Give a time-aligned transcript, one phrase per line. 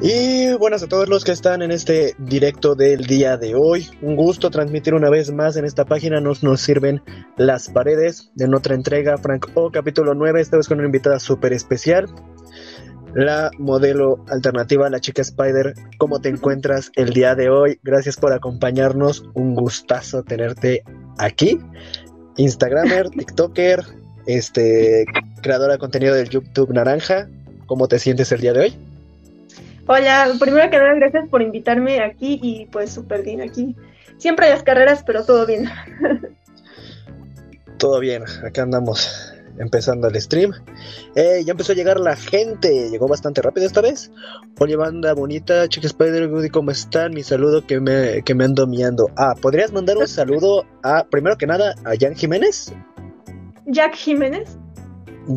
[0.00, 3.88] Y buenas a todos los que están en este directo del día de hoy.
[4.00, 6.20] Un gusto transmitir una vez más en esta página.
[6.20, 7.02] Nos, nos sirven
[7.36, 10.40] las paredes de otra entrega, Frank O, capítulo 9.
[10.40, 12.06] Esta vez con una invitada súper especial.
[13.12, 15.74] La modelo alternativa, la chica Spider.
[15.98, 17.80] ¿Cómo te encuentras el día de hoy?
[17.82, 19.24] Gracias por acompañarnos.
[19.34, 20.84] Un gustazo tenerte
[21.18, 21.58] aquí.
[22.36, 23.82] Instagramer, TikToker,
[24.26, 25.06] este,
[25.42, 27.28] creadora de contenido del YouTube Naranja.
[27.66, 28.87] ¿Cómo te sientes el día de hoy?
[29.90, 33.74] Hola, primero que nada, gracias por invitarme aquí y pues súper bien aquí.
[34.18, 35.64] Siempre hay las carreras, pero todo bien.
[37.78, 40.52] todo bien, acá andamos empezando el stream.
[41.14, 44.12] Eh, ya empezó a llegar la gente, llegó bastante rápido esta vez.
[44.58, 47.14] Oye, banda bonita, chica Spider, ¿cómo están?
[47.14, 49.08] Mi saludo que me, que me ando miando.
[49.16, 52.74] Ah, ¿podrías mandar un saludo a, primero que nada, a Jan Jiménez?
[53.64, 54.58] Jack Jiménez.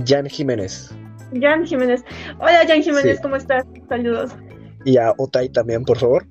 [0.05, 0.93] Jan Jiménez.
[1.39, 2.03] Jan Jiménez.
[2.39, 3.63] Hola Jan Jiménez, ¿cómo estás?
[3.87, 4.31] Saludos.
[4.85, 6.25] Y a Otay también, por favor.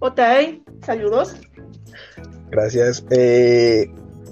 [0.00, 1.36] Otay, saludos.
[2.50, 3.04] Gracias.
[3.10, 3.90] Eh,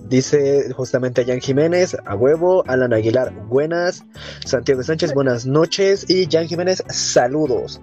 [0.09, 4.05] dice justamente Jan Jiménez, a huevo, Alan Aguilar, buenas,
[4.45, 7.81] Santiago Sánchez, buenas noches y Jan Jiménez, saludos.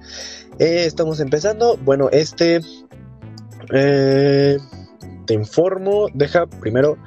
[0.59, 1.77] Eh, estamos empezando.
[1.77, 2.61] Bueno, este...
[3.73, 4.57] Eh,
[5.25, 6.97] te informo, deja primero...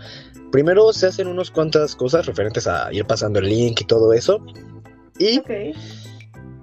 [0.52, 4.40] Primero se hacen unas cuantas cosas referentes a ir pasando el link y todo eso.
[5.18, 5.42] Y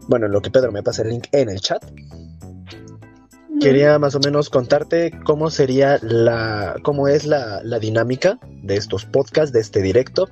[0.08, 1.84] bueno, lo que Pedro me pasa el link en el chat.
[3.62, 9.54] Quería más o menos contarte cómo sería la, cómo es la, dinámica de estos podcasts,
[9.54, 10.28] de este directo.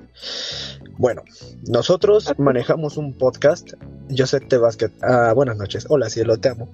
[0.98, 1.22] Bueno,
[1.66, 3.72] nosotros manejamos un podcast.
[4.14, 4.90] Joseph Te Basket.
[5.00, 5.86] Ah, buenas noches.
[5.88, 6.70] Hola, cielo, te amo.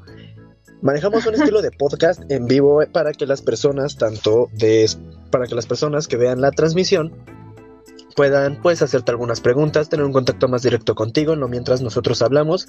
[0.83, 4.89] Manejamos un estilo de podcast en vivo para que las personas, tanto de,
[5.31, 7.13] para que las personas que vean la transmisión,
[8.19, 12.67] puedan pues hacerte algunas preguntas, tener un contacto más directo contigo, no mientras nosotros hablamos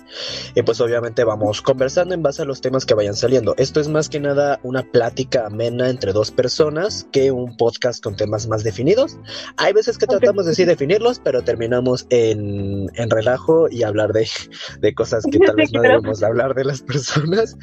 [0.53, 3.55] y pues obviamente vamos conversando en base a los temas que vayan saliendo.
[3.57, 8.15] Esto es más que nada una plática amena entre dos personas que un podcast con
[8.15, 9.17] temas más definidos.
[9.57, 14.29] Hay veces que tratamos de sí definirlos, pero terminamos en, en relajo y hablar de,
[14.81, 17.57] de cosas que tal vez no debemos hablar de las personas.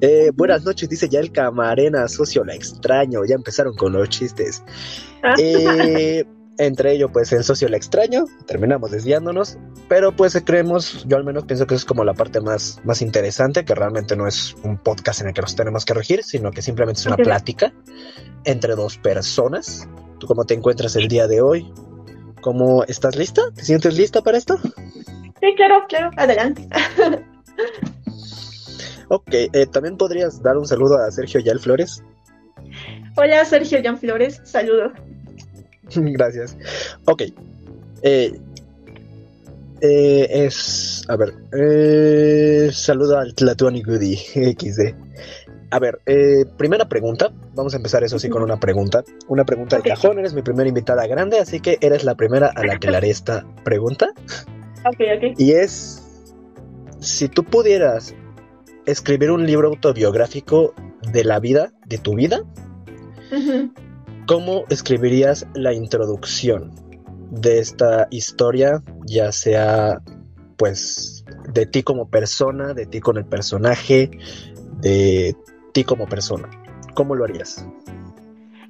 [0.00, 4.64] Eh, buenas noches, dice ya el camarena socio, la extraño, ya empezaron con los chistes.
[5.22, 5.34] Ah.
[5.38, 6.24] Eh,
[6.58, 9.58] entre ello pues el socio el extraño, terminamos desviándonos,
[9.88, 13.64] pero pues creemos, yo al menos pienso que es como la parte más, más interesante,
[13.64, 16.60] que realmente no es un podcast en el que nos tenemos que regir, sino que
[16.60, 17.72] simplemente es una plática
[18.44, 19.88] entre dos personas.
[20.18, 21.72] ¿Tú cómo te encuentras el día de hoy?
[22.40, 23.42] ¿Cómo estás lista?
[23.54, 24.58] ¿Te sientes lista para esto?
[24.58, 26.68] Sí, claro, claro, adelante.
[29.08, 32.02] ok, eh, también podrías dar un saludo a Sergio Yal Flores.
[33.16, 34.92] Hola Sergio Jan Flores, saludos.
[35.94, 36.56] Gracias.
[37.04, 37.22] Ok.
[38.02, 38.38] Eh,
[39.80, 41.04] eh, es.
[41.08, 41.34] A ver.
[41.52, 44.94] Eh, saludo al Tlatuani Goody XD.
[45.70, 47.30] A ver, eh, primera pregunta.
[47.54, 49.04] Vamos a empezar eso sí con una pregunta.
[49.28, 50.18] Una pregunta de cajón.
[50.18, 53.10] Eres mi primera invitada grande, así que eres la primera a la que le haré
[53.10, 54.08] esta pregunta.
[54.86, 55.38] Ok, ok.
[55.38, 56.02] Y es.
[57.00, 58.14] Si tú pudieras
[58.86, 60.74] escribir un libro autobiográfico
[61.12, 62.42] de la vida, de tu vida,
[64.28, 66.70] ¿Cómo escribirías la introducción
[67.30, 70.02] de esta historia, ya sea
[70.58, 71.24] pues
[71.54, 74.10] de ti como persona, de ti con el personaje,
[74.82, 75.34] de
[75.72, 76.50] ti como persona?
[76.92, 77.66] ¿Cómo lo harías?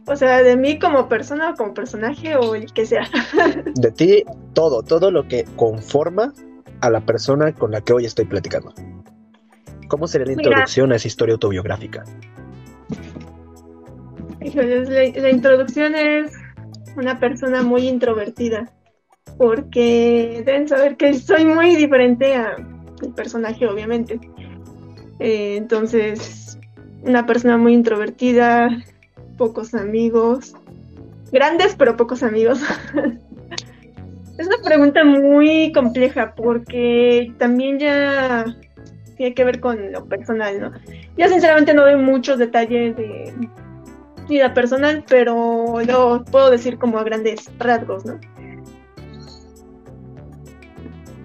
[0.07, 3.11] O sea, de mí como persona o como personaje o el que sea.
[3.75, 6.35] de ti, todo, todo lo que conforma
[6.83, 8.73] a la persona con la que hoy estoy platicando.
[9.89, 12.05] ¿Cómo sería la introducción a esa historia autobiográfica?
[14.41, 16.33] La, introducción es
[16.97, 18.71] una persona muy introvertida,
[19.37, 24.21] porque deben saber que soy muy diferente al personaje, obviamente.
[25.21, 26.59] Eh, entonces,
[27.03, 28.69] una persona muy introvertida,
[29.37, 30.55] pocos amigos,
[31.33, 32.61] grandes pero pocos amigos.
[34.39, 38.45] es una pregunta muy compleja porque también ya
[39.17, 40.73] tiene que ver con lo personal, ¿no?
[41.17, 43.35] Yo sinceramente no doy muchos detalles de
[44.29, 48.21] vida personal, pero lo puedo decir como a grandes rasgos, ¿no?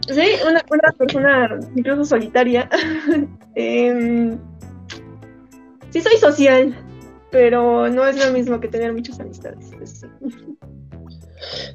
[0.08, 2.70] Sí, una, persona incluso solitaria.
[3.56, 4.40] Em,
[5.92, 6.76] sí soy social,
[7.32, 9.70] pero no es lo mismo que tener muchas amistades.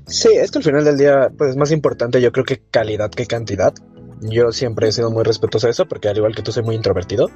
[0.07, 3.11] Sí, es que al final del día, pues es más importante yo creo que calidad
[3.11, 3.73] que cantidad.
[4.21, 6.75] Yo siempre he sido muy respetuoso a eso, porque al igual que tú soy muy
[6.75, 7.31] introvertido.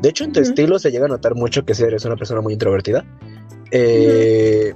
[0.00, 2.40] De hecho, en tu estilo se llega a notar mucho que si eres una persona
[2.40, 3.04] muy introvertida.
[3.70, 4.74] Eh,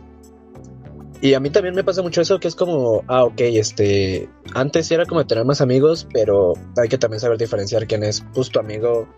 [1.22, 4.90] Y a mí también me pasa mucho eso, que es como, ah, ok, este, antes
[4.90, 8.58] era como tener más amigos, pero hay que también saber diferenciar quién es, pues, tu
[8.60, 9.08] amigo,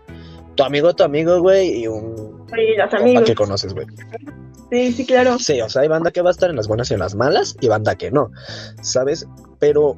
[0.55, 3.23] tu amigo, tu amigo, güey, y un Sí, los amigos.
[3.25, 3.85] que conoces, güey.
[4.71, 5.37] Sí, sí, claro.
[5.39, 7.15] Sí, o sea, hay banda que va a estar en las buenas y en las
[7.15, 8.31] malas, y banda que no,
[8.81, 9.27] ¿sabes?
[9.59, 9.97] Pero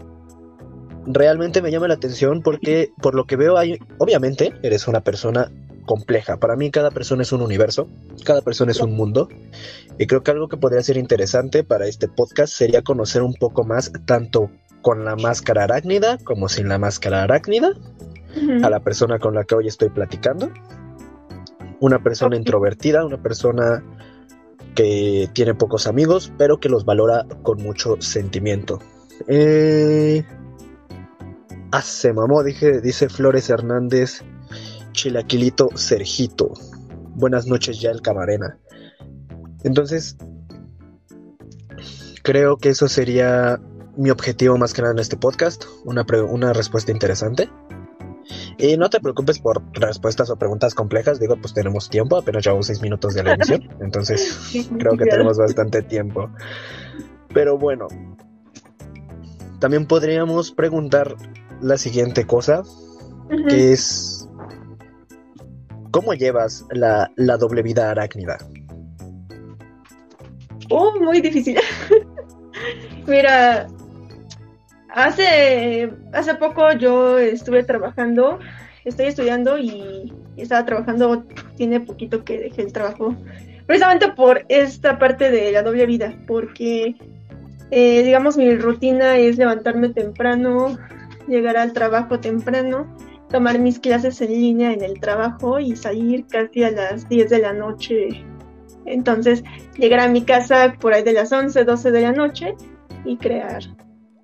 [1.05, 5.51] realmente me llama la atención porque, por lo que veo, hay, obviamente, eres una persona
[5.85, 6.37] compleja.
[6.37, 7.87] Para mí cada persona es un universo,
[8.23, 9.29] cada persona es un mundo.
[9.97, 13.63] Y creo que algo que podría ser interesante para este podcast sería conocer un poco
[13.63, 14.49] más tanto
[14.81, 17.73] con la máscara arácnida como sin la máscara arácnida
[18.63, 20.51] a la persona con la que hoy estoy platicando.
[21.79, 23.83] Una persona introvertida, una persona
[24.75, 28.79] que tiene pocos amigos, pero que los valora con mucho sentimiento.
[29.27, 30.23] Eh...
[31.73, 34.23] Ah, se mamó, dije, dice Flores Hernández,
[34.91, 36.51] Chilaquilito Sergito.
[37.15, 38.57] Buenas noches ya el camarena.
[39.63, 40.17] Entonces,
[42.23, 43.61] creo que eso sería
[43.95, 47.49] mi objetivo más que nada en este podcast, una, una respuesta interesante.
[48.57, 52.67] Y no te preocupes por respuestas o preguntas complejas, digo, pues tenemos tiempo, apenas llevamos
[52.67, 56.29] seis minutos de la emisión, entonces creo que tenemos bastante tiempo.
[57.33, 57.87] Pero bueno,
[59.59, 61.15] también podríamos preguntar
[61.61, 62.63] la siguiente cosa,
[63.47, 64.27] que es,
[65.91, 68.37] ¿cómo llevas la, la doble vida arácnida?
[70.69, 71.57] Oh, muy difícil.
[73.07, 73.67] Mira,
[74.89, 78.39] hace, hace poco yo estuve trabajando,
[78.85, 81.25] estoy estudiando y estaba trabajando,
[81.55, 83.15] tiene poquito que dejé el trabajo,
[83.65, 86.95] precisamente por esta parte de la doble vida, porque
[87.69, 90.77] eh, digamos mi rutina es levantarme temprano,
[91.31, 92.85] llegar al trabajo temprano,
[93.29, 97.39] tomar mis clases en línea en el trabajo y salir casi a las 10 de
[97.39, 98.09] la noche.
[98.85, 99.43] Entonces,
[99.77, 102.55] llegar a mi casa por ahí de las 11, 12 de la noche
[103.05, 103.61] y crear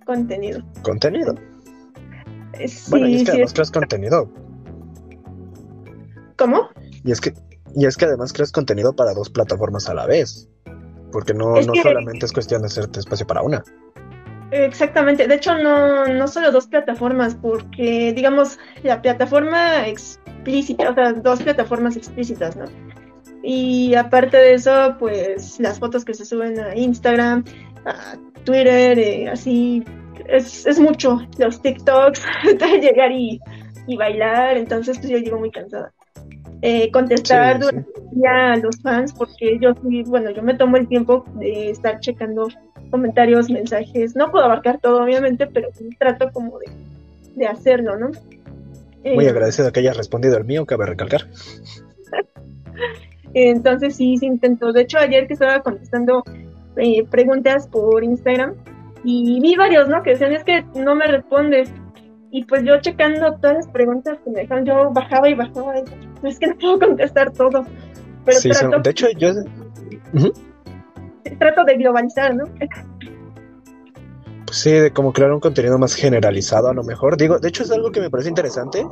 [0.05, 0.61] contenido.
[0.83, 1.35] Contenido.
[2.53, 4.29] Eh, Sí, Bueno, y es que sí, además creas contenido.
[6.37, 6.69] ¿Cómo?
[7.03, 7.33] Y es que,
[7.75, 10.49] y es que además creas contenido para dos plataformas a la vez.
[11.11, 13.63] Porque no, Es no que- solamente es cuestión de hacerte espacio para una.
[14.51, 15.27] Exactamente.
[15.27, 21.41] De hecho, no, no solo dos plataformas, porque, digamos, la plataforma explícita, o sea, dos
[21.43, 22.65] plataformas explícitas, ¿no?
[23.43, 27.43] Y aparte de eso, pues las fotos que se suben a Instagram,
[27.85, 29.83] a Twitter, eh, así,
[30.27, 31.21] es, es mucho.
[31.37, 32.21] Los TikToks,
[32.59, 33.39] de llegar y,
[33.85, 35.93] y bailar, entonces pues yo llego muy cansada.
[36.61, 40.55] Eh, contestar Sí, durante el día a los fans, porque yo sí, bueno, yo me
[40.55, 42.47] tomo el tiempo de estar checando
[42.89, 44.15] comentarios, mensajes.
[44.15, 45.69] No puedo abarcar todo, obviamente, pero
[45.99, 46.65] trato como de,
[47.35, 48.11] de hacerlo, ¿no?
[49.03, 51.27] Muy Eh, agradecido que hayas respondido el mío, cabe recalcar.
[53.33, 54.71] Entonces sí, sí intento.
[54.73, 56.23] De hecho, ayer que estaba contestando
[56.77, 58.53] eh, preguntas por Instagram
[59.03, 60.01] y vi varios, ¿no?
[60.03, 61.69] Que decían, es que no me respondes.
[62.31, 65.79] Y pues yo checando todas las preguntas que me dejaron, yo bajaba y bajaba.
[65.79, 65.83] y,
[66.21, 67.65] "No, es que no puedo contestar todo.
[68.25, 69.29] Pero Sí, son- de hecho, yo...
[71.39, 72.45] trato de globalizar, ¿no?
[74.51, 77.17] Sí, de como crear un contenido más generalizado a lo mejor.
[77.17, 78.85] Digo, de hecho es algo que me parece interesante,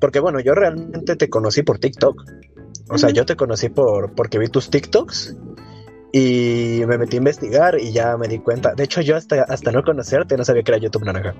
[0.00, 2.24] porque bueno, yo realmente te conocí por TikTok.
[2.90, 5.36] O sea, yo te conocí por porque vi tus TikToks
[6.12, 8.74] y me metí a investigar y ya me di cuenta.
[8.74, 11.34] De hecho, yo hasta, hasta no conocerte no sabía que era YouTube Naranja.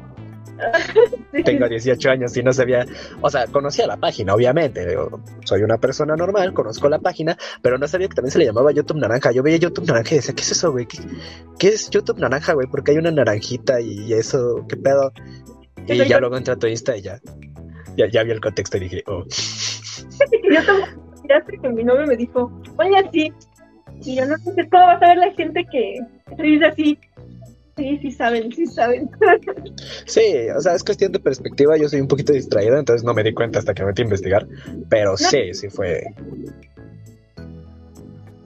[1.32, 1.42] Sí.
[1.44, 2.86] Tengo 18 años y no sabía,
[3.20, 4.86] o sea, conocía la página, obviamente.
[4.86, 8.46] digo, soy una persona normal, conozco la página, pero no sabía que también se le
[8.46, 9.30] llamaba YouTube Naranja.
[9.32, 10.86] Yo veía YouTube Naranja y decía, ¿qué es eso, güey?
[10.86, 10.98] ¿Qué,
[11.58, 12.66] qué es YouTube Naranja, güey?
[12.66, 15.12] Porque hay una naranjita y eso, ¿qué pedo?
[15.86, 17.20] Y ya yo- luego entré a tu Insta y ya,
[17.96, 19.24] ya, ya vi el contexto y dije, oh.
[19.26, 19.30] yo
[21.46, 23.30] sé que mi novio me dijo, oye así,
[24.04, 25.96] y yo no sé cómo va a saber la gente que
[26.36, 26.98] se dice así.
[27.78, 29.08] Sí, sí saben, sí saben.
[30.06, 31.76] Sí, o sea, es cuestión de perspectiva.
[31.76, 34.06] Yo soy un poquito distraído, entonces no me di cuenta hasta que me metí a
[34.06, 34.46] investigar.
[34.88, 36.02] Pero sí, sí fue.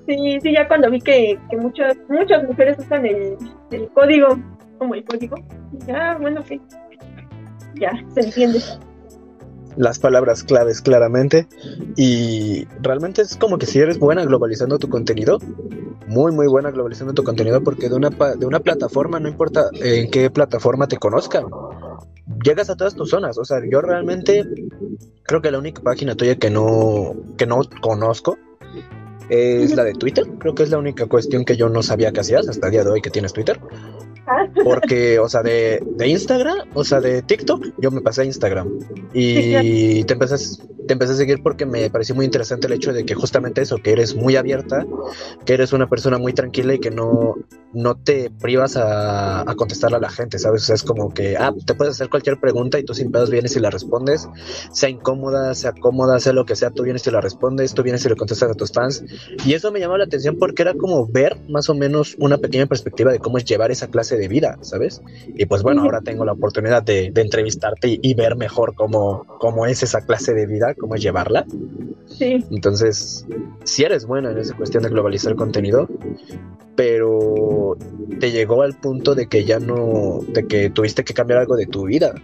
[0.07, 3.37] Sí, sí, ya cuando vi que, que muchas, muchas mujeres usan el,
[3.71, 4.39] el código
[4.77, 5.37] como el código,
[5.87, 6.61] ya, bueno, sí,
[7.77, 8.59] ya, se entiende.
[9.77, 11.49] Las palabras claves claramente.
[11.97, 15.39] Y realmente es como que si eres buena globalizando tu contenido,
[16.07, 20.11] muy muy buena globalizando tu contenido porque de una de una plataforma no importa en
[20.11, 21.45] qué plataforma te conozcan,
[22.45, 24.45] llegas a todas tus zonas, o sea, yo realmente
[25.23, 28.39] creo que la única página tuya que no que no conozco
[29.29, 32.21] es la de Twitter, creo que es la única cuestión que yo no sabía que
[32.21, 33.59] hacías hasta el día de hoy que tienes Twitter.
[34.65, 38.69] Porque, o sea, de, de, Instagram, o sea, de TikTok, yo me pasé a Instagram.
[39.13, 40.37] Y te, empecé,
[40.87, 43.79] te empecé a seguir porque me pareció muy interesante el hecho de que justamente eso,
[43.79, 44.87] que eres muy abierta,
[45.45, 47.35] que eres una persona muy tranquila y que no,
[47.73, 50.63] no te privas a, a contestarle a la gente, ¿sabes?
[50.63, 53.31] O sea, es como que, ah, te puedes hacer cualquier pregunta y tú sin pedos
[53.31, 54.29] vienes y la respondes,
[54.73, 58.05] sea incómoda, sea cómoda, sea lo que sea, tú vienes y la respondes, tú vienes
[58.05, 59.05] y le contestas a tus fans.
[59.45, 62.67] Y eso me llamó la atención porque era como ver más o menos una pequeña
[62.67, 65.03] perspectiva de cómo es llevar esa clase de vida, ¿sabes?
[65.27, 69.83] Y pues bueno, ahora tengo la oportunidad de, entrevistarte y, ver mejor cómo, cómo es
[69.83, 71.45] esa clase de vida, cómo es llevarla.
[72.07, 72.45] Sí.
[72.51, 73.27] Entonces,
[73.65, 75.89] si eres buena en esa cuestión de globalizar contenido,
[76.75, 77.77] pero
[78.21, 81.67] te llegó al punto de que ya no, de que tuviste que cambiar algo de
[81.67, 82.15] tu vida.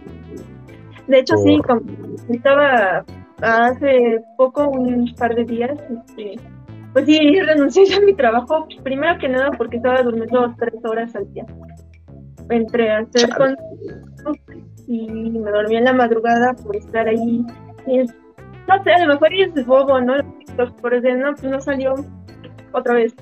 [1.07, 1.81] De hecho, sí, como
[2.29, 3.03] estaba
[3.41, 5.77] hace poco, un par de días,
[6.07, 6.35] este,
[6.93, 11.31] pues sí, renuncié a mi trabajo, primero que nada porque estaba durmiendo tres horas al
[11.33, 11.45] día.
[12.49, 13.55] Entré a hacer con
[14.87, 17.45] y me dormí en la madrugada por estar ahí.
[17.85, 20.15] no sé, a lo mejor es bobo, ¿no?
[20.81, 21.93] Por eso, no, pues no salió
[22.71, 23.13] otra vez.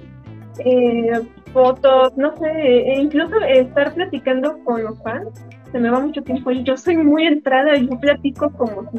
[0.60, 1.12] Eh,
[1.54, 5.30] fotos, no sé, e incluso estar platicando con los fans,
[5.72, 8.90] se me va mucho tiempo y yo soy muy entrada y yo platico como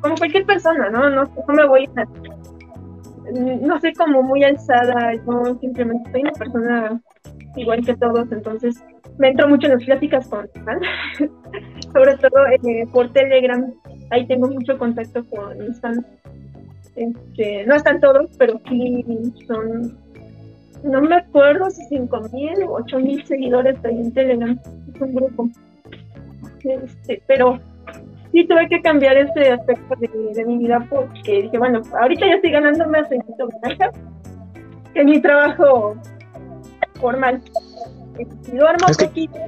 [0.00, 1.10] como cualquier persona, ¿no?
[1.10, 2.06] No, no me voy a
[3.32, 7.00] no soy como muy alzada, yo simplemente soy una persona
[7.56, 8.82] igual que todos, entonces
[9.18, 10.86] me entro mucho en las pláticas con fans,
[11.92, 13.72] sobre todo eh, por Telegram,
[14.10, 15.80] ahí tengo mucho contacto con mis.
[16.96, 19.04] Este, no están todos, pero sí
[19.46, 19.98] son,
[20.82, 24.58] no me acuerdo si 5.000 o 8.000 seguidores ahí en Telegram,
[24.94, 25.48] es un grupo.
[26.64, 27.60] Este, pero
[28.36, 32.50] sí tuve que cambiar ese aspecto de, mi vida porque dije, bueno, ahorita ya estoy
[32.50, 33.22] ganando más en
[34.94, 35.96] que mi trabajo
[37.00, 37.40] formal.
[38.18, 39.38] Y duermo un poquito,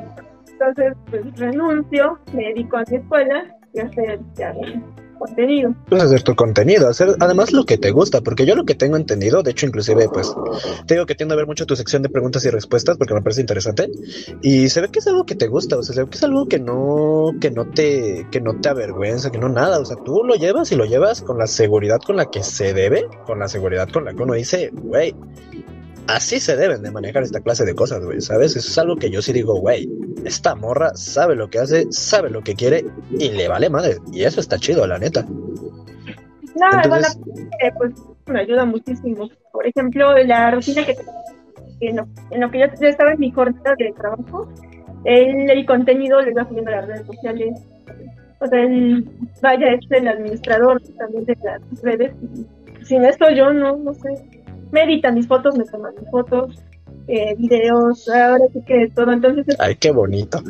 [0.53, 4.55] entonces pues renuncio, me dedico a mi escuela y a hacer ya,
[5.19, 5.75] contenido.
[5.89, 8.97] Pues hacer tu contenido, hacer además lo que te gusta, porque yo lo que tengo
[8.97, 10.35] entendido, de hecho inclusive pues
[10.87, 13.23] te digo que tiendo a ver mucho tu sección de preguntas y respuestas porque me
[13.23, 13.91] parece interesante
[14.43, 16.25] y se ve que es algo que te gusta, o sea, se ve que es
[16.25, 19.97] algo que no que no te que no te avergüenza, que no nada, o sea,
[20.05, 23.39] tú lo llevas y lo llevas con la seguridad con la que se debe, con
[23.39, 25.15] la seguridad con la que uno dice, güey,
[26.09, 28.57] así se deben de manejar esta clase de cosas, güey, ¿sabes?
[28.57, 29.89] Eso es algo que yo sí digo, güey,
[30.25, 32.85] esta morra sabe lo que hace, sabe lo que quiere
[33.19, 33.99] y le vale madre.
[34.13, 35.23] Y eso está chido, la neta.
[35.23, 37.19] No, Entonces...
[37.19, 37.93] bueno, pues
[38.27, 39.29] me ayuda muchísimo.
[39.53, 40.97] Por ejemplo, la rutina que
[41.81, 44.49] en lo, en lo que yo, estaba en mi jornada de trabajo,
[45.05, 47.61] el, el contenido le iba subiendo a las redes sociales.
[48.41, 49.09] O sea, el,
[49.43, 52.13] vaya, es el administrador también de las redes.
[52.83, 54.38] Sin esto yo no, no sé,
[54.71, 56.63] me editan mis fotos, me toman mis fotos,
[57.09, 59.13] eh, videos, ahora sí que todo.
[59.13, 60.43] Entonces, Ay, qué bonito.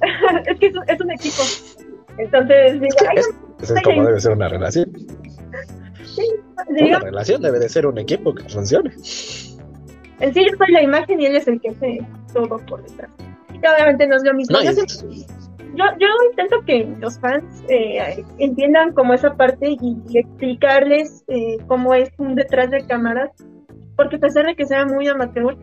[0.46, 1.42] es que es, un equipo.
[2.18, 4.90] Entonces, digo, es, es como debe ser una relación.
[6.04, 6.26] Sí,
[6.68, 8.90] una relación debe de ser un equipo que funcione.
[10.20, 13.10] En sí, yo soy la imagen y él es el que hace todo por detrás.
[13.52, 14.58] Y obviamente no es lo mismo.
[14.60, 21.94] yo, yo, intento que los fans eh, entiendan como esa parte y, explicarles eh, cómo
[21.94, 23.30] es un detrás de cámaras,
[24.00, 25.58] porque a pesar de que sea muy amateur,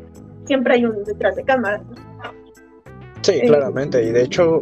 [0.45, 1.81] siempre hay un detrás de cámaras.
[3.21, 4.61] Sí, eh, claramente, y de hecho,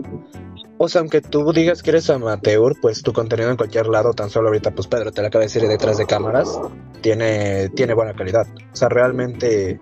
[0.78, 4.30] o sea, aunque tú digas que eres amateur, pues tu contenido en cualquier lado, tan
[4.30, 6.58] solo ahorita, pues Pedro te lo acaba de decir detrás de cámaras,
[7.02, 8.48] tiene, tiene buena calidad.
[8.72, 9.82] O sea, realmente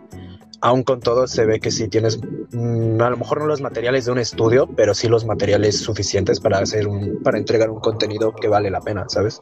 [0.59, 2.19] aún con todo se ve que sí tienes,
[2.51, 6.39] mm, a lo mejor no los materiales de un estudio, pero sí los materiales suficientes
[6.39, 9.39] para hacer un, para entregar un contenido que vale la pena, ¿sabes?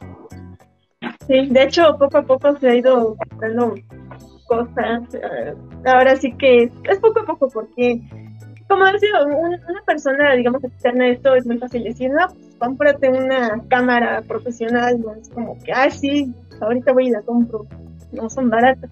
[1.26, 3.74] Sí, de hecho poco a poco se ha ido dando
[4.52, 5.02] cosas.
[5.84, 8.00] Ahora sí que es poco a poco porque
[8.72, 13.10] como decía, una persona, digamos, externa a esto es muy fácil decir, no, pues cómprate
[13.10, 17.66] una cámara profesional, no es como que, ah, sí, ahorita voy y la compro,
[18.12, 18.88] no son baratas.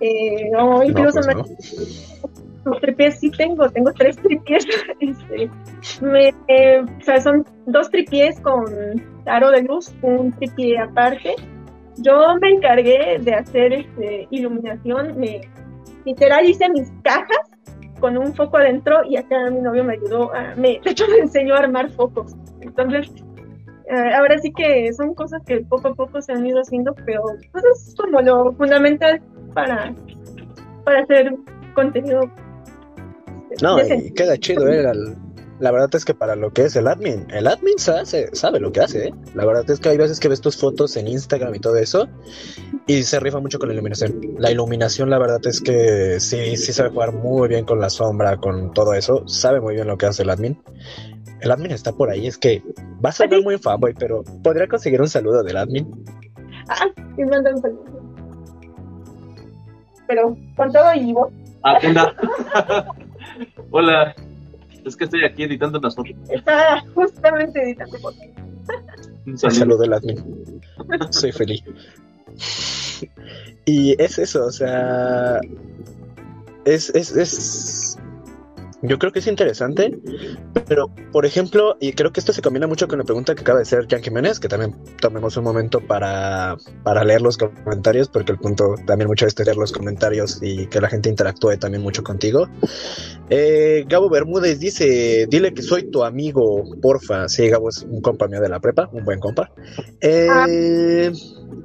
[0.00, 2.22] Eh, o incluso pues
[2.64, 4.66] los tripies sí tengo, tengo tres tripies.
[5.00, 8.66] Este, eh, o sea, son dos tripies con
[9.26, 11.34] aro de luz, un tripié aparte.
[11.98, 15.40] Yo me encargué de hacer este, iluminación, me,
[16.04, 17.38] literal hice mis cajas
[18.00, 21.18] con un foco adentro y acá mi novio me ayudó, a, me, de hecho me
[21.18, 22.34] enseñó a armar focos.
[22.60, 23.10] Entonces,
[23.90, 27.22] eh, ahora sí que son cosas que poco a poco se han ido haciendo, pero
[27.52, 29.20] pues es como lo fundamental
[29.54, 29.94] para,
[30.84, 31.34] para hacer
[31.74, 32.30] contenido.
[33.62, 34.84] No, y queda chido, ¿eh?
[35.60, 38.72] La, verdad es que para lo que es el admin, el admin sabe, sabe lo
[38.72, 39.14] que hace, ¿eh?
[39.34, 42.08] La verdad es que hay veces que ves tus fotos en Instagram y todo eso,
[42.86, 44.20] Y se rifa mucho con la iluminación.
[44.38, 48.36] La iluminación, la verdad es que sí, sí sabe jugar muy bien con la sombra,
[48.36, 49.26] con todo eso.
[49.26, 50.62] Sabe muy bien lo que hace el admin.
[51.40, 52.62] El admin está por ahí, es que
[53.04, 55.88] va a sonar muy fanboy, pero ¿podría conseguir un saludo del admin?
[56.68, 56.86] Ah,
[57.16, 57.84] sí, manda un saludo.
[60.06, 61.30] Pero con todo y vos.
[61.62, 61.78] Ah.
[63.70, 64.14] Hola.
[64.88, 66.14] Es que estoy aquí editando unas fotos.
[66.30, 68.20] Está justamente editando fotos.
[69.26, 70.60] Un saludo del admin.
[71.10, 71.62] Soy feliz.
[73.64, 75.40] Y es eso, o sea.
[76.64, 77.98] Es, es, es.
[78.82, 79.98] Yo creo que es interesante,
[80.68, 83.58] pero por ejemplo, y creo que esto se combina mucho con la pregunta que acaba
[83.58, 88.32] de hacer Jan Jiménez, que también tomemos un momento para, para leer los comentarios, porque
[88.32, 92.02] el punto también mucho es leer los comentarios y que la gente interactúe también mucho
[92.04, 92.48] contigo.
[93.30, 97.28] Eh, Gabo Bermúdez dice: Dile que soy tu amigo, porfa.
[97.28, 99.50] Sí, Gabo es un compa mío de la prepa, un buen compa.
[100.00, 101.10] Eh,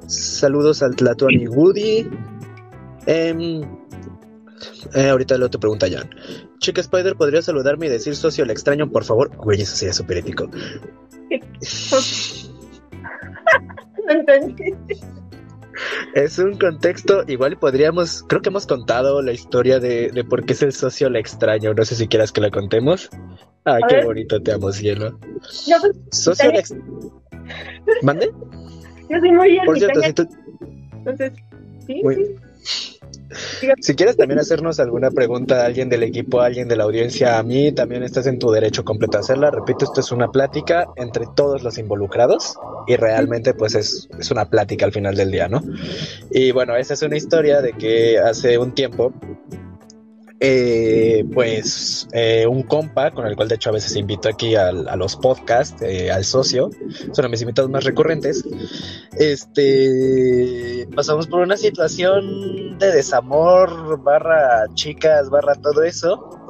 [0.08, 2.10] Saludos al Tlatuani Woody.
[3.06, 3.62] Em,
[4.94, 6.10] eh, ahorita lo te pregunta Jan.
[6.64, 9.36] Chica Spider, ¿podría saludarme y decir socio el extraño, por favor?
[9.36, 10.50] Güey, eso sería súper épico.
[14.06, 14.74] No entendí.
[16.14, 20.54] Es un contexto, igual podríamos, creo que hemos contado la historia de, de por qué
[20.54, 21.74] es el socio el extraño.
[21.74, 23.10] No sé si quieras que la contemos.
[23.66, 24.06] Ah, A qué ver.
[24.06, 25.18] bonito, te amo, cielo.
[25.66, 26.76] Yo, pues, Socio el ex...
[28.02, 28.30] ¿Mande?
[29.10, 30.28] yo soy muy Por cierto, ermitaña, si tú,
[30.98, 31.32] entonces,
[31.88, 32.16] sí, Muy-
[32.64, 33.00] sí.
[33.82, 37.38] Si quieres también hacernos alguna pregunta a alguien del equipo, a alguien de la audiencia,
[37.38, 39.52] a mí, también estás en tu derecho completo a hacerla.
[39.52, 42.56] Repito, esto es una plática entre todos los involucrados
[42.88, 45.62] y realmente pues es, es una plática al final del día, ¿no?
[46.32, 49.14] Y bueno, esa es una historia de que hace un tiempo,
[50.46, 54.74] eh, pues eh, un compa, con el cual de hecho a veces invito aquí a
[54.74, 56.70] los podcasts, eh, al socio,
[57.14, 58.44] son mis invitados más recurrentes,
[59.18, 66.43] este pasamos por una situación de desamor barra chicas barra todo eso.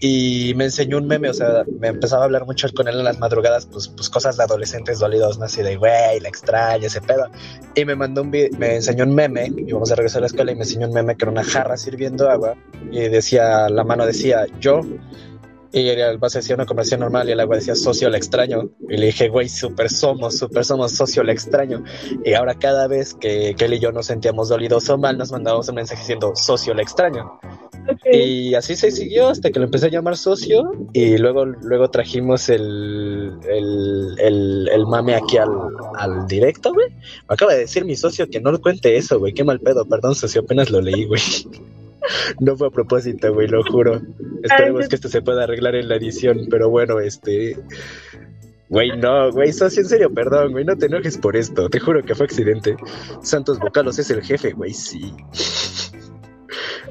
[0.00, 3.04] Y me enseñó un meme o sea me empezaba a hablar mucho con él en
[3.04, 7.00] las madrugadas pues, pues cosas de adolescentes dolidos no así de güey la extraña ese
[7.00, 7.28] pedo
[7.74, 10.54] y me mandó un me enseñó un meme íbamos a regresar a la escuela y
[10.54, 12.54] me enseñó un meme que era una jarra sirviendo agua
[12.90, 14.80] y decía la mano decía yo
[15.74, 18.70] y el vaso decía una conversación normal y el agua decía socio la extraño.
[18.88, 21.82] Y le dije, güey, súper somos, súper somos socio la extraño.
[22.24, 25.32] Y ahora cada vez que, que él y yo nos sentíamos dolidos o mal, nos
[25.32, 27.40] mandábamos un mensaje diciendo socio la extraño.
[28.10, 32.48] Y así se siguió hasta que lo empecé a llamar socio y luego, luego trajimos
[32.48, 35.50] el, el, el, mame aquí al,
[35.96, 36.88] al directo, güey.
[37.28, 39.32] Acaba de decir mi socio que no cuente eso, güey.
[39.32, 41.22] Qué mal pedo, perdón, socio, apenas lo leí, güey.
[42.38, 44.02] No fue a propósito, güey, lo juro.
[44.42, 47.56] Esperemos que esto se pueda arreglar en la edición, pero bueno, este...
[48.68, 52.02] Güey, no, güey, socio, en serio, perdón, güey, no te enojes por esto, te juro
[52.02, 52.76] que fue accidente.
[53.22, 55.14] Santos Bocalos es el jefe, güey, sí.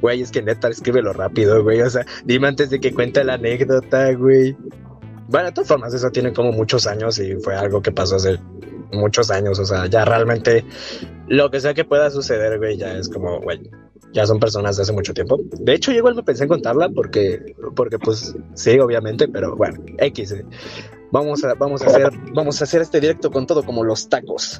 [0.03, 3.35] Güey, es que neta, escríbelo rápido, güey, o sea, dime antes de que cuente la
[3.35, 4.53] anécdota, güey.
[5.29, 8.37] Bueno, de todas formas, eso tiene como muchos años y fue algo que pasó hace
[8.91, 10.65] muchos años, o sea, ya realmente
[11.29, 13.71] lo que sea que pueda suceder, güey, ya es como, güey,
[14.13, 15.39] ya son personas de hace mucho tiempo.
[15.59, 19.79] De hecho, yo igual me pensé en contarla porque, porque pues sí, obviamente, pero bueno,
[19.97, 20.31] X.
[20.31, 20.45] eh.
[21.11, 24.59] Vamos a, vamos a hacer, vamos a hacer este directo con todo como los tacos.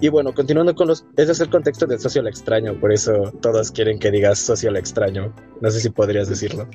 [0.00, 3.72] Y bueno, continuando con los, ese es el contexto del socio extraño, por eso todos
[3.72, 5.34] quieren que digas socio extraño.
[5.60, 6.68] No sé si podrías decirlo.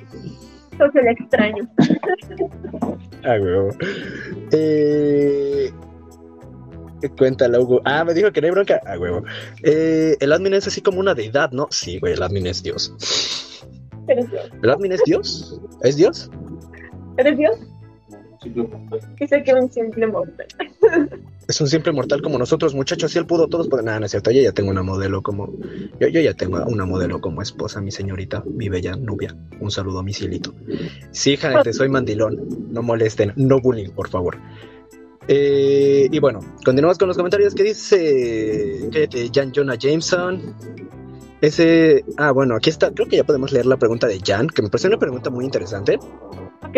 [0.77, 1.69] Socio extraño.
[3.25, 3.69] Ah, huevo.
[4.51, 5.71] Eh,
[7.09, 7.81] Cuéntalo, Hugo.
[7.85, 8.81] Ah, me dijo que no hay bronca.
[8.85, 9.23] Ah, huevo.
[9.63, 11.67] Eh, el admin es así como una deidad, ¿no?
[11.71, 12.93] Sí, güey, el admin es Dios.
[14.07, 14.51] ¿Eres Dios?
[14.61, 15.61] ¿El admin es Dios?
[15.81, 16.29] ¿Es Dios?
[17.17, 17.57] ¿Eres Dios?
[19.19, 20.47] Dice que un simple mortal.
[21.45, 23.11] Es un simple mortal como nosotros, muchachos.
[23.11, 23.87] Si él pudo, todos pueden.
[23.87, 24.31] Nada, no es cierto.
[24.31, 25.51] Yo ya tengo una modelo como.
[25.99, 29.35] Yo, yo ya tengo una modelo como esposa, mi señorita, mi bella Nubia.
[29.59, 30.55] Un saludo a mi cielito.
[31.11, 32.71] Sí, gente, soy mandilón.
[32.71, 33.33] No molesten.
[33.35, 34.37] No bullying, por favor.
[35.27, 38.89] Eh, y bueno, continuamos con los comentarios que dice
[39.33, 40.53] Jan Jonah Jameson.
[41.41, 42.05] Ese.
[42.17, 42.91] Ah, bueno, aquí está.
[42.91, 45.43] Creo que ya podemos leer la pregunta de Jan, que me parece una pregunta muy
[45.43, 45.99] interesante.
[46.65, 46.77] Ok.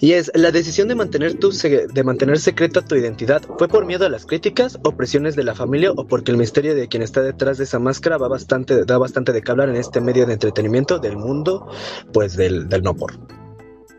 [0.00, 3.84] Y es, ¿la decisión de mantener, tu se- de mantener secreta tu identidad fue por
[3.84, 7.02] miedo a las críticas o presiones de la familia o porque el misterio de quien
[7.02, 10.24] está detrás de esa máscara va bastante, da bastante de qué hablar en este medio
[10.24, 11.66] de entretenimiento del mundo,
[12.14, 13.12] pues del, del no por?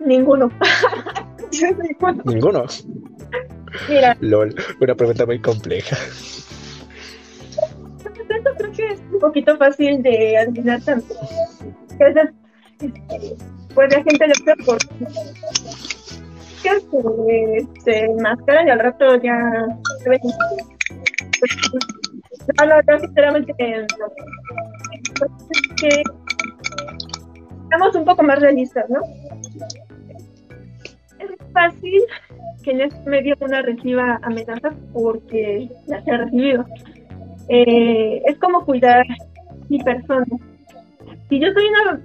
[0.03, 0.49] Ninguno.
[1.51, 2.23] Ninguno.
[2.25, 2.65] Ninguno.
[3.89, 5.97] Mira, LOL, una pregunta muy compleja.
[8.29, 11.09] esto creo que es un poquito fácil de adivinar también.
[11.99, 12.33] Este,
[13.73, 14.77] pues la gente lo por
[16.63, 19.37] que se, se enmascaran y al rato ya
[20.05, 20.19] pues,
[22.59, 23.85] No, no, no, sinceramente que
[27.63, 29.01] estamos un poco más realistas, ¿no?
[31.19, 32.01] Es fácil
[32.63, 36.65] que en este medio una reciba amenazas porque las he recibido.
[37.49, 39.05] Eh, es como cuidar
[39.69, 40.25] mi persona.
[41.29, 42.01] Si yo soy una,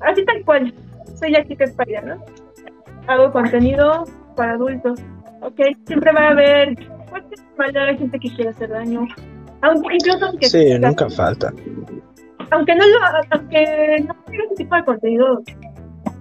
[0.00, 0.74] así tal cual,
[1.18, 2.24] soy la chica Spider, ¿no?
[3.06, 4.04] Hago contenido
[4.36, 5.00] para adultos,
[5.42, 5.60] ¿ok?
[5.86, 6.74] Siempre va a haber
[7.10, 9.06] cualquier maldad, gente que quiere hacer daño.
[9.62, 11.52] Aunque, incluso aunque Sí, nunca falta.
[12.50, 12.98] aunque no lo,
[13.30, 15.42] aunque no tenga ese tipo de contenido,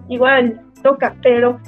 [0.10, 1.60] igual toca, pero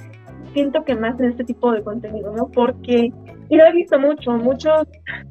[0.53, 2.47] siento que más en este tipo de contenido, ¿no?
[2.47, 3.11] Porque,
[3.49, 4.87] y lo he visto mucho, muchos,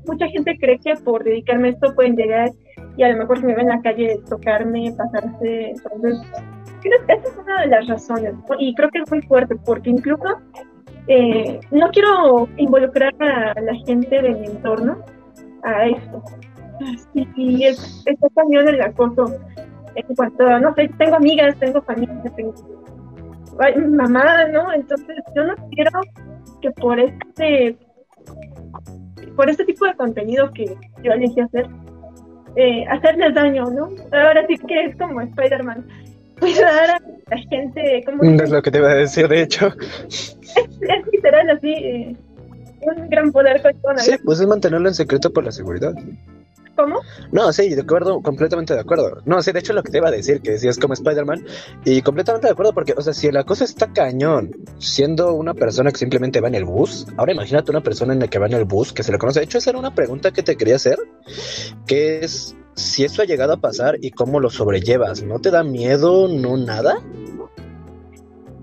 [0.07, 2.51] mucha gente cree que por dedicarme a esto pueden llegar
[2.97, 6.21] y a lo mejor si me ven en la calle tocarme, pasarse, entonces,
[6.83, 9.91] creo que esa es una de las razones, y creo que es muy fuerte, porque
[9.91, 10.41] incluso
[11.07, 14.99] eh, no quiero involucrar a la gente de mi entorno
[15.63, 16.23] a esto.
[17.13, 19.27] Sí, sí, es, está cañón el acoso.
[19.95, 22.55] En cuanto, no sé, tengo amigas, tengo familia, tengo
[23.59, 24.73] ay, mamá, ¿no?
[24.73, 26.01] Entonces yo no quiero
[26.61, 27.77] que por este
[29.37, 30.65] por este tipo de contenido que
[31.03, 31.69] yo elegí hacer,
[32.57, 33.85] eh, hacerles daño, ¿no?
[34.11, 35.87] Ahora sí que es como Spider-Man,
[36.41, 39.73] cuidar a la gente, como Es lo que te iba a decir, de hecho.
[40.09, 40.39] es,
[40.81, 42.17] es literal así, eh,
[42.81, 45.95] un gran poder con Sí, pues es mantenerlo en secreto por la seguridad.
[46.79, 47.01] ¿Cómo?
[47.33, 49.21] No, sí, de acuerdo, completamente de acuerdo.
[49.25, 51.45] No, sí, de hecho lo que te iba a decir, que decías como Spider-Man,
[51.85, 55.91] y completamente de acuerdo porque, o sea, si la cosa está cañón, siendo una persona
[55.91, 58.53] que simplemente va en el bus, ahora imagínate una persona en la que va en
[58.53, 59.41] el bus, que se le conoce.
[59.41, 60.99] De hecho, esa era una pregunta que te quería hacer,
[61.85, 65.25] que es si eso ha llegado a pasar y cómo lo sobrellevas.
[65.25, 67.01] ¿No te da miedo, no nada?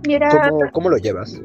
[0.08, 1.38] Mira, ¿Cómo, cómo lo llevas?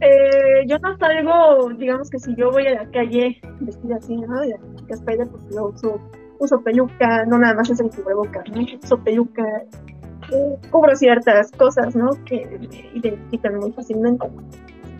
[0.00, 4.40] Eh, yo no salgo, digamos que si yo voy a la calle vestida así, ¿no?
[4.84, 6.00] Chica Spider, porque yo uso,
[6.38, 8.64] uso peluca, no nada más es el cubrebocas, ¿no?
[8.82, 9.42] Uso peluca,
[10.32, 12.10] eh, cubro ciertas cosas, ¿no?
[12.24, 14.26] Que me identifican muy fácilmente.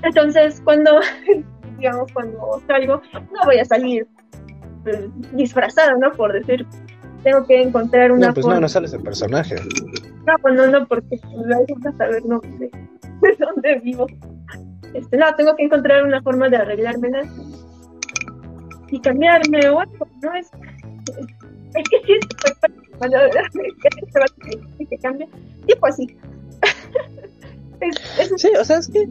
[0.03, 1.01] Entonces, cuando,
[1.79, 4.07] digamos, cuando salgo, no voy a salir
[4.87, 6.13] eh, disfrazada, ¿no?
[6.13, 6.67] Por decir,
[7.23, 8.57] tengo que encontrar una No, pues forma.
[8.57, 9.57] no, no sales en personaje.
[10.27, 12.71] No, pues no, no, porque vas a saber no, de,
[13.23, 14.07] de dónde vivo.
[14.93, 17.23] Este, no, tengo que encontrar una forma de arreglármela
[18.95, 20.35] y cambiarme o algo, ¿no?
[20.35, 20.51] Es,
[21.75, 25.27] es que sí, es súper cuando se va a decir que cambia,
[25.67, 26.07] tipo así.
[27.81, 29.05] es, es Sí, o sea, es que.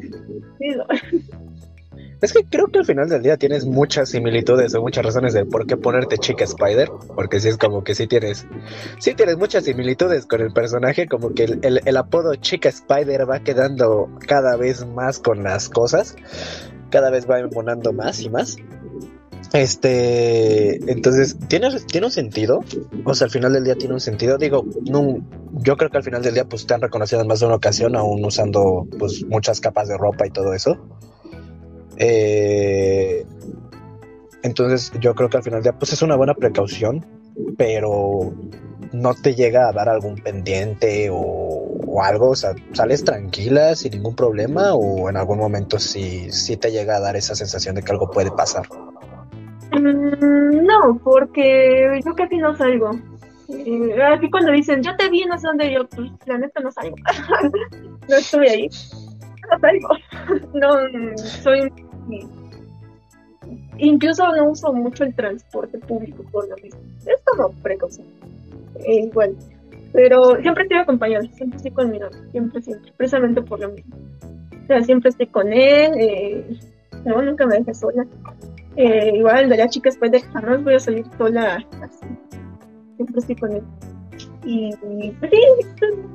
[2.22, 5.46] Es que creo que al final del día tienes muchas similitudes o muchas razones de
[5.46, 8.48] por qué ponerte chica Spider, porque sí es como que sí tienes,
[9.00, 13.30] sí tienes muchas similitudes con el personaje, como que el, el- el apodo chica Spider
[13.30, 16.16] va quedando cada vez más con las cosas,
[16.92, 18.56] cada vez va embonando más y más.
[19.54, 22.62] Este, entonces, ¿tiene, ¿tiene un sentido?
[23.06, 24.40] O sea, al final del día tiene un sentido.
[24.40, 25.20] Digo, no,
[25.52, 27.56] yo creo que al final del día, pues te han reconocido en más de una
[27.56, 30.78] ocasión, aún usando pues muchas capas de ropa y todo eso.
[31.98, 33.26] Eh,
[34.42, 37.06] entonces yo creo que al final del día pues es una buena precaución,
[37.56, 38.34] pero
[38.92, 44.16] no te llega a dar algún pendiente o, algo, o sea, sales tranquila sin ningún
[44.16, 47.92] problema o en algún momento sí, sí te llega a dar esa sensación de que
[47.92, 48.68] algo puede pasar.
[49.74, 52.92] Mm, no, porque yo casi no salgo.
[53.50, 56.72] Eh, así cuando dicen, yo te vi, no sé dónde, yo, pues, la neta no
[56.72, 56.96] salgo.
[58.10, 58.70] no estuve ahí.
[59.52, 59.90] No salgo.
[60.54, 61.74] no, mm, soy.
[63.78, 66.80] Incluso no uso mucho el transporte público por lo mismo.
[67.06, 68.08] Es como precaución.
[68.86, 69.36] Eh, igual.
[69.92, 73.96] Pero siempre estoy acompañada, siempre estoy con mi novio, siempre, siempre, precisamente por lo mismo.
[74.64, 76.60] O sea, siempre estoy con él, eh,
[77.06, 78.06] no, nunca me dejé sola.
[78.76, 82.06] Eh, igual de la chica después de jamás voy a salir sola así.
[82.96, 83.64] Siempre estoy con él.
[84.46, 84.72] Y
[85.20, 85.42] pues sí,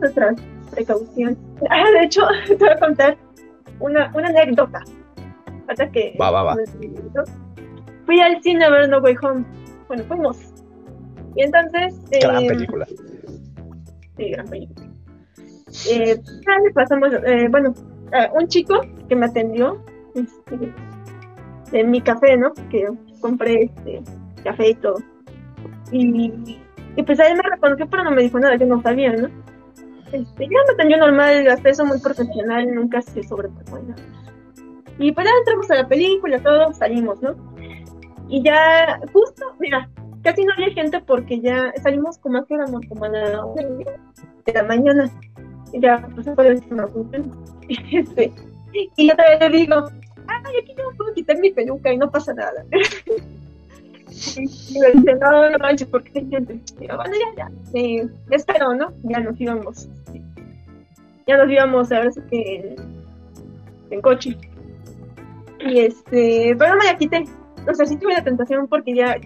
[0.01, 0.35] nuestra
[0.73, 1.37] precaución.
[1.71, 3.17] Ah, de hecho, te voy a contar
[3.81, 4.83] una, una anécdota.
[5.69, 6.57] Hasta que Va, va, va.
[8.07, 9.45] fui al cine a ver No Way Home.
[9.87, 10.39] Bueno, fuimos.
[11.37, 11.95] Y entonces.
[12.11, 12.87] eh, Gran película.
[14.17, 14.87] Sí, gran película.
[15.91, 17.75] Eh, ya le pasamos, eh, bueno,
[18.35, 19.83] un chico que me atendió
[20.15, 20.73] este,
[21.73, 22.53] en mi café, ¿no?
[22.71, 22.89] Que
[23.21, 24.03] compré este
[24.43, 24.97] café y todo.
[25.91, 26.59] Y,
[27.07, 29.29] pues a él me reconoció, pero no me dijo nada, yo no sabía, ¿no?
[30.13, 34.03] Este, ya me atendió normal, hasta eso muy profesional, nunca se sobrepasó nada.
[34.99, 37.37] Y pues ya entramos a la película, todos salimos, ¿no?
[38.29, 39.89] Y ya, justo, mira,
[40.23, 43.45] casi no había gente porque ya salimos como a que éramos como a la
[44.45, 45.11] de la mañana.
[45.73, 47.31] Y ya, pues se fue una función.
[47.69, 48.33] Y, este,
[48.97, 49.85] y yo todavía le digo,
[50.29, 52.65] ay, aquí yo puedo quitar mi peluca y no pasa nada.
[54.37, 56.61] Y me dice, no, no manches, ¿por qué se siente?
[56.81, 58.09] Yo, bueno, ya, ya.
[58.31, 58.93] Espero, ¿no?
[59.05, 59.89] Ya nos íbamos.
[61.27, 62.77] Ya nos íbamos a ver si que en,
[63.91, 64.37] en coche.
[65.61, 67.25] Y este, pero no me la quité.
[67.69, 69.17] O sea, sí tuve la tentación porque ya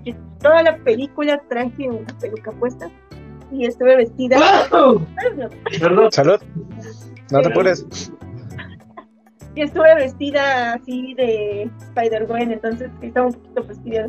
[0.41, 2.91] toda la película traje una peluca puesta
[3.53, 4.38] y estuve vestida.
[5.81, 6.11] Perdón.
[6.11, 6.41] Salud.
[7.31, 8.12] No te apures.
[9.55, 14.09] Y estuve vestida así de Spider-Gwen, entonces estaba un poquito fastidiada.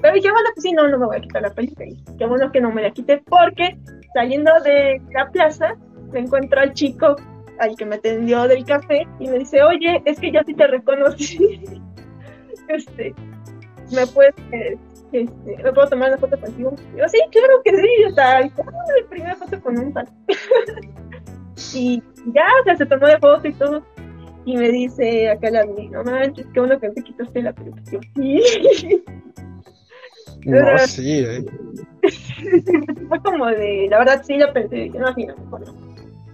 [0.00, 1.84] Pero dije, bueno, pues sí, no, no me voy a quitar la peluca.
[1.84, 3.76] Y qué bueno que no me la quité porque
[4.14, 5.74] saliendo de la plaza
[6.12, 7.16] me encuentro al chico
[7.58, 10.66] al que me atendió del café y me dice, oye, es que yo sí te
[10.66, 11.60] reconocí.
[12.68, 13.14] este,
[13.92, 14.34] ¿me puedes,
[15.12, 16.74] este, ¿me puedo tomar una foto contigo?
[16.94, 18.04] Y yo, sí, claro que sí.
[18.08, 18.50] O sea, mi
[19.10, 20.08] primera foto con un fan.
[21.74, 23.82] y ya, o sea, se tomó de foto y todo.
[24.44, 27.82] Y me dice acá la admin, no manches, qué bueno que te quitaste la peluca.
[28.16, 29.04] Y Yo, sí.
[30.44, 31.44] No, sí, eh.
[33.08, 35.74] Fue como de, la verdad sí la pensé, dije, no, sí, no, mejor no.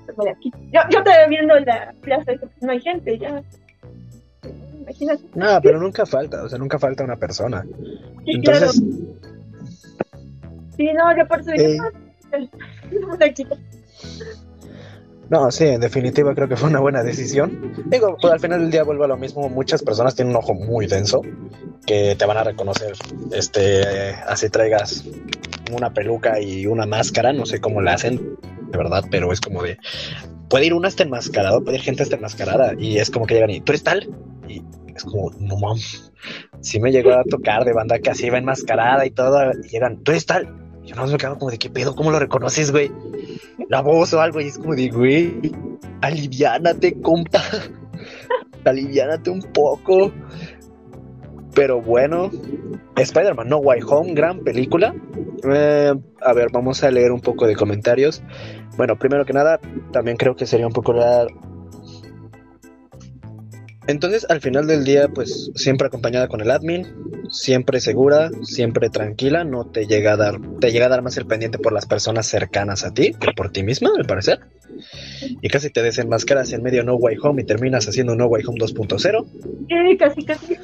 [0.05, 0.59] Pues me la quito.
[0.73, 3.43] Yo, yo te viendo la plaza, pues no hay gente, ya.
[4.81, 5.25] Imagínate.
[5.35, 7.65] No, pero nunca falta, o sea, nunca falta una persona.
[8.25, 9.35] Sí, Entonces, claro.
[10.77, 11.77] Sí, no, yo por eso dije,
[12.33, 12.51] eh,
[13.01, 13.57] no, la quito.
[15.35, 17.73] No, sí, en definitiva creo que fue una buena decisión.
[17.87, 19.49] Digo, pues al final del día vuelvo a lo mismo.
[19.49, 21.23] Muchas personas tienen un ojo muy denso
[21.85, 22.93] que te van a reconocer.
[23.33, 25.05] Este, así traigas
[25.73, 28.39] una peluca y una máscara, no sé cómo la hacen,
[28.71, 29.77] de verdad, pero es como de.
[30.49, 33.51] Puede ir una hasta enmascarado, puede ir gente hasta enmascarada, y es como que llegan
[33.51, 34.09] y tú eres tal,
[34.47, 34.63] y
[34.95, 36.13] es como, no mames.
[36.61, 40.05] Sí me llegó a tocar de banda que así iba enmascarada y todo, y llegan,
[40.05, 40.64] tú eres tal.
[40.85, 42.91] Yo no me quedo como de qué pedo, ¿cómo lo reconoces, güey?
[43.69, 45.53] La voz o algo, y es como de, güey,
[46.03, 47.41] aliviánate, compa.
[48.65, 50.13] aliviánate un poco.
[51.55, 52.31] Pero bueno,
[52.97, 54.95] Spider-Man No Way Home, gran película.
[55.45, 58.23] Eh, a ver, vamos a leer un poco de comentarios.
[58.77, 59.61] Bueno, primero que nada,
[59.93, 61.29] también creo que sería un poco raro.
[63.87, 66.87] Entonces, al final del día, pues siempre acompañada con el admin,
[67.31, 71.27] siempre segura, siempre tranquila, no te llega a dar, te llega a dar más el
[71.27, 74.41] pendiente por las personas cercanas a ti que por ti misma, al parecer.
[75.43, 78.59] Y casi te desenmascaras en medio No Way Home y terminas haciendo No Way Home
[78.59, 79.27] 2.0.
[79.69, 80.57] Eh, casi, casi.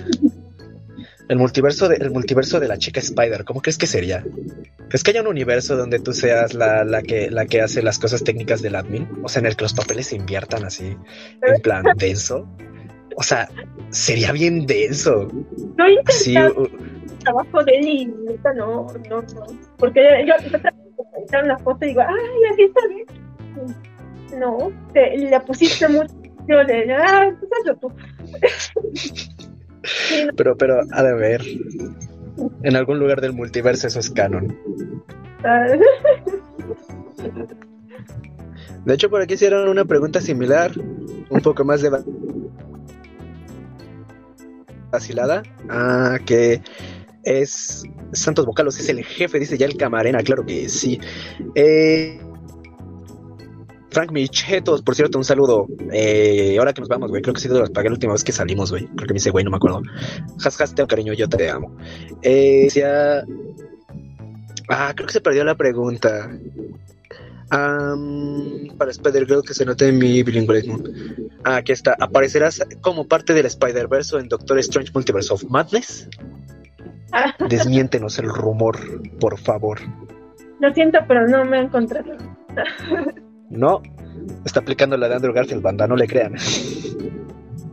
[1.29, 4.25] El multiverso, de, el multiverso de la chica Spider, ¿cómo crees que sería?
[4.91, 8.01] ¿Es que haya un universo donde tú seas la, la, que, la que hace las
[8.01, 9.07] cosas técnicas del admin?
[9.23, 10.97] O sea, en el que los papeles se inviertan así,
[11.43, 12.49] en plan denso.
[13.17, 13.49] O sea,
[13.91, 15.29] sería bien denso.
[15.77, 19.25] No he intentado Sí, el trabajo de él y no, no, no.
[19.77, 20.35] Porque yo
[21.33, 23.07] yo una foto y digo, ay, así está bien.
[24.39, 26.15] No, te, le pusiste mucho.
[26.49, 27.93] Yo le ah, pues hazlo tú.
[30.37, 31.41] Pero, pero, a de ver.
[32.63, 34.55] En algún lugar del multiverso eso es canon.
[35.43, 35.67] ah,
[38.85, 40.73] De hecho, por aquí hicieron una pregunta similar,
[41.29, 42.03] un poco más de va-
[44.91, 45.43] vacilada.
[45.69, 46.63] Ah, que
[47.23, 51.01] es Santos Bocalos, es el jefe, dice ya el camarena, claro que sí.
[51.55, 52.21] Eh,
[53.91, 55.67] Frank Michetos, por cierto, un saludo.
[55.93, 58.25] Eh, ahora que nos vamos, güey, creo que sí te los pagué la última vez
[58.25, 58.87] que salimos, güey.
[58.87, 59.83] Creo que me dice, güey, no me acuerdo.
[60.45, 61.77] Has, has, te amo, cariño, yo te amo.
[62.23, 62.69] Eh.
[64.69, 66.31] Ah, creo que se perdió la pregunta.
[67.51, 70.79] Para Spider-Girl que se note en mi bilingüismo.
[71.45, 71.97] Ah, aquí está.
[71.99, 76.09] ¿Aparecerás como parte del Spider-Verse en Doctor Strange Multiverse of Madness?
[77.13, 78.79] ah, Desmiéntenos el rumor,
[79.19, 79.81] por favor.
[80.61, 82.13] lo siento, pero no me he encontrado.
[83.49, 83.83] No,
[84.45, 86.35] está aplicando la de Andrew Garfield, banda, no le crean.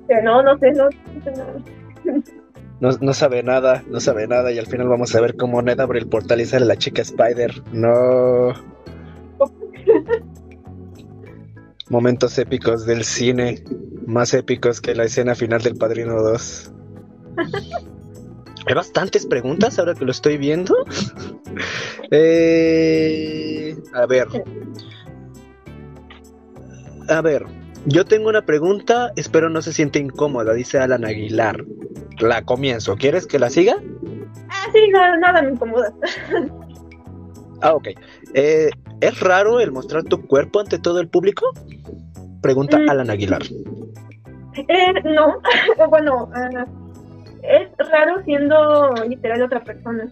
[0.08, 1.54] Pero no, no sé, no, no sé nada.
[2.80, 5.80] No, no sabe nada, no sabe nada y al final vamos a ver cómo Ned
[5.80, 7.52] abre el portal y sale la chica Spider.
[7.74, 8.54] No.
[11.90, 13.64] Momentos épicos del cine,
[14.06, 16.72] más épicos que la escena final del Padrino 2.
[18.68, 20.76] Hay bastantes preguntas ahora que lo estoy viendo.
[22.12, 24.28] Eh, a ver.
[27.10, 27.46] A ver,
[27.86, 31.64] yo tengo una pregunta, espero no se siente incómoda, dice Alan Aguilar.
[32.20, 33.76] La comienzo, ¿quieres que la siga?
[34.50, 35.94] Ah, sí, no, nada me incomoda.
[37.62, 37.88] Ah, ok.
[38.34, 38.70] Eh,
[39.02, 41.46] ¿Es raro el mostrar tu cuerpo ante todo el público?
[42.42, 42.90] Pregunta Mm.
[42.90, 43.44] Alan Aguilar.
[44.56, 45.40] Eh, no,
[45.90, 46.66] bueno, ah,
[47.44, 50.08] es raro siendo literal otra persona.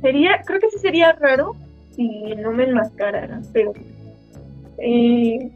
[0.00, 1.54] Sería, creo que sí sería raro
[1.92, 3.72] si no me enmascarara, pero
[4.78, 5.50] eh,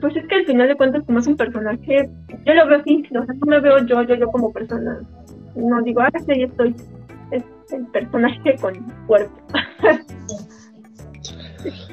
[0.00, 2.08] pues es que al final de cuentas como es un personaje,
[2.46, 5.00] yo lo veo así, o sea, no me veo yo, yo, yo como persona.
[5.54, 6.74] No digo, ah, sí, estoy.
[7.30, 8.74] Es el personaje con
[9.06, 9.36] cuerpo.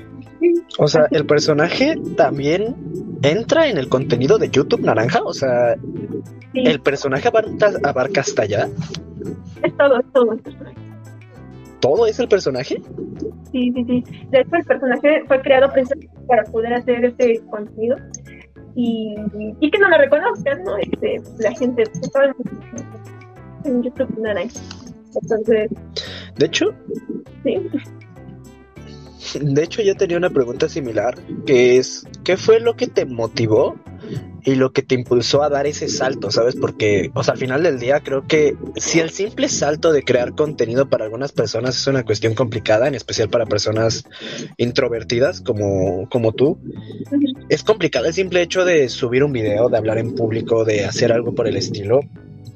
[0.80, 2.76] O sea, el personaje también
[3.23, 5.21] entra en el contenido de YouTube Naranja.
[5.23, 5.76] O sea,
[6.54, 8.69] Sí, el personaje abarca, abarca hasta allá.
[9.63, 10.78] es todo, es todo el personaje.
[11.80, 12.82] ¿Todo es el personaje?
[13.52, 14.04] Sí, sí, sí.
[14.32, 17.97] De hecho, el personaje fue creado precisamente para poder hacer este contenido
[18.76, 19.15] y,
[19.60, 20.78] y que no lo reconozcan, ¿no?
[20.78, 22.45] Este, la gente, el mundo
[23.65, 24.60] en YouTube naranja.
[25.21, 25.69] Entonces,
[26.38, 26.73] De hecho,
[27.43, 27.60] sí.
[29.40, 33.76] De hecho yo tenía una pregunta similar, que es, ¿qué fue lo que te motivó
[34.44, 36.56] y lo que te impulsó a dar ese salto, sabes?
[36.56, 40.36] Porque, o sea, al final del día creo que si el simple salto de crear
[40.36, 44.06] contenido para algunas personas es una cuestión complicada, en especial para personas
[44.58, 46.60] introvertidas como, como tú,
[47.50, 51.12] es complicado el simple hecho de subir un video, de hablar en público, de hacer
[51.12, 52.00] algo por el estilo.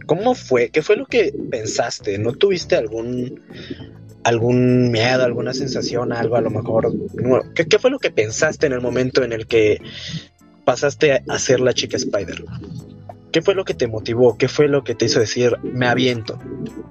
[0.06, 0.70] ¿Cómo fue?
[0.70, 2.18] ¿Qué fue lo que pensaste?
[2.18, 3.42] ¿No tuviste algún
[4.24, 6.94] algún miedo, alguna sensación, algo a lo mejor?
[7.56, 9.82] ¿Qué, qué fue lo que pensaste en el momento en el que
[10.66, 12.44] pasaste a ser la chica Spider?
[13.32, 14.38] ¿Qué fue lo que te motivó?
[14.38, 16.38] ¿Qué fue lo que te hizo decir, me aviento?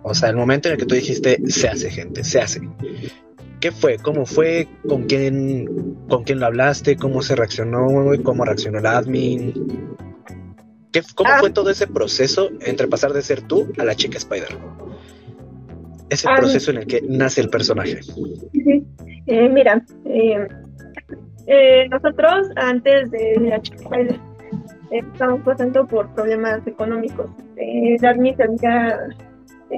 [0.02, 2.60] O sea, el momento en el que tú dijiste, se hace gente, se hace.
[3.60, 3.98] ¿Qué fue?
[3.98, 4.66] ¿Cómo fue?
[4.88, 5.66] ¿Con quién,
[6.08, 6.96] con quién lo hablaste?
[6.96, 7.86] ¿Cómo se reaccionó?
[8.22, 9.52] ¿Cómo reaccionó el admin?
[10.90, 11.40] ¿Qué, ¿Cómo Ah.
[11.40, 14.56] fue todo ese proceso entre pasar de ser tú a la chica Spider?
[16.10, 16.36] Ese Ah.
[16.38, 18.02] proceso en el que nace el personaje.
[18.02, 18.84] Sí,
[19.26, 20.46] eh, mira, eh,
[21.46, 24.14] eh, nosotros antes de la Spider,
[24.90, 27.30] eh, estamos pasando por problemas económicos.
[27.56, 28.98] Eh, Darny se había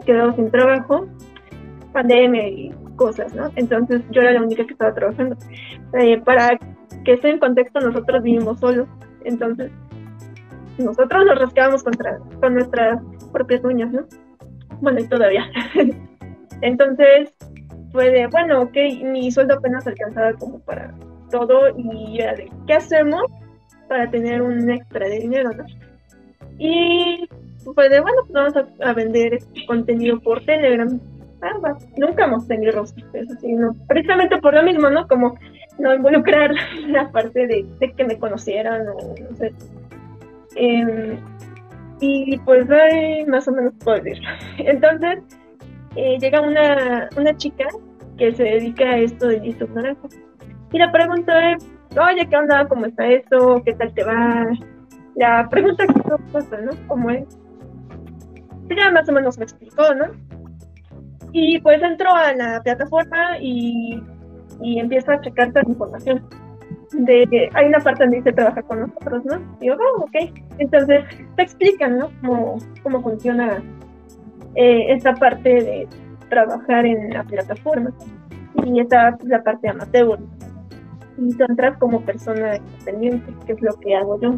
[0.07, 1.07] quedado sin trabajo,
[1.92, 3.51] pandemia y cosas, ¿no?
[3.57, 5.37] Entonces yo era la única que estaba trabajando.
[6.25, 6.59] Para
[7.05, 8.88] que esté en contexto, nosotros vivimos solos,
[9.25, 9.71] entonces
[10.79, 13.01] nosotros nos rascábamos contra, con nuestras
[13.33, 14.07] propias uñas, ¿no?
[14.81, 15.45] Bueno, y todavía.
[16.62, 17.35] entonces
[17.92, 20.94] fue de, bueno, ok, mi sueldo apenas alcanzaba como para
[21.31, 23.25] todo y era de, ¿qué hacemos
[23.88, 25.64] para tener un extra de dinero, no?
[26.59, 27.29] Y
[27.75, 30.98] fue de, bueno, pues vamos a, vender este contenido por Telegram.
[31.42, 31.77] Ah.
[31.96, 33.05] Nunca hemos tenido rostros,
[33.37, 33.75] así, ¿no?
[33.88, 35.07] Precisamente por lo mismo, ¿no?
[35.09, 35.37] Como
[35.79, 36.53] no involucrar
[36.87, 39.53] la parte de, de que me conocieran o no sé.
[40.55, 41.18] Em,
[42.01, 44.22] y pues ahí más o menos puedo decir.
[44.59, 45.20] Entonces,
[45.96, 47.66] eh, llega una, una chica
[48.18, 50.09] que se dedica a esto de YouTube Naranja.
[50.72, 52.66] Y la pregunta es, oye, ¿qué onda?
[52.68, 53.62] ¿Cómo está eso?
[53.64, 54.50] ¿Qué tal te va?
[55.16, 56.70] La pregunta que todo pasa, ¿no?
[56.87, 57.24] ¿Cómo es?
[58.74, 60.07] Ya más o menos me explicó, ¿no?
[61.33, 64.02] Y pues entró a la plataforma y,
[64.61, 66.28] y empieza a checar toda la información.
[66.92, 69.40] De, hay una parte donde dice trabaja con nosotros, ¿no?
[69.61, 70.33] Y yo, oh, ok.
[70.59, 71.05] Entonces
[71.37, 72.11] te explican, ¿no?
[72.20, 73.62] Cómo, cómo funciona
[74.55, 75.88] eh, esta parte de
[76.29, 77.93] trabajar en la plataforma.
[78.65, 80.19] Y esta la parte amateur.
[81.19, 84.35] Y tú entras como persona independiente, que es lo que hago yo.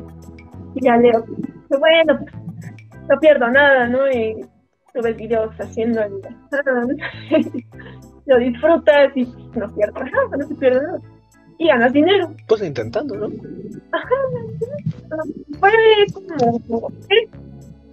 [0.74, 1.24] Y ya leo,
[1.68, 2.34] pues, bueno, pues,
[3.08, 4.10] no pierdo nada, ¿no?
[4.10, 4.44] Y
[4.92, 6.20] subes videos haciendo el...
[8.26, 9.24] lo disfrutas y
[9.54, 11.00] no pierdes nada, no se pierde nada.
[11.58, 12.32] Y ganas dinero.
[12.48, 13.28] Pues intentando, ¿no?
[15.60, 15.70] Fue
[16.12, 17.28] como, ¿eh?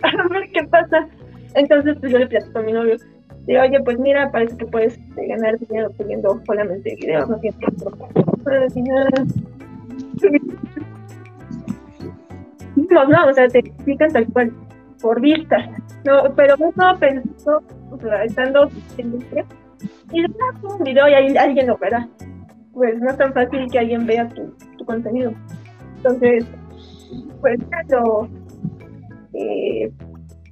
[0.02, 1.08] a ver qué pasa.
[1.56, 2.98] Entonces, pues yo le platico a mi novio.
[3.46, 7.60] Digo, oye, pues mira, parece que puedes este, ganar dinero subiendo solamente videos, no tienes.
[12.90, 14.52] No, no, o sea, te explican tal cual,
[15.02, 15.70] por vistas.
[16.06, 19.46] No, pero uno pensó, o sea, estando en industria,
[20.12, 22.08] y de ah, un video y alguien lo verá.
[22.74, 25.34] Pues no es tan fácil que alguien vea tu, contenido.
[25.98, 26.46] Entonces,
[27.40, 28.28] pues eso.
[29.34, 29.92] Eh,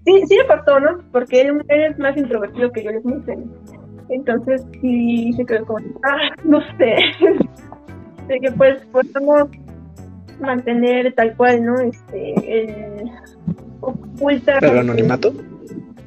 [0.09, 0.99] sí, sí le pasó, ¿no?
[1.11, 3.45] Porque él, él es más introvertido que yo, él es muy serio.
[4.09, 6.95] Entonces sí se quedó como, ah, no sé.
[8.27, 9.49] de que pues podemos
[10.39, 11.79] mantener tal cual, ¿no?
[11.79, 13.11] Este, el
[13.81, 14.59] oculta.
[14.59, 15.33] ¿El anonimato?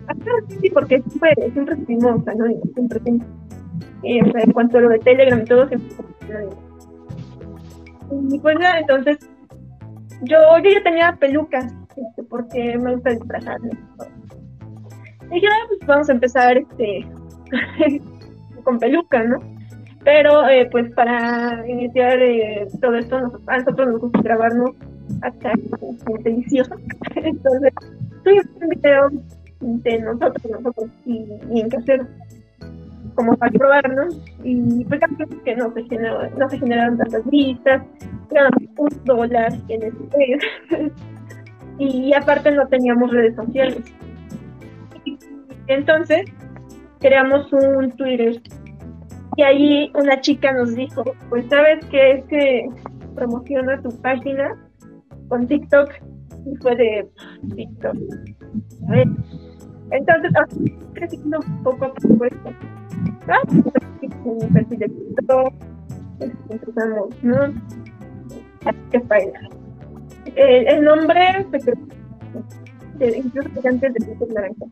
[0.06, 3.28] Ajá, sí, sí, porque siempre, siempre estuvimos anónimos, siempre, siempre.
[4.04, 6.56] Eh, o sea, en cuanto a lo de Telegram y todo, siempre fuimos anónimos.
[8.34, 9.18] Y pues ya, entonces,
[10.22, 13.70] yo, yo ya tenía pelucas, este, porque me gusta disfrazarme.
[15.31, 17.07] Y dije, ah, pues vamos a empezar este
[18.64, 19.38] con peluca, ¿no?
[20.05, 24.70] Pero eh, pues para iniciar eh, todo esto, nos- a nosotros nos gusta grabarnos
[25.22, 26.74] hasta como delicioso.
[27.14, 27.72] Entonces,
[28.24, 29.11] subimos un video
[29.61, 32.07] de nosotros, nosotros y, y en casero,
[33.14, 34.20] como para probarnos.
[34.43, 35.01] Y pues
[35.45, 37.82] que no se, generó, no se generaron tantas vistas,
[38.30, 40.93] ganamos un dólar en mes.
[41.83, 43.83] y aparte no teníamos redes sociales.
[45.66, 46.24] Entonces,
[47.01, 48.41] creamos un Twitter
[49.37, 52.68] y ahí una chica nos dijo, pues sabes que es que
[53.14, 54.57] promociona tu página
[55.28, 55.91] con TikTok
[56.47, 57.09] y fue de
[57.57, 57.97] TikTok.
[58.89, 59.09] A ver.
[59.91, 60.47] Entonces, ah,
[60.95, 62.51] creciendo poco a poco esto.
[63.28, 63.41] Ah,
[64.24, 65.55] un perfil de TikTok,
[66.51, 67.37] empezamos, ¿no?
[68.64, 69.61] Así que baila.
[70.37, 71.72] El, el nombre se
[73.11, 74.66] incluso antes de TikTok Naranja.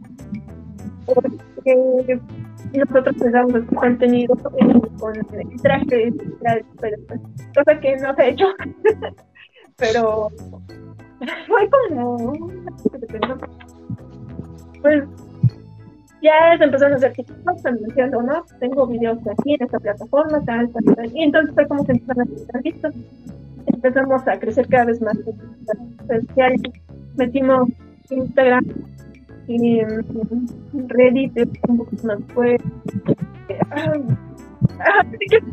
[1.07, 2.21] Porque
[2.73, 6.13] nosotros pensamos contenido eh, con el traje,
[6.81, 6.97] pero,
[7.55, 8.47] cosa que no se ha hecho.
[9.77, 10.31] pero
[11.47, 12.33] fue como
[14.83, 15.05] pues
[16.23, 18.45] ya se empezaron a hacer TikToks anunciando, ¿no?
[18.59, 21.11] Tengo videos aquí en esta plataforma, tal, tal, tal.
[21.14, 22.95] Y entonces fue como se empezaron a hacer vistos.
[23.66, 25.18] Empezamos a crecer cada vez más.
[26.37, 26.49] Ya
[27.16, 27.68] metimos
[28.11, 28.64] Instagram
[29.47, 31.33] y mm, Reddit
[31.68, 32.18] un poquito más
[33.71, 35.05] ah,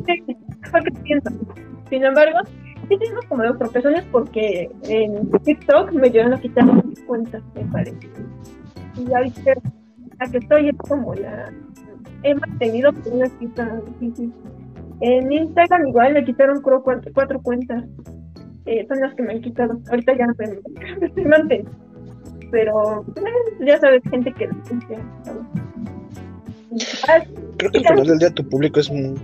[0.05, 1.31] que creciendo.
[1.89, 2.39] Sin embargo,
[2.89, 7.63] sí tengo como dos tropezones porque en TikTok me llegaron a quitar mis cuentas, me
[7.65, 8.09] parece.
[8.97, 9.21] Y ya
[10.19, 11.51] la que estoy es como la
[12.23, 14.33] he mantenido por una cita difícil.
[15.01, 17.83] En Instagram igual me quitaron cuatro, cuentas.
[18.65, 19.79] Eh, son las que me han quitado.
[19.89, 21.71] Ahorita ya no me, manteniendo.
[22.51, 24.49] Pero eh, ya sabes, gente que.
[27.57, 29.15] Creo que al final del día tu público es muy...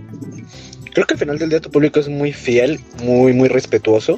[0.92, 4.16] Creo que al final del día tu público es muy fiel, muy, muy respetuoso.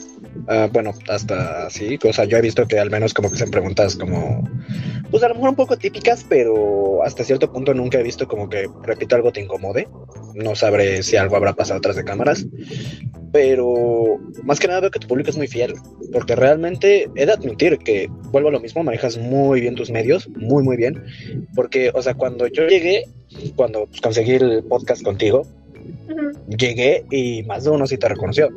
[0.48, 3.50] Ah, bueno, hasta así, o sea, yo he visto que al menos como que hacen
[3.50, 4.48] preguntas como,
[5.10, 8.48] pues a lo mejor un poco típicas, pero hasta cierto punto nunca he visto como
[8.48, 9.88] que, repito, algo te incomode.
[10.34, 12.46] No sabré si algo habrá pasado atrás de cámaras,
[13.32, 15.74] pero más que nada veo que tu público es muy fiel,
[16.12, 20.28] porque realmente he de admitir que, vuelvo a lo mismo, manejas muy bien tus medios,
[20.28, 21.02] muy, muy bien,
[21.54, 23.04] porque, o sea, cuando yo llegué,
[23.56, 25.46] cuando pues, conseguí el podcast contigo,
[26.48, 28.48] llegué y más de uno sí te reconoció.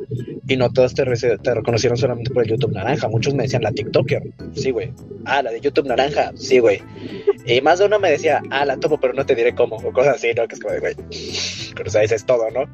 [0.46, 3.08] Y no todos te, reconocieron solamente por el YouTube Naranja.
[3.08, 4.22] Muchos me decían la TikToker.
[4.54, 4.92] Sí, güey.
[5.24, 6.32] Ah, la de YouTube Naranja.
[6.34, 6.82] Sí, güey.
[7.46, 9.76] Y más de uno me decía, ah, la tomo, pero no te diré cómo.
[9.76, 10.46] O cosas así, ¿no?
[10.48, 10.94] Que es como de, güey.
[11.74, 12.64] Pero, eso es todo, ¿no?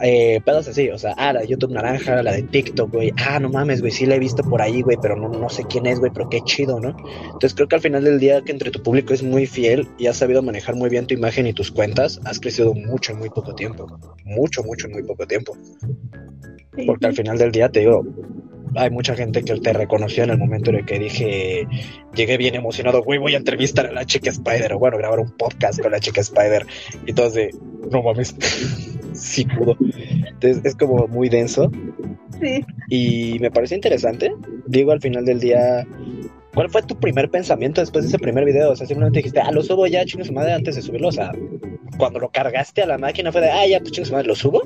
[0.00, 3.12] Eh, pedos así, o sea, ah, la de YouTube Naranja, la de TikTok, güey.
[3.16, 5.64] Ah, no mames, güey, sí la he visto por ahí, güey, pero no, no sé
[5.64, 6.96] quién es, güey, pero qué chido, ¿no?
[7.24, 10.06] Entonces creo que al final del día que entre tu público es muy fiel y
[10.06, 13.30] has sabido manejar muy bien tu imagen y tus cuentas, has crecido mucho en muy
[13.30, 13.86] poco tiempo.
[14.24, 15.56] Mucho, mucho en muy poco tiempo.
[16.86, 18.04] Porque al final del día te digo,
[18.76, 21.66] hay mucha gente que te reconoció en el momento en el que dije,
[22.14, 25.30] llegué bien emocionado, güey, voy a entrevistar a la chica Spider, o bueno, grabar un
[25.30, 26.66] podcast con la chica Spider.
[27.06, 27.50] Y todos de,
[27.90, 28.34] no mames,
[29.12, 29.76] sí pudo.
[30.26, 31.70] Entonces es como muy denso
[32.40, 32.64] sí.
[32.88, 34.32] y me parece interesante.
[34.66, 35.86] Digo, al final del día,
[36.54, 38.72] ¿cuál fue tu primer pensamiento después de ese primer video?
[38.72, 41.08] O sea, simplemente dijiste, ah, lo subo ya, chingo su madre, antes de subirlo.
[41.08, 41.32] O sea,
[41.96, 44.34] cuando lo cargaste a la máquina fue de, ah, ya, pues chingo su madre, lo
[44.34, 44.62] subo.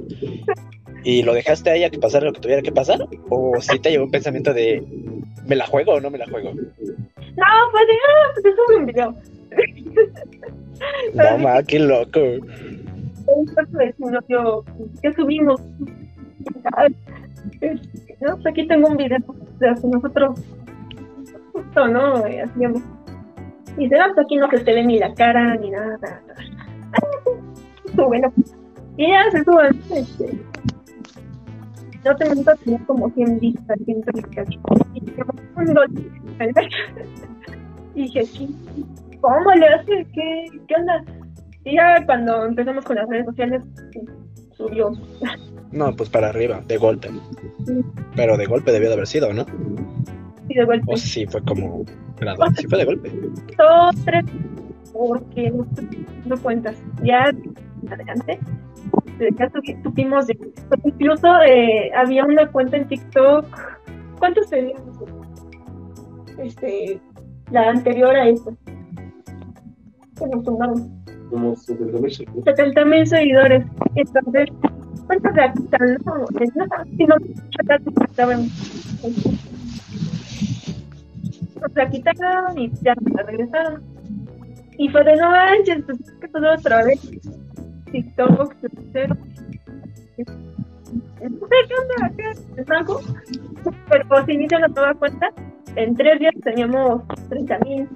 [1.08, 2.98] Y lo dejaste a que pasara lo que tuviera que pasar.
[3.30, 4.84] O si te llevó un pensamiento de,
[5.46, 6.52] ¿me la juego o no me la juego?
[6.52, 9.14] No, pues ah, pues sube un video.
[11.14, 12.20] No, ma, qué loco.
[15.00, 15.62] ¿qué subimos?
[18.20, 19.18] No, pues aquí tengo un video
[19.60, 20.38] de hace nosotros
[21.54, 22.16] justo, ¿no?
[22.16, 22.82] Hacíamos.
[23.78, 25.98] Y de pues aquí no se te ve ni la cara ni nada.
[27.94, 28.30] Bueno,
[28.98, 29.80] y ya se suben.
[29.90, 30.38] Este,
[32.08, 34.46] no te miento, tenía como 100 vistas, 100 vistas.
[34.94, 35.22] Y dije,
[35.56, 35.90] un dólar.
[37.94, 38.56] Y dije, sí,
[39.20, 40.06] ¿cómo le hace?
[40.12, 41.04] ¿Qué, ¿Qué onda?
[41.64, 44.00] Y ya cuando empezamos con las redes sociales, sí,
[44.52, 44.90] subió.
[45.70, 47.10] No, pues para arriba, de golpe.
[48.16, 49.44] Pero de golpe debió de haber sido, ¿no?
[50.48, 50.86] Y de vuelta.
[50.88, 51.84] O sí fue como
[52.18, 52.54] gradual.
[52.56, 53.12] Sí fue de golpe.
[53.58, 54.24] dos, tres,
[54.94, 55.66] porque no,
[56.24, 56.76] no cuentas.
[57.02, 57.30] Ya
[57.90, 58.38] adelante,
[59.18, 60.38] ya subi- supimos de
[60.84, 63.44] incluso eh, había una cuenta en TikTok.
[64.18, 64.82] ¿Cuántos teníamos?
[66.38, 67.00] Este,
[67.50, 68.50] la anterior a esta.
[70.18, 72.44] Que nos sumaron Como 70 mil seguidores.
[72.44, 73.64] 70 mil seguidores.
[73.94, 74.48] Entonces,
[75.06, 75.98] ¿cuántos la quitan?
[76.04, 76.26] No, no,
[76.96, 77.14] si no,
[78.04, 78.48] estaban.
[81.60, 83.82] Nos la quitaron y ya nos la regresaron.
[84.78, 87.00] Y fue de no manches, pues es que todo otra vez.
[87.90, 88.68] TikTok, sé
[91.68, 91.74] qué
[92.70, 93.00] algo.
[93.88, 95.28] Pero si inicia la nueva cuenta,
[95.76, 97.88] en tres días teníamos 30 mil.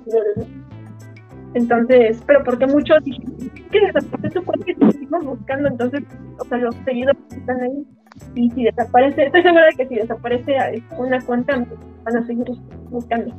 [1.55, 6.03] Entonces, pero porque muchos dijeron, que desaparece tu cuenta te seguimos buscando, entonces,
[6.39, 7.87] o sea, los seguidores están ahí.
[8.35, 11.65] Y si desaparece, estoy segura de que si desaparece una cuenta,
[12.05, 12.47] van a seguir
[12.91, 13.35] buscando.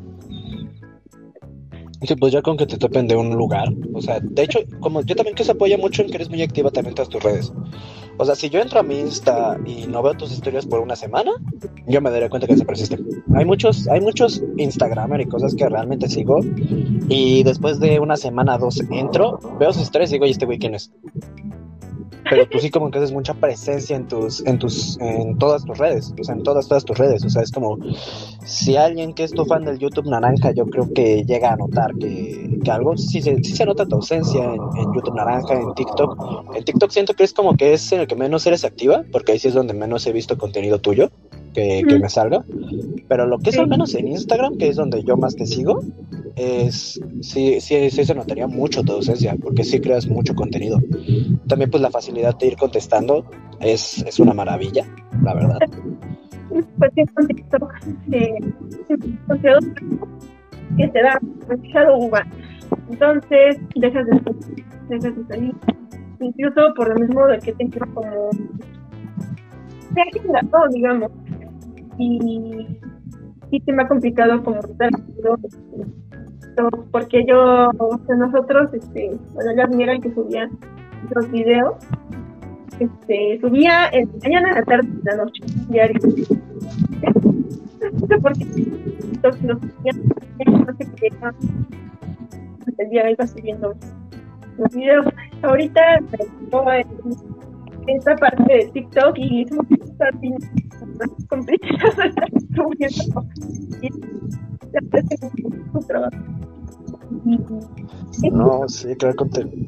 [2.05, 3.69] Sí, pues ya con que te topen de un lugar.
[3.93, 6.41] O sea, de hecho, como yo también que se apoya mucho en que eres muy
[6.41, 7.53] activa también todas tus redes.
[8.17, 10.95] O sea, si yo entro a mi Insta y no veo tus historias por una
[10.95, 11.31] semana,
[11.87, 12.99] yo me daré cuenta que desapareciste.
[13.35, 16.39] Hay muchos, hay muchos Instagramer y cosas que realmente sigo.
[17.09, 20.59] Y después de una semana, dos, entro, veo sus historias y digo, ¿y este güey
[20.59, 20.91] quién es?
[22.29, 25.77] Pero tú sí como que haces mucha presencia en tus, en tus, en todas tus
[25.77, 27.77] redes, o sea, en todas, todas tus redes, o sea, es como,
[28.45, 31.93] si alguien que es tu fan del YouTube Naranja, yo creo que llega a notar
[31.95, 36.55] que, que algo, sí, sí, se nota tu ausencia en, en, YouTube Naranja, en TikTok,
[36.55, 39.33] en TikTok siento que es como que es en el que menos eres activa, porque
[39.33, 41.11] ahí sí es donde menos he visto contenido tuyo,
[41.53, 42.43] que, que me salga,
[43.07, 45.81] pero lo que es al menos en Instagram, que es donde yo más te sigo,
[46.35, 50.81] es sí, sí, sí se notaría mucho tu ausencia, porque sí creas mucho contenido.
[51.47, 53.25] También pues la facilidad de ir contestando
[53.59, 54.85] es, es una maravilla,
[55.23, 55.59] la verdad.
[56.49, 57.73] Pues sí, con TikTok,
[58.11, 58.35] eh,
[60.77, 62.25] que te da demasiado uva.
[62.89, 64.21] Entonces, dejas de,
[64.89, 65.55] dejas de salir.
[66.19, 68.29] Incluso por lo mismo de que te como...
[69.93, 71.11] Se agenda todo, digamos.
[71.97, 72.67] Y
[73.49, 74.89] sí se me ha complicado como estar
[76.91, 80.49] porque yo, o nosotros, este, bueno, ya vieron que subía
[81.15, 81.75] los videos,
[82.79, 85.99] este, subía en la mañana, la tarde, en la noche, diario.
[87.83, 88.45] No sé por qué,
[89.21, 90.87] los no sé
[92.77, 93.75] el día iba subiendo
[94.57, 95.05] los videos.
[95.41, 96.85] Ahorita me
[97.87, 99.45] en esta parte de TikTok y
[105.87, 106.17] trabajo.
[108.31, 109.67] No, sí, crear contenido.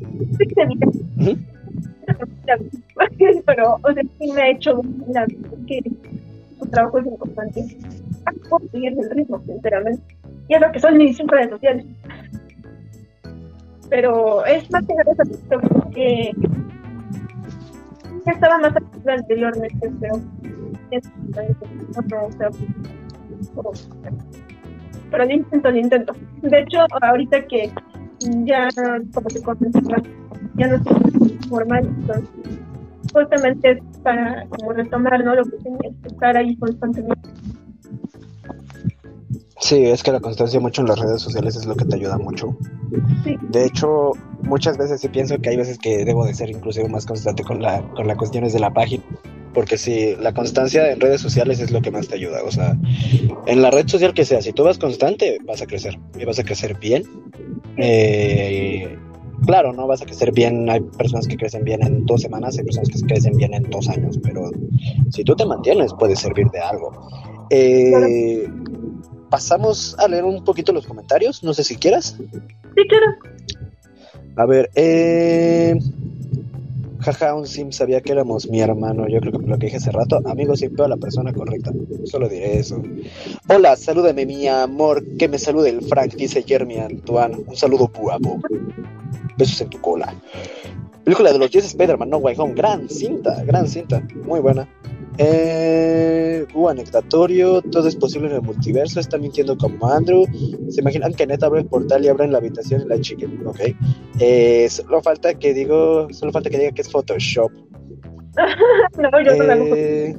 [3.45, 5.25] Pero, o sea, sí me ha hecho la
[5.67, 5.81] que
[6.59, 7.77] su trabajo es importante.
[8.49, 10.01] Puedo seguir el ritmo, sinceramente.
[10.47, 11.85] Y es lo que son mis redes sociales.
[13.89, 15.23] Pero es más que nada esa
[15.91, 16.31] que
[18.25, 20.15] ya estaba más activa anteriormente, pero
[25.11, 26.13] pero lo intento, lo intento.
[26.41, 27.71] De hecho, ahorita que
[28.43, 28.67] ya,
[29.13, 30.01] como te comentaba,
[30.55, 32.29] ya no estoy formal, entonces,
[33.13, 35.35] justamente para como retomar ¿no?
[35.35, 37.29] lo que tenía estar ahí constantemente.
[39.59, 42.17] Sí, es que la constancia mucho en las redes sociales es lo que te ayuda
[42.17, 42.57] mucho.
[43.23, 43.37] Sí.
[43.49, 44.11] De hecho,
[44.43, 47.61] muchas veces sí pienso que hay veces que debo de ser inclusive más constante con
[47.61, 49.03] la con las cuestiones de la página
[49.55, 52.77] porque si la constancia en redes sociales es lo que más te ayuda, o sea,
[53.47, 56.37] en la red social que sea, si tú vas constante, vas a crecer y vas
[56.37, 57.03] a crecer bien.
[57.77, 58.97] Eh,
[59.47, 62.65] claro, no vas a crecer bien, hay personas que crecen bien en dos semanas, hay
[62.65, 64.51] personas que crecen bien en dos años, pero
[65.09, 66.91] si tú te mantienes, puede servir de algo.
[67.49, 68.47] Eh,
[69.29, 72.17] pasamos a leer un poquito los comentarios, no sé si quieras.
[72.17, 73.05] Sí, claro.
[74.37, 75.79] A ver, eh,
[76.99, 79.07] Jaja, un sim sabía que éramos mi hermano.
[79.07, 80.19] Yo creo que lo que dije hace rato.
[80.25, 81.71] Amigo, siempre a la persona correcta.
[82.05, 82.81] Solo diré eso.
[83.47, 85.03] Hola, salúdame, mi amor.
[85.17, 87.37] Que me salude el Frank, dice Jeremy Antoine.
[87.45, 88.41] Un saludo guapo.
[89.37, 90.15] Besos en tu cola.
[91.05, 92.53] Película de los 10 Spider-Man No Way Home.
[92.55, 94.01] Gran cinta, gran cinta.
[94.25, 94.67] Muy buena.
[95.19, 100.25] Eh, uh, anectatorio, todo es posible en el multiverso, está mintiendo como Andrew.
[100.69, 103.45] ¿Se imaginan que Neta abre el portal y abren la habitación y la chiquen?
[103.45, 103.59] Ok.
[104.19, 107.51] Eh, solo falta que digo, solo falta que diga que es Photoshop.
[108.97, 110.15] no, yo eh,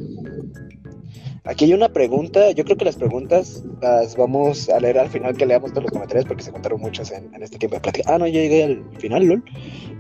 [1.47, 5.37] Aquí hay una pregunta, yo creo que las preguntas las vamos a leer al final
[5.37, 8.13] que leamos todos los comentarios porque se contaron muchas en, este tiempo de plática.
[8.13, 9.45] Ah, no, ya llegué al final, LOL.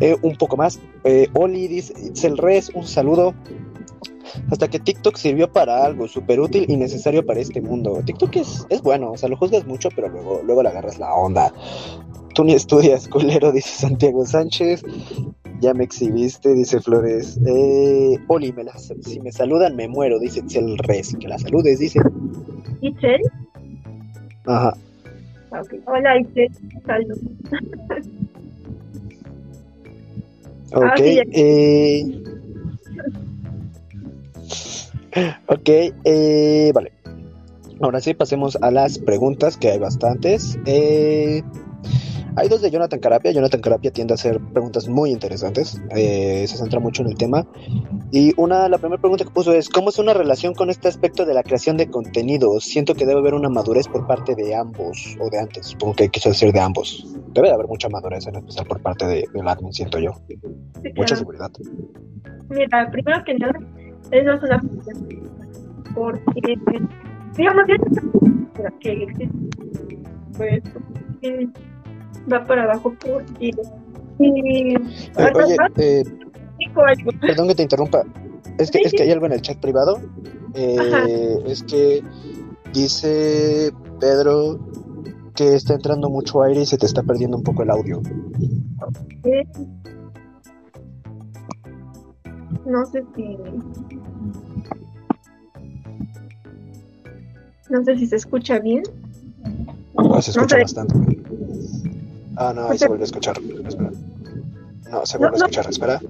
[0.01, 0.81] Eh, un poco más.
[1.05, 1.95] Eh, Oli dice,
[2.27, 3.33] el res, un saludo
[4.51, 8.03] hasta que TikTok sirvió para algo súper útil y necesario para este mundo.
[8.05, 11.15] TikTok es, es bueno, o sea, lo juzgas mucho, pero luego, luego le agarras la
[11.15, 11.53] onda.
[12.35, 14.83] Tú ni estudias, culero, dice Santiago Sánchez.
[15.61, 17.39] Ya me exhibiste, dice Flores.
[17.47, 18.65] Eh, Oli, me
[19.03, 21.17] si me saludan me muero, dice el Res.
[21.19, 22.01] Que la saludes, dice.
[22.81, 23.21] ¿Itzel?
[24.47, 24.77] Ajá.
[25.61, 25.81] Okay.
[25.87, 26.51] Hola, Itzel.
[26.87, 27.19] Saludos.
[30.73, 30.83] ok.
[30.83, 30.95] Ah,
[31.33, 32.23] eh,
[35.47, 35.69] ok,
[36.05, 36.93] eh, vale.
[37.81, 40.59] Ahora sí, pasemos a las preguntas, que hay bastantes.
[40.67, 41.43] Eh,
[42.37, 43.33] hay dos de Jonathan Carapia.
[43.33, 45.81] Jonathan Carapia tiende a hacer preguntas muy interesantes.
[45.97, 47.47] Eh, se centra mucho en el tema.
[48.13, 51.25] Y una, la primera pregunta que puso es: ¿Cómo es una relación con este aspecto
[51.25, 52.61] de la creación de contenido?
[52.61, 56.09] Siento que debe haber una madurez por parte de ambos, o de antes, supongo que
[56.09, 57.07] quiso decir de ambos.
[57.33, 60.13] Debe de haber mucha madurez, en especial por parte de, del admin, siento yo.
[60.95, 61.51] mucha seguridad.
[62.51, 63.59] Mira, primero que nada
[64.13, 64.63] es una
[65.95, 66.59] porque,
[67.37, 67.65] digamos,
[68.81, 69.29] que existe,
[70.37, 70.63] pues,
[72.33, 73.51] va para abajo por ti.
[74.19, 76.05] Y, Eh, oye, eh,
[77.21, 78.03] perdón que te interrumpa.
[78.59, 80.01] Es que, Sí, es que hay algo en el chat privado.
[80.55, 82.03] Eh, es que
[82.73, 84.59] dice Pedro
[85.35, 88.01] que está entrando mucho aire y se te está perdiendo un poco el audio.
[92.65, 93.37] No sé si.
[97.69, 98.83] No sé si se escucha bien.
[99.99, 100.63] Ah, se escucha sé.
[100.63, 101.16] bastante.
[102.37, 103.37] Ah, no, ahí se vuelve a escuchar.
[103.67, 103.91] Espera.
[104.91, 105.47] No, se No, vuelve a no.
[105.47, 106.01] escuchar, espera.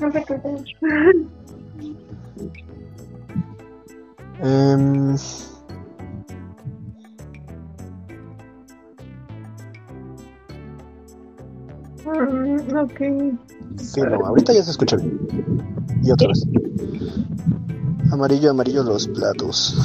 [0.00, 0.64] No qué hacer.
[4.42, 5.16] Em,
[12.04, 12.98] Mm, ok.
[13.76, 15.18] sí, no, ahorita ya se escucha bien.
[16.02, 16.46] Y otra vez.
[18.10, 19.76] Amarillo, amarillo los platos.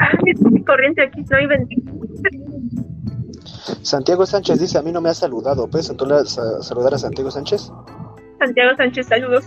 [0.00, 1.92] Ah, es corriente aquí, no hay ventana.
[3.82, 5.68] Santiago Sánchez dice, a mí no me ha saludado.
[5.68, 7.70] ¿Puedes entonces sa- saludar a Santiago Sánchez?
[8.38, 9.44] Santiago Sánchez, saludos.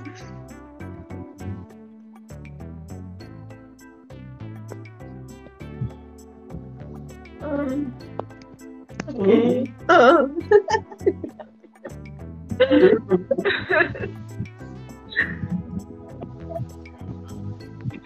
[7.42, 7.92] Um,
[9.08, 9.70] ok.
[9.90, 10.26] Ah.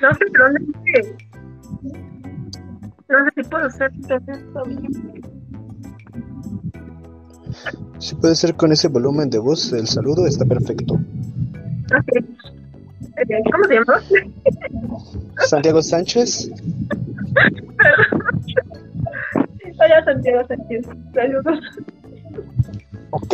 [0.01, 1.17] No sé, pero no sé.
[3.09, 4.63] No sé si puedo hacer esto.
[7.99, 10.95] Si puede ser con ese volumen de voz, el saludo está perfecto.
[10.95, 10.99] Ok.
[12.18, 14.01] Eh, ¿Cómo se llama?
[15.47, 16.51] Santiago Sánchez,
[19.78, 20.86] Hola Santiago Sánchez.
[21.13, 21.59] Saludos.
[23.11, 23.34] ok.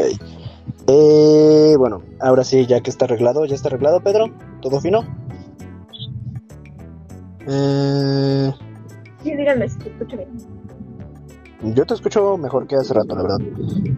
[0.87, 4.25] Eh, bueno, ahora sí, ya que está arreglado, ¿ya está arreglado, Pedro?
[4.61, 5.03] ¿Todo fino?
[7.47, 8.51] Eh,
[9.23, 10.29] Sí, díganme si se escucha bien.
[11.63, 13.39] Yo te escucho mejor que hace rato, la verdad.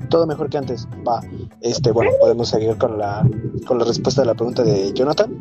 [0.09, 0.87] Todo mejor que antes.
[1.07, 1.21] Va.
[1.61, 3.27] Este, bueno, podemos seguir con la,
[3.65, 5.33] con la respuesta de la pregunta de Jonathan.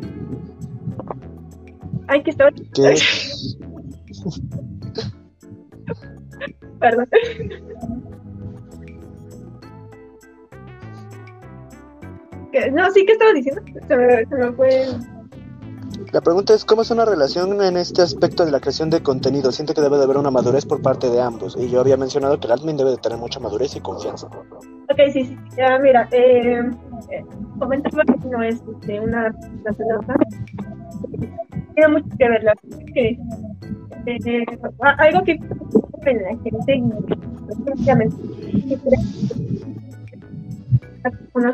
[2.07, 2.51] Ay, que estaba.
[2.51, 2.95] Que
[6.79, 7.07] Perdón.
[12.51, 12.71] ¿Qué?
[12.71, 13.61] No, sí, ¿qué estaba diciendo?
[13.87, 14.85] Se me, se me fue.
[16.13, 19.51] La pregunta es, ¿cómo es una relación en este aspecto de la creación de contenido?
[19.51, 21.57] Siente que debe de haber una madurez por parte de ambos.
[21.59, 24.27] Y yo había mencionado que el admin debe de tener mucha madurez y confianza.
[24.27, 25.37] Ok, sí, sí.
[25.81, 26.61] Mira, eh,
[27.09, 27.25] eh,
[27.57, 29.35] comentaba que no es este, una.
[31.73, 32.53] Tiene mucho que ver la
[32.93, 33.17] que
[34.05, 34.45] eh,
[34.79, 36.83] algo que en la gente y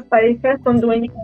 [0.09, 1.15] parejas son dueños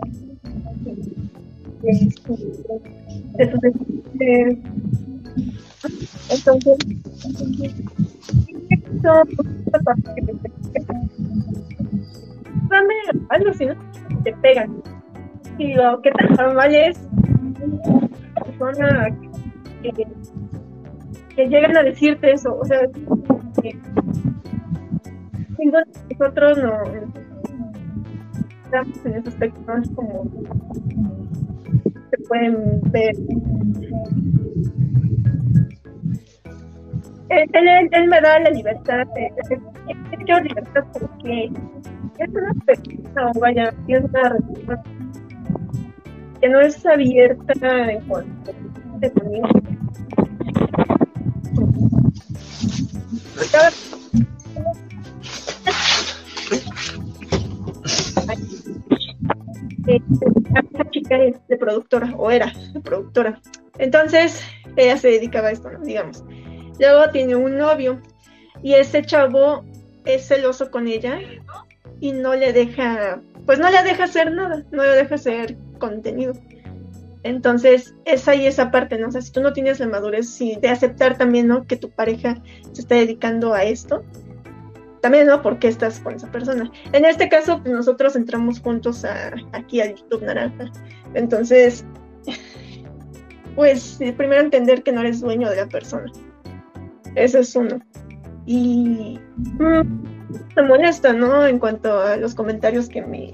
[1.82, 3.05] de, de
[3.50, 4.58] sus decisiones.
[6.30, 6.76] entonces
[9.02, 9.28] son
[12.68, 12.94] dame
[13.28, 13.74] algo así, ¿no?
[14.24, 14.82] Te pegan.
[15.58, 16.98] Y lo que tan normal es
[18.60, 19.08] una
[19.82, 19.92] que,
[21.34, 22.80] que llegan a decirte eso, o sea,
[26.18, 26.72] nosotros no
[28.64, 30.30] estamos en ese aspecto, no es como
[32.28, 33.14] pueden ver.
[37.28, 39.06] Él, él, él me da la libertad,
[40.26, 41.50] yo libertad porque
[42.18, 44.82] es una persona, vaya, es una relación
[46.40, 49.48] que no es abierta en cuanto a conmigo.
[53.52, 53.70] Cada-
[59.88, 60.00] Eh,
[60.56, 62.52] esta chica es productora, o era
[62.84, 63.40] productora.
[63.78, 64.42] Entonces,
[64.76, 65.80] ella se dedicaba a esto, ¿no?
[65.80, 66.24] digamos.
[66.78, 68.00] Luego tiene un novio
[68.62, 69.64] y ese chavo
[70.04, 71.18] es celoso con ella
[72.00, 76.34] y no le deja, pues no le deja hacer nada, no le deja hacer contenido.
[77.22, 79.08] Entonces, es ahí esa parte, ¿no?
[79.08, 81.66] O sea, si tú no tienes la madurez sí, de aceptar también, ¿no?
[81.66, 82.40] Que tu pareja
[82.72, 84.04] se está dedicando a esto,
[85.00, 85.42] también, ¿no?
[85.42, 86.70] ¿Por qué estás con esa persona?
[86.92, 90.70] En este caso, pues nosotros entramos juntos a, aquí al YouTube Naranja.
[91.16, 91.84] Entonces,
[93.56, 96.12] pues eh, primero entender que no eres dueño de la persona.
[97.14, 97.80] Eso es uno.
[98.44, 99.82] Y mm,
[100.54, 101.46] me molesta, ¿no?
[101.46, 103.32] En cuanto a los comentarios que me,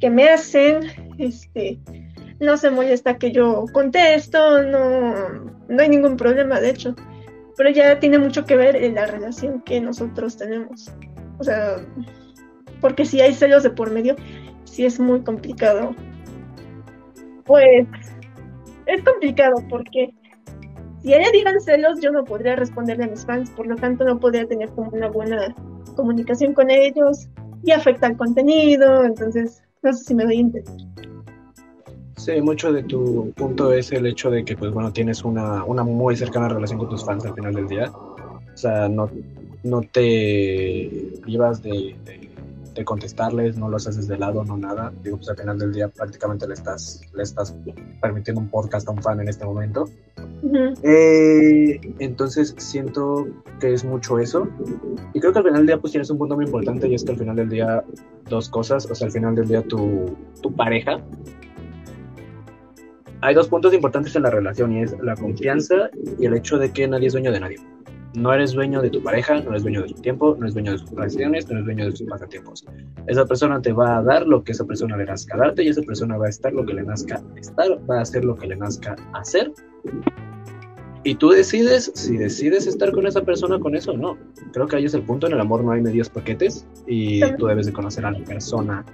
[0.00, 0.80] que me hacen,
[1.18, 1.78] este,
[2.40, 5.14] no se molesta que yo contesto, no,
[5.68, 6.96] no hay ningún problema, de hecho.
[7.56, 10.90] Pero ya tiene mucho que ver en la relación que nosotros tenemos.
[11.38, 11.76] O sea,
[12.80, 14.16] porque si hay celos de por medio,
[14.64, 15.94] sí es muy complicado.
[17.48, 17.88] Pues
[18.86, 20.14] es complicado porque
[21.02, 24.20] si ella dieran celos, yo no podría responderle a mis fans, por lo tanto no
[24.20, 25.54] podría tener como una buena
[25.96, 27.28] comunicación con ellos
[27.64, 30.62] y afecta el contenido, entonces no sé si me doy a.
[32.16, 35.84] Sí, mucho de tu punto es el hecho de que, pues bueno, tienes una, una
[35.84, 37.90] muy cercana relación con tus fans al final del día.
[37.90, 39.08] O sea, no,
[39.62, 40.90] no te
[41.62, 42.27] de, de,
[42.84, 44.92] contestarles, no los haces de lado, no nada.
[45.02, 47.56] Digo, pues al final del día prácticamente le estás, le estás
[48.00, 49.84] permitiendo un podcast a un fan en este momento.
[50.82, 53.26] Eh, entonces siento
[53.60, 54.48] que es mucho eso.
[55.14, 57.04] Y creo que al final del día pues tienes un punto muy importante y es
[57.04, 57.84] que al final del día
[58.28, 58.90] dos cosas.
[58.90, 61.00] O sea, al final del día tu, tu pareja.
[63.20, 66.72] Hay dos puntos importantes en la relación y es la confianza y el hecho de
[66.72, 67.56] que nadie es dueño de nadie.
[68.18, 70.72] No eres dueño de tu pareja, no eres dueño de su tiempo, no eres dueño
[70.72, 72.64] de sus relaciones, no eres dueño de sus pasatiempos.
[73.06, 75.82] Esa persona te va a dar lo que esa persona le nazca darte y esa
[75.82, 78.56] persona va a estar lo que le nazca estar, va a hacer lo que le
[78.56, 79.52] nazca hacer
[81.04, 84.18] y tú decides si decides estar con esa persona con eso o no.
[84.52, 85.26] Creo que ahí es el punto.
[85.26, 88.84] En el amor no hay medios paquetes y tú debes de conocer a la persona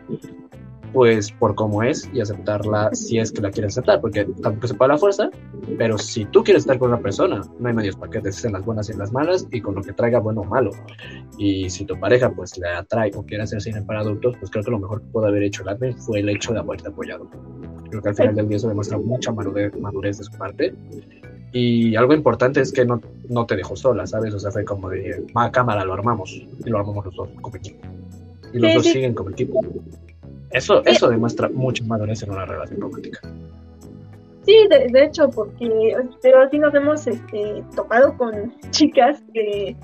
[0.95, 4.75] pues por cómo es y aceptarla si es que la quieres aceptar, porque tampoco se
[4.75, 5.29] puede la fuerza,
[5.77, 8.89] pero si tú quieres estar con una persona, no hay medios paquetes, en las buenas
[8.89, 10.71] y en las malas y con lo que traiga bueno o malo.
[11.37, 14.65] Y si tu pareja pues le atrae o quiere hacer cine para adultos, pues creo
[14.65, 17.29] que lo mejor que pudo haber hecho la fue el hecho de haberte apoyado.
[17.91, 20.75] Creo que al final del día eso demuestra mucha madurez, madurez de su parte
[21.57, 24.35] y algo importante es que no, no te dejó sola, ¿sabes?
[24.35, 26.33] O sea, fue como de, va, cámara, lo armamos.
[26.33, 27.79] Y lo armamos los dos como equipo.
[28.53, 29.61] Y los dos siguen como equipo.
[30.51, 33.21] Eso, eso demuestra mucha madurez en una relación romántica.
[34.47, 39.75] Sí, de, hecho, porque pero así nos hemos este, topado con chicas que,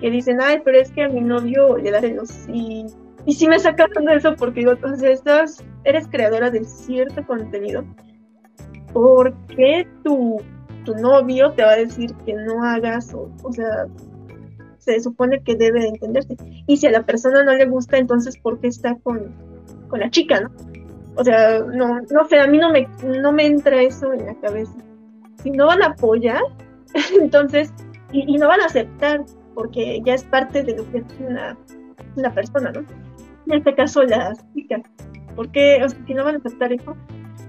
[0.00, 2.30] que dicen, ay, pero es que a mi novio le da celos.
[2.48, 2.86] Y,
[3.26, 7.84] y sí me sacaron de eso porque digo, entonces, estás, eres creadora de cierto contenido.
[8.92, 10.40] ¿Por qué tu
[10.84, 13.86] tu novio te va a decir que no hagas, o, o sea,
[14.78, 16.36] se supone que debe de entenderse.
[16.66, 19.32] Y si a la persona no le gusta, entonces, ¿por qué está con,
[19.90, 20.50] con la chica, no?
[21.16, 24.34] O sea, no, no sé, a mí no me, no me entra eso en la
[24.36, 24.74] cabeza.
[25.42, 26.40] Si no van a apoyar,
[27.20, 27.72] entonces,
[28.12, 29.24] y, no van a aceptar,
[29.54, 31.58] porque ya es parte de lo que es una,
[32.16, 32.80] una persona, ¿no?
[33.46, 34.82] En este caso, las chicas.
[35.36, 36.96] porque O sea, si no van a aceptar eso,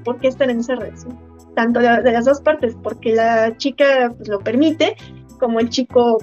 [0.03, 1.17] ¿por qué están en esa relación?
[1.55, 4.95] tanto de, las dos partes, porque la chica pues, lo permite,
[5.39, 6.17] como el chico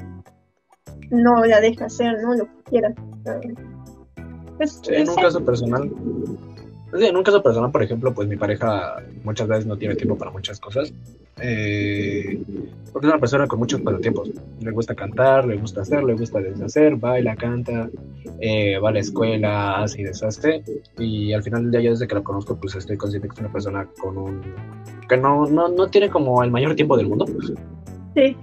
[1.10, 2.34] no la deja hacer, ¿no?
[2.34, 2.94] Lo que quiera.
[4.88, 5.90] En un caso personal,
[6.92, 10.30] en un caso personal, por ejemplo, pues mi pareja muchas veces no tiene tiempo para
[10.30, 10.92] muchas cosas.
[11.40, 12.42] Eh,
[12.92, 14.30] porque es una persona con muchos pasatiempos.
[14.60, 17.88] Le gusta cantar, le gusta hacer, le gusta deshacer, baila, canta,
[18.40, 20.62] eh, va a la escuela, hace y deshace.
[20.98, 23.40] Y al final del día, yo desde que la conozco, pues estoy consciente que es
[23.40, 24.40] una persona con un.
[25.08, 27.26] que no, no, no tiene como el mayor tiempo del mundo.
[28.14, 28.36] Sí.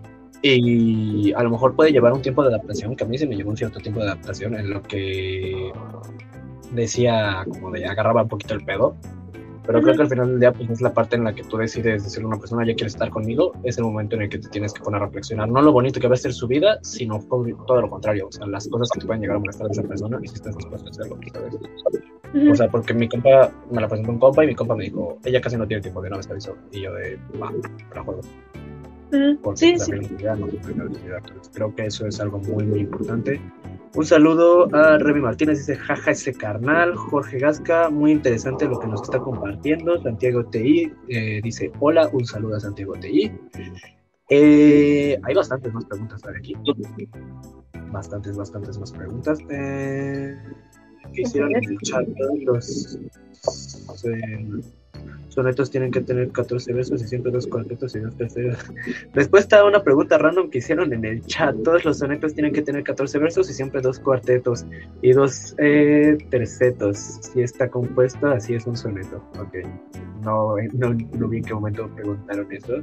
[0.47, 3.35] Y a lo mejor puede llevar un tiempo de adaptación, que a mí se me
[3.35, 5.71] llevó un cierto tiempo de adaptación en lo que
[6.71, 8.95] decía como de agarraba un poquito el pedo.
[9.65, 11.57] Pero creo que al final del día, pues es la parte en la que tú
[11.57, 14.37] decides decirle a una persona, ya quiere estar conmigo, es el momento en el que
[14.37, 15.49] te tienes que poner a reflexionar.
[15.49, 18.27] No lo bonito que va a ser su vida, sino todo lo contrario.
[18.27, 20.35] O sea, las cosas que te pueden llegar a molestar de esa persona y si
[20.35, 22.51] estás dispuesto a hacerlo, ¿sabes?
[22.51, 25.17] O sea, porque mi compa, me la presentó un compa y mi compa me dijo,
[25.25, 26.55] ella casi no tiene tiempo de no me avisó.
[26.71, 27.51] Y yo de, va,
[27.89, 28.21] para juego.
[29.41, 29.91] Porque sí, sí.
[29.91, 30.47] no
[31.53, 33.39] creo que eso es algo muy, muy importante.
[33.95, 36.95] Un saludo a Remy Martínez, dice jaja ese carnal.
[36.95, 40.01] Jorge Gasca, muy interesante lo que nos está compartiendo.
[40.01, 43.31] Santiago TI eh, dice hola, un saludo a Santiago TI.
[44.29, 46.55] Eh, hay bastantes más preguntas para aquí.
[47.91, 49.39] Bastantes, bastantes más preguntas.
[49.49, 50.35] Eh,
[51.13, 52.05] ¿Qué hicieron en el chat?
[52.43, 52.99] Los,
[55.35, 58.57] sonetos tienen que tener 14 versos y siempre dos cuartetos y dos terceros.
[59.13, 61.55] Respuesta a una pregunta random que hicieron en el chat.
[61.63, 64.65] Todos los sonetos tienen que tener 14 versos y siempre dos cuartetos
[65.01, 66.97] y dos eh, tercetos.
[66.97, 69.21] Si está compuesto, así es un soneto.
[69.39, 69.57] Ok.
[70.23, 72.81] No, no, no vi en qué momento preguntaron eso.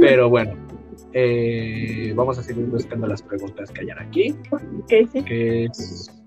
[0.00, 0.54] Pero bueno.
[1.12, 4.34] Eh, vamos a seguir buscando las preguntas que hayan aquí.
[4.88, 6.19] Que es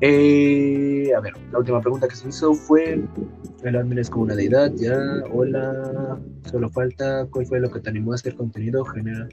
[0.00, 3.00] eh, a ver, la última pregunta que se hizo fue:
[3.62, 4.72] ¿El admin es como una deidad?
[4.74, 4.98] Ya,
[5.32, 6.18] hola,
[6.50, 7.26] solo falta.
[7.30, 9.28] ¿Cuál fue lo que te animó a hacer contenido general?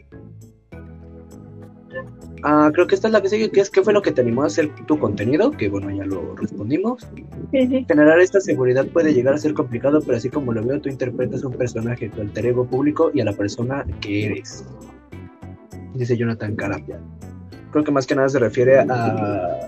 [2.46, 4.20] Ah, creo que esta es la que sigue, que es ¿qué fue lo que te
[4.20, 5.52] animó a hacer tu contenido?
[5.52, 7.08] Que bueno, ya lo respondimos.
[7.52, 11.44] Generar esta seguridad puede llegar a ser complicado, pero así como lo veo, tú interpretas
[11.46, 14.66] un personaje, tu alter ego público y a la persona que eres.
[15.94, 17.00] Dice Jonathan Carapia.
[17.74, 19.60] Creo que más que nada se refiere a,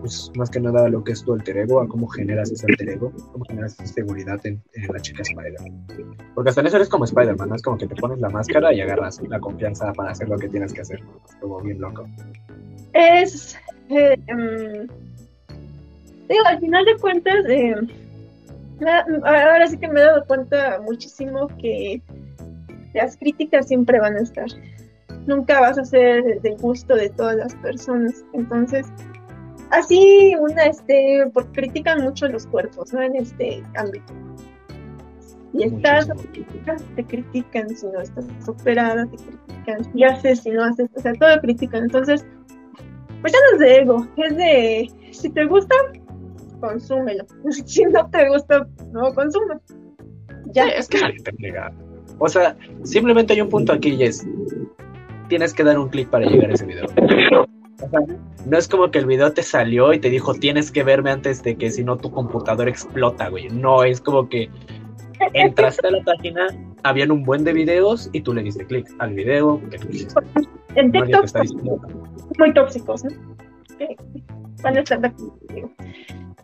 [0.00, 2.66] pues más que nada a lo que es tu alter ego, a cómo generas ese
[2.68, 4.60] alter ego, cómo generas esa seguridad en,
[4.92, 5.86] la chica Spider-Man.
[6.34, 8.80] Porque hasta en eso eres como Spider-Man, es como que te pones la máscara y
[8.80, 11.00] agarras la confianza para hacer lo que tienes que hacer.
[11.40, 12.06] Como bien loco.
[12.92, 13.56] Es.
[13.88, 14.88] eh, em,
[16.28, 22.02] digo, al final de cuentas, me- ahora sí que me he dado cuenta muchísimo que
[22.92, 24.48] las críticas siempre van a estar.
[25.26, 28.24] Nunca vas a ser del gusto de todas las personas.
[28.32, 28.86] Entonces,
[29.70, 33.02] así una, este, porque critican mucho los cuerpos, ¿no?
[33.02, 34.12] En este ámbito.
[35.52, 36.08] Y estás,
[36.94, 41.12] te critican si no estás operada, te critican si haces, si no haces, o sea,
[41.14, 41.84] todo critican.
[41.84, 42.24] Entonces,
[43.20, 45.74] pues ya no es de ego, es de, si te gusta,
[46.60, 47.24] consúmelo.
[47.66, 49.56] Si no te gusta, no consume.
[50.52, 51.72] Ya, Sí, es que nadie te obliga.
[52.18, 54.26] O sea, simplemente hay un punto aquí y es,
[55.30, 56.84] tienes que dar un clic para llegar a ese video.
[56.86, 58.00] O sea,
[58.44, 61.42] no es como que el video te salió y te dijo, tienes que verme antes
[61.42, 63.48] de que si no tu computador explota, güey.
[63.48, 64.50] No, es como que
[65.32, 66.46] entraste a la página,
[66.82, 70.20] habían un buen de videos y tú le diste clic al video que tú quisiste.
[70.74, 71.26] en TikTok
[72.38, 73.10] muy tóxicos, ¿no?
[74.62, 75.12] Van a estar de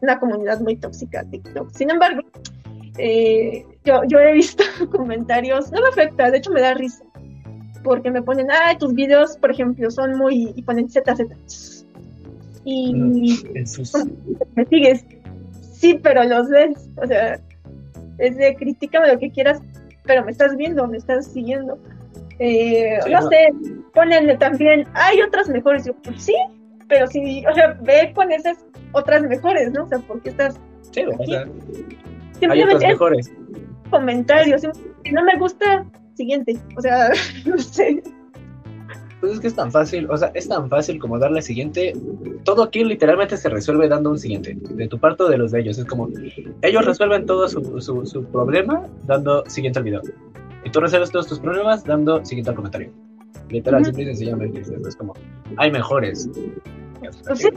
[0.01, 1.71] una comunidad muy tóxica TikTok.
[1.71, 2.23] Sin embargo,
[2.99, 7.05] eh, yo, yo he visto comentarios, no me afecta, de hecho me da risa,
[7.87, 11.87] porque me ponen, ah, tus videos, por ejemplo, son muy, y ponen ZZ.
[12.65, 12.93] Y
[14.57, 15.05] me sigues,
[15.61, 17.39] sí, pero los ves, o sea,
[18.19, 19.63] es de críticame lo que quieras,
[20.05, 21.79] pero me estás viendo, me estás siguiendo.
[22.41, 23.29] Eh, Sí, no ¿no?
[23.29, 23.49] sé,
[23.95, 26.35] ponen también, hay otras mejores, yo, pues sí,
[26.89, 28.59] pero sí, o sea, ve con esas
[28.93, 29.85] otras mejores, ¿no?
[29.85, 30.59] O sea, porque estás
[30.91, 31.47] sí, o sea,
[32.51, 33.33] hay otras mejores.
[33.91, 34.63] comentarios,
[35.05, 37.11] si no me gusta, siguiente, o sea,
[37.47, 38.03] no sé.
[39.21, 41.95] Pues es que es tan fácil, o sea, es tan fácil como darle siguiente.
[42.45, 45.61] Todo aquí literalmente se resuelve dando un siguiente, de tu parte o de los de
[45.61, 45.79] ellos.
[45.79, 46.09] Es como,
[46.63, 50.03] ellos resuelven todo su, su, su problema dando siguiente al video.
[50.65, 52.93] Y tú resuelves todos tus problemas dando siguiente al comentario.
[53.49, 53.87] Literal, Ujú.
[53.87, 55.15] simple y sencillamente es como,
[55.57, 56.29] hay mejores.
[57.31, 57.55] O sea,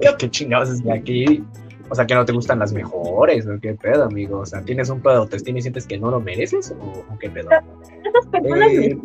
[0.00, 1.44] ¿qué, qué chingados es de aquí?
[1.88, 4.40] O sea, que no te gustan las mejores, o qué pedo, amigo.
[4.40, 6.74] O sea, ¿tienes un pedo de autoestima y sientes que no lo mereces?
[6.80, 7.48] ¿O, o qué pedo?
[7.50, 8.98] Esas personas me Eh,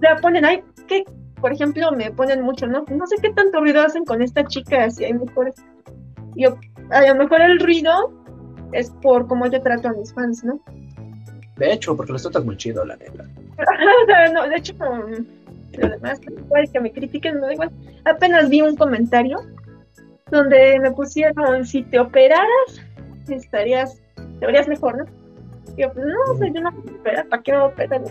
[0.00, 1.04] la ponen, ay, que,
[1.40, 2.84] por ejemplo, me ponen mucho, ¿no?
[2.88, 5.54] No sé qué tanto ruido hacen con esta chica, si hay mejores.
[6.36, 6.56] Yo,
[6.90, 8.12] a lo mejor el ruido
[8.72, 10.60] es por cómo yo trato a mis fans, ¿no?
[11.58, 13.24] de hecho, porque los tratas muy chido, la neta.
[14.32, 17.70] no, de hecho, lo demás, igual que me critiquen, me da igual.
[18.04, 19.38] Apenas vi un comentario
[20.30, 22.82] donde me pusieron, si te operaras,
[23.28, 24.00] estarías,
[24.40, 25.04] te verías mejor, ¿no?
[25.76, 28.04] Y yo, pues no, o sea, yo no me opero, ¿para qué me operan?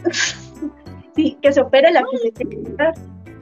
[1.15, 2.93] sí, que se opere la que se quiere operar,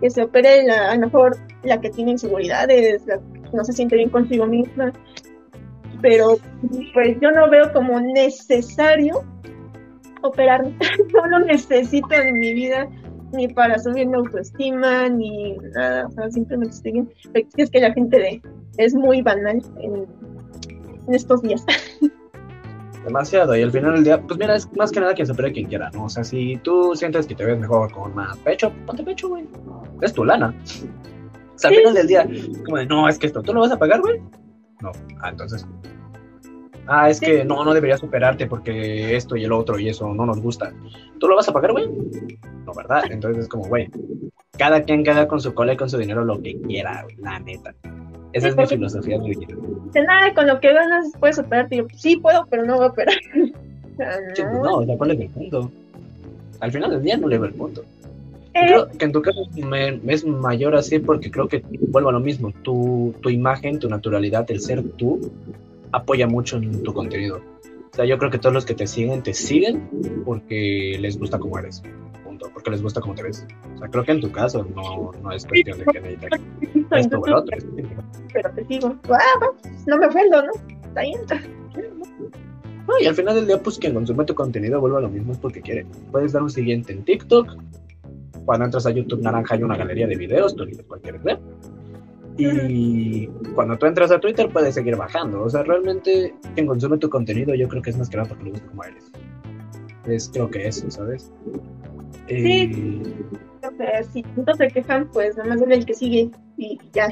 [0.02, 3.74] que se opere la, a lo mejor la que tiene inseguridades, la que no se
[3.74, 4.92] siente bien consigo misma.
[6.02, 6.38] Pero
[6.94, 9.24] pues yo no veo como necesario
[10.22, 10.78] operarme.
[11.14, 12.88] no lo necesito en mi vida,
[13.36, 16.08] ni para subir mi autoestima, ni nada.
[16.08, 17.10] O sea, simplemente estoy bien.
[17.34, 18.42] Pero Es que la gente de,
[18.78, 20.06] es muy banal en,
[21.08, 21.64] en estos días.
[23.06, 25.54] Demasiado, y al final del día, pues mira, es más que nada quien se opere
[25.54, 26.06] quien quiera, ¿no?
[26.06, 29.48] O sea, si tú sientes que te ves mejor con más pecho, ponte pecho, güey.
[30.02, 30.56] Es tu lana.
[31.56, 32.28] O sea, al final del día,
[32.66, 34.20] como de, no, es que esto, ¿tú lo vas a pagar, güey?
[34.82, 34.92] No.
[35.22, 35.68] Ah, entonces.
[36.88, 40.26] Ah, es que no, no deberías operarte porque esto y el otro y eso no
[40.26, 40.72] nos gusta.
[41.20, 41.88] ¿Tú lo vas a pagar, güey?
[42.66, 43.04] No, ¿verdad?
[43.10, 43.90] Entonces es como, güey,
[44.58, 47.40] cada quien cada con su cola y con su dinero lo que quiera, güey, la
[47.40, 47.74] neta.
[48.34, 49.48] Esa Sí, es mi filosofía de vida.
[49.96, 51.78] Nada, con lo que ganas puedes operarte.
[51.78, 53.16] Yo, sí puedo, pero no voy a operar.
[54.36, 54.84] Sí, no.
[54.86, 55.72] sea, ¿cuál es el punto?
[56.60, 57.82] Al final del día no le veo el punto.
[58.54, 62.14] Eh, Creo que en tu caso me- es mayor así porque creo que vuelvo a
[62.14, 62.52] lo mismo.
[62.62, 65.32] Tu, tu imagen, tu naturalidad, el ser tú,
[65.92, 67.42] apoya mucho en tu contenido.
[67.92, 69.90] O sea, yo creo que todos los que te siguen, te siguen
[70.26, 71.82] porque les gusta cómo eres.
[72.24, 72.50] Punto.
[72.54, 73.48] Porque les gusta cómo te ves.
[73.76, 77.20] O sea, creo que en tu caso no, no es cuestión de que en esto
[77.20, 77.58] o el otro.
[78.34, 78.96] pero te sigo.
[79.10, 79.48] Ah,
[79.88, 80.52] no me ofendo, ¿no?
[80.88, 81.22] Está bien.
[82.88, 85.32] No, y al final del día, pues quien consume tu contenido vuelve a lo mismo
[85.32, 85.86] es porque quiere.
[86.12, 87.56] Puedes dar un siguiente en TikTok.
[88.44, 91.40] Cuando entras a YouTube Naranja hay una galería de videos, tú eliges cuál quieres ver.
[92.38, 95.44] Y cuando tú entras a Twitter puedes seguir bajando.
[95.44, 98.46] O sea, realmente quien consume tu contenido yo creo que es más que nada porque
[98.46, 99.12] le gusta como eres.
[100.06, 101.32] Es creo que eso, ¿sabes?
[102.28, 103.02] Eh,
[103.64, 107.10] O sea, si todos se quejan, pues nada más dale el que sigue y ya.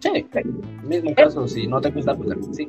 [0.00, 0.26] sí,
[0.82, 2.68] mismo caso, si no te gusta, pues sí.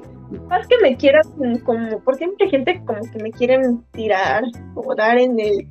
[0.49, 1.23] Más que me quieran
[1.63, 4.43] como, porque hay mucha gente como que me quieren tirar
[4.76, 5.67] o dar en el,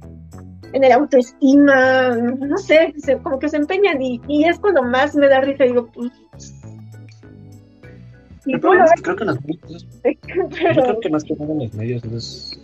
[0.74, 5.14] en el autoestima, no sé, se- como que se empeñan y, y es cuando más
[5.14, 6.10] me da risa, digo, pues...
[8.46, 11.34] Y El problema es que creo que en los medios, yo creo que más que
[11.34, 12.60] nada en los medios eso es...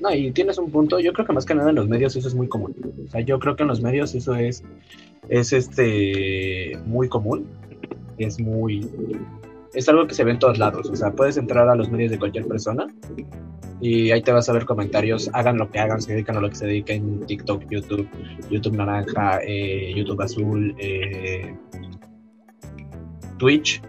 [0.00, 2.28] No, y tienes un punto, yo creo que más que nada en los medios eso
[2.28, 2.74] es muy común.
[3.06, 4.62] O sea, yo creo que en los medios eso es,
[5.30, 7.46] es este, muy común,
[8.18, 8.88] es muy...
[9.74, 12.12] Es algo que se ve en todos lados, o sea, puedes entrar a los medios
[12.12, 12.86] de cualquier persona
[13.80, 16.48] y ahí te vas a ver comentarios, hagan lo que hagan, se dedican a lo
[16.48, 18.08] que se dediquen, TikTok, YouTube,
[18.48, 21.54] YouTube naranja, eh, YouTube azul, eh,
[23.38, 23.82] Twitch,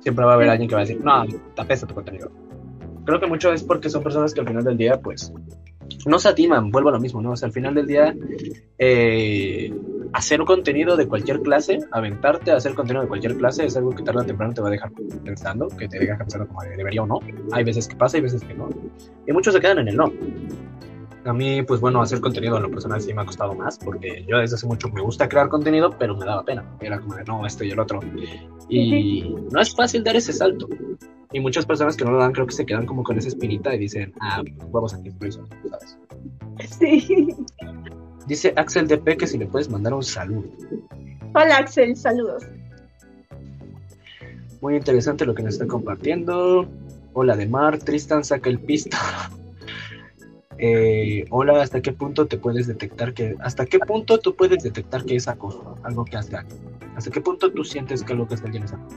[0.00, 2.30] siempre va a haber alguien que va a decir, no, te apesta tu contenido.
[3.04, 5.32] Creo que mucho es porque son personas que al final del día, pues,
[6.06, 7.32] no se atiman, vuelvo a lo mismo, ¿no?
[7.32, 8.14] O sea, al final del día,
[8.78, 9.72] eh,
[10.12, 13.90] hacer un contenido de cualquier clase, aventarte a hacer contenido de cualquier clase es algo
[13.90, 14.92] que tarde o temprano te va a dejar
[15.24, 17.20] pensando, que te deja pensando como de debería o no.
[17.52, 18.68] Hay veces que pasa, hay veces que no.
[19.26, 20.12] Y muchos se quedan en el no.
[21.24, 24.24] A mí, pues bueno, hacer contenido en lo personal sí me ha costado más, porque
[24.26, 26.64] yo desde hace mucho me gusta crear contenido, pero me daba pena.
[26.80, 28.00] Era como de, no, esto y el otro.
[28.68, 30.68] Y no es fácil dar ese salto.
[31.32, 33.74] Y muchas personas que no lo dan creo que se quedan como con esa espinita
[33.74, 35.98] y dicen, ah, vamos aquí, por eso, ¿sabes?
[36.78, 37.28] Sí.
[38.26, 40.44] Dice Axel DP que si le puedes mandar un saludo.
[41.34, 42.44] Hola Axel, saludos.
[44.60, 46.68] Muy interesante lo que nos está compartiendo.
[47.14, 48.96] Hola de Mar, Tristan saca el pisto.
[50.64, 55.04] Eh, hola, ¿hasta qué punto te puedes detectar que, hasta qué punto tú puedes detectar
[55.04, 56.60] que es acoso, algo que hace alguien?
[56.94, 58.96] ¿Hasta qué punto tú sientes que lo que hace alguien es acoso?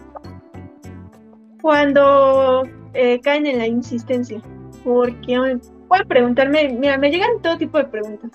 [1.64, 4.40] Cuando eh, caen en la insistencia,
[4.84, 5.58] porque
[5.88, 8.30] pueden preguntarme, mira, me llegan todo tipo de preguntas.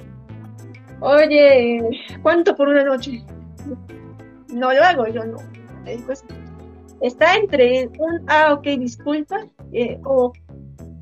[0.99, 1.89] Oye,
[2.23, 3.25] ¿cuánto por una noche?
[4.53, 5.37] No lo hago, yo no.
[5.87, 6.25] eso.
[7.01, 10.33] Está entre un, ah, ok, disculpa, eh, o,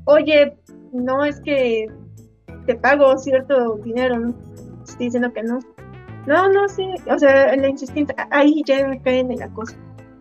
[0.05, 0.55] oye,
[0.93, 1.87] no es que
[2.69, 4.35] te pago cierto dinero, ¿no?
[4.87, 5.57] Estoy diciendo que no.
[6.27, 9.75] No, no, sí, o sea, la insistencia, ahí ya me caen en el acoso.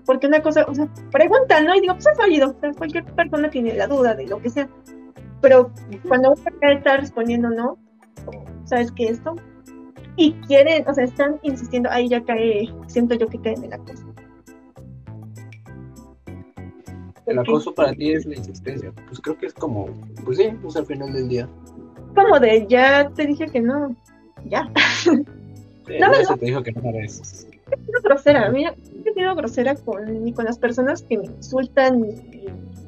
[0.06, 1.74] Porque una cosa, o sea, preguntan, ¿no?
[1.74, 4.48] Y digo, pues es válido, o sea, cualquier persona tiene la duda de lo que
[4.48, 4.66] sea.
[5.42, 5.70] Pero
[6.08, 7.76] cuando uno acá está respondiendo no,
[8.64, 9.36] ¿sabes qué esto?
[10.16, 13.74] Y quieren, o sea, están insistiendo, ahí ya cae, siento yo que cae en el
[13.74, 14.06] acoso.
[17.26, 18.90] El acoso para ti es la insistencia.
[19.06, 19.90] Pues creo que es como,
[20.24, 21.46] pues sí, pues al final del día.
[22.22, 23.94] Como de, ya te dije que no,
[24.44, 24.68] ya.
[25.88, 26.36] Sí, No, no.
[26.36, 27.46] te dijo que no eres.
[27.70, 28.74] He sido grosera, mira,
[29.06, 32.14] he sido grosera con, ni con las personas que me insultan, ni,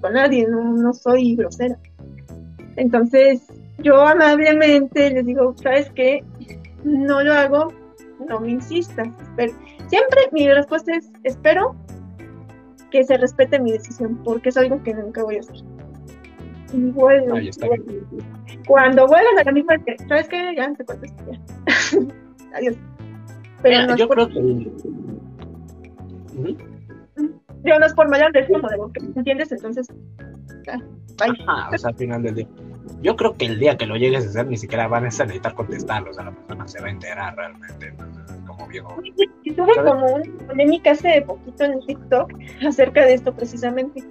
[0.00, 1.78] con nadie, no, no soy grosera.
[2.76, 3.46] Entonces,
[3.78, 6.22] yo amablemente les digo, ¿sabes qué?
[6.84, 7.72] No lo hago,
[8.28, 9.08] no me insistas.
[9.36, 9.52] Pero
[9.88, 11.74] siempre mi respuesta es, espero
[12.90, 15.56] que se respete mi decisión, porque es algo que nunca voy a hacer.
[16.72, 17.86] Y vuelvo, Ahí está vuelvo.
[18.70, 19.74] Cuando vuelvan a la misma,
[20.08, 20.54] ¿sabes qué?
[20.56, 21.38] Ya te cuento esto, ya.
[22.56, 22.76] Adiós.
[23.62, 24.38] Pero Mira, no yo por- creo que.
[26.38, 26.56] Ujú.
[27.64, 29.88] Yo no es por como de que entiendes, entonces.
[31.18, 31.36] bye.
[31.48, 32.46] Ajá, o sea, al final del día.
[33.02, 35.52] Yo creo que el día que lo llegues a hacer ni siquiera van a necesitar
[35.54, 37.88] contestarlo, o sea, la persona se va a enterar realmente.
[37.88, 39.02] entonces, como viejo.
[39.42, 42.32] Y tuve como una polémica hace poquito en TikTok
[42.64, 44.04] acerca de esto precisamente.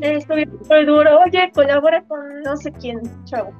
[0.00, 3.52] Estuve muy duro, oye, colabora con no sé quién, chavo.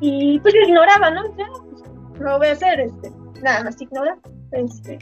[0.00, 1.22] Y pues yo ignoraba, ¿no?
[1.36, 3.10] Ya, pues, no voy a hacer, este,
[3.42, 4.18] nada más ignora.
[4.52, 4.98] Este,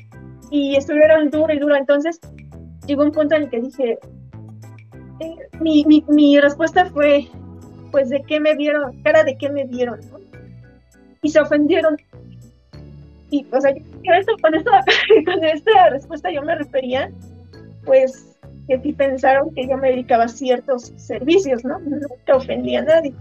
[0.50, 1.76] y estuvieron duro y duro.
[1.76, 2.20] Entonces
[2.86, 3.98] llegó un punto en el que dije,
[5.20, 7.26] eh, mi, mi, mi respuesta fue,
[7.90, 9.02] pues, ¿de qué me vieron?
[9.02, 10.18] Cara de qué me vieron, ¿no?
[11.22, 11.96] Y se ofendieron.
[13.30, 13.72] Y, o sea,
[14.42, 14.70] con, esto,
[15.24, 17.10] con esta respuesta yo me refería,
[17.84, 18.33] pues,
[18.68, 21.78] que si pensaron que yo me dedicaba a ciertos servicios, ¿no?
[21.80, 23.14] Nunca ofendía a nadie.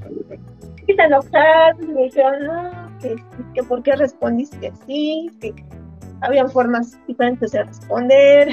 [0.87, 3.15] Y se enojaron, me dijeron, no, que,
[3.53, 5.53] que por qué respondiste así, que
[6.21, 8.49] habían formas diferentes de responder,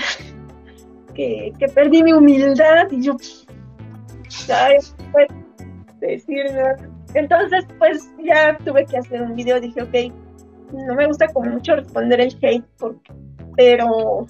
[1.14, 3.16] que, que perdí mi humildad, y yo,
[4.28, 4.94] ¿sabes?
[5.12, 5.28] Pues,
[6.00, 6.76] decir nada.
[7.14, 10.12] Entonces, pues, ya tuve que hacer un video, dije, ok,
[10.72, 13.12] no me gusta como mucho responder el hate, porque,
[13.56, 14.26] pero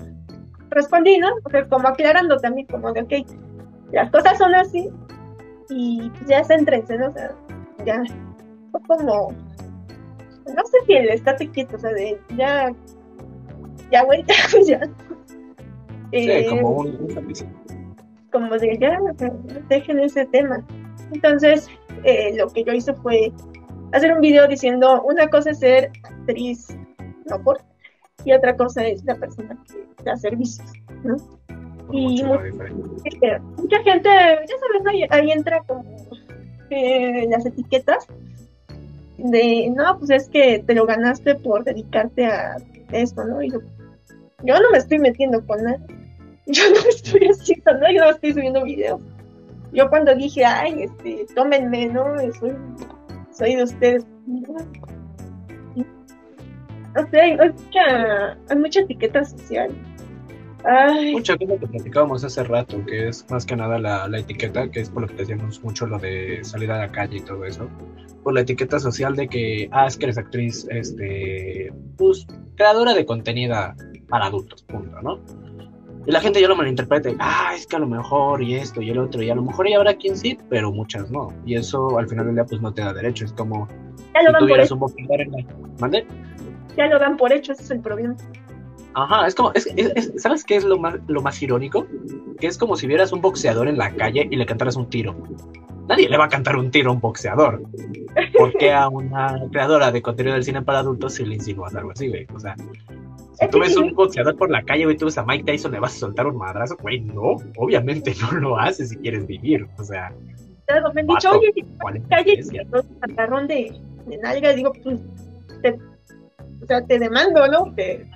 [0.70, 1.28] respondí, ¿no?
[1.50, 3.12] Sea, como aclarando también, como de, ok,
[3.92, 4.88] las cosas son así
[5.68, 7.08] y pues ya céntrense, ¿no?
[7.08, 7.32] O sea,
[7.84, 8.02] ya,
[8.70, 9.32] fue como,
[10.46, 12.72] no sé si el estate quieto, o sea, de ya,
[13.90, 14.34] ya, güey, ya,
[14.66, 14.80] ya.
[16.12, 17.08] Sí, Eh, como un,
[18.32, 18.98] como de ya,
[19.68, 20.64] dejen ese tema.
[21.12, 21.68] Entonces,
[22.04, 23.32] eh, lo que yo hice fue
[23.92, 26.76] hacer un video diciendo una cosa es ser actriz,
[27.26, 27.60] no por,
[28.24, 30.70] y otra cosa es la persona que da servicios,
[31.02, 31.16] ¿no?
[31.92, 35.84] y mucha gente, ya sabes, ahí, ahí entra como
[36.70, 38.06] eh, las etiquetas
[39.18, 42.56] de, no, pues es que te lo ganaste por dedicarte a
[42.92, 43.42] esto, ¿no?
[43.42, 43.60] Y yo,
[44.44, 45.78] yo no me estoy metiendo con nada.
[46.46, 49.00] Yo no estoy haciendo nada, yo no estoy subiendo videos.
[49.72, 52.04] Yo cuando dije, ay, este, tómenme, ¿no?
[52.40, 52.56] Soy,
[53.30, 54.04] soy de ustedes.
[54.26, 54.56] No
[57.10, 59.70] sé, hay mucha, hay mucha etiqueta social.
[60.64, 64.70] Ay, Mucha cosa que platicábamos hace rato, que es más que nada la, la etiqueta,
[64.70, 67.44] que es por lo que decíamos mucho lo de salir a la calle y todo
[67.44, 67.68] eso.
[68.22, 72.26] Por la etiqueta social de que, ah, es que eres actriz, este, pues,
[72.56, 73.56] creadora de contenido
[74.08, 75.20] para adultos, punto, ¿no?
[76.06, 78.90] Y la gente ya lo malinterpreta, ah, es que a lo mejor y esto y
[78.90, 81.28] el otro, y a lo mejor ya habrá quien sí, pero muchas no.
[81.44, 83.24] Y eso al final del día, pues no te da derecho.
[83.24, 83.68] Es como
[84.14, 85.38] ya si tuvieras un boxeador en la.
[85.78, 86.06] ¿Mande?
[86.76, 88.16] Ya lo dan por hecho, ese es el problema.
[88.94, 91.86] Ajá, es como, es- es- es- ¿sabes qué es lo más, lo más irónico?
[92.40, 95.14] Que es como si vieras un boxeador en la calle y le cantaras un tiro.
[95.88, 97.62] Nadie le va a cantar un tiro a un boxeador.
[98.36, 101.90] ¿Por qué a una creadora de contenido del cine para adultos si le insinúas algo
[101.92, 102.26] así, güey?
[102.34, 102.54] O sea,
[103.32, 105.80] si tú ves un boxeador por la calle, güey, tú ves a Mike Tyson, le
[105.80, 109.66] vas a soltar un madrazo, güey, no, obviamente no lo haces si quieres vivir.
[109.78, 110.12] O sea,
[110.66, 113.72] Claro, me han dicho, oye, si ¿cuál es la calle un de,
[114.06, 115.00] de nalga, digo, pues,
[115.62, 115.76] te,
[116.62, 117.72] o sea, te demando, ¿no?
[117.74, 118.06] Te,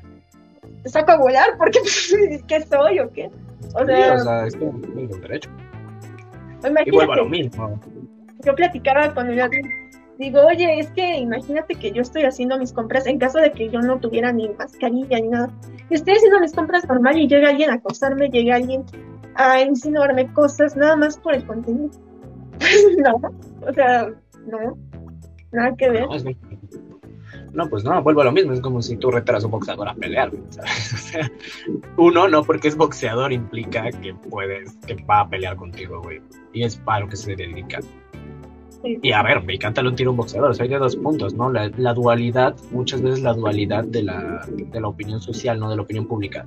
[0.82, 3.30] te saco a volar, porque, pues, ¿qué soy o qué?
[3.74, 5.50] O Sí, sea, o sea, es muy buen derecho.
[6.62, 7.80] Y imagínate, vuelvo a lo mismo.
[8.44, 9.48] yo platicaba con ella,
[10.18, 13.68] digo, oye, es que imagínate que yo estoy haciendo mis compras en caso de que
[13.68, 15.50] yo no tuviera ni mascarilla ni nada.
[15.90, 18.84] Y estoy haciendo mis compras normal y llega alguien a acosarme, llega alguien
[19.34, 21.90] a insinuarme cosas nada más por el contenido.
[22.56, 23.20] Pues no,
[23.68, 24.08] o sea,
[24.46, 24.78] no,
[25.50, 26.06] nada que ver.
[26.06, 26.24] No, es
[27.54, 28.52] no, pues no, vuelvo a lo mismo.
[28.52, 30.92] Es como si tú retaras a un boxeador a pelear, ¿sabes?
[30.94, 31.30] O sea,
[31.96, 36.20] uno, no porque es boxeador implica que puedes, que va a pelear contigo, güey.
[36.52, 37.78] Y es para lo que se dedica.
[38.84, 40.50] Y a ver, me encanta un tiro a un boxeador.
[40.50, 41.50] O sea, hay de dos puntos, ¿no?
[41.50, 45.76] La, la dualidad, muchas veces la dualidad de la, de la opinión social, no de
[45.76, 46.46] la opinión pública.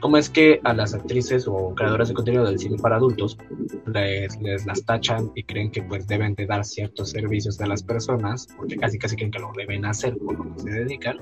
[0.00, 3.38] ¿Cómo es que a las actrices o creadoras de contenido del cine para adultos
[3.86, 7.82] les, les las tachan y creen que pues deben de dar ciertos servicios a las
[7.82, 11.18] personas, porque casi casi creen que lo deben hacer por lo que se dedican,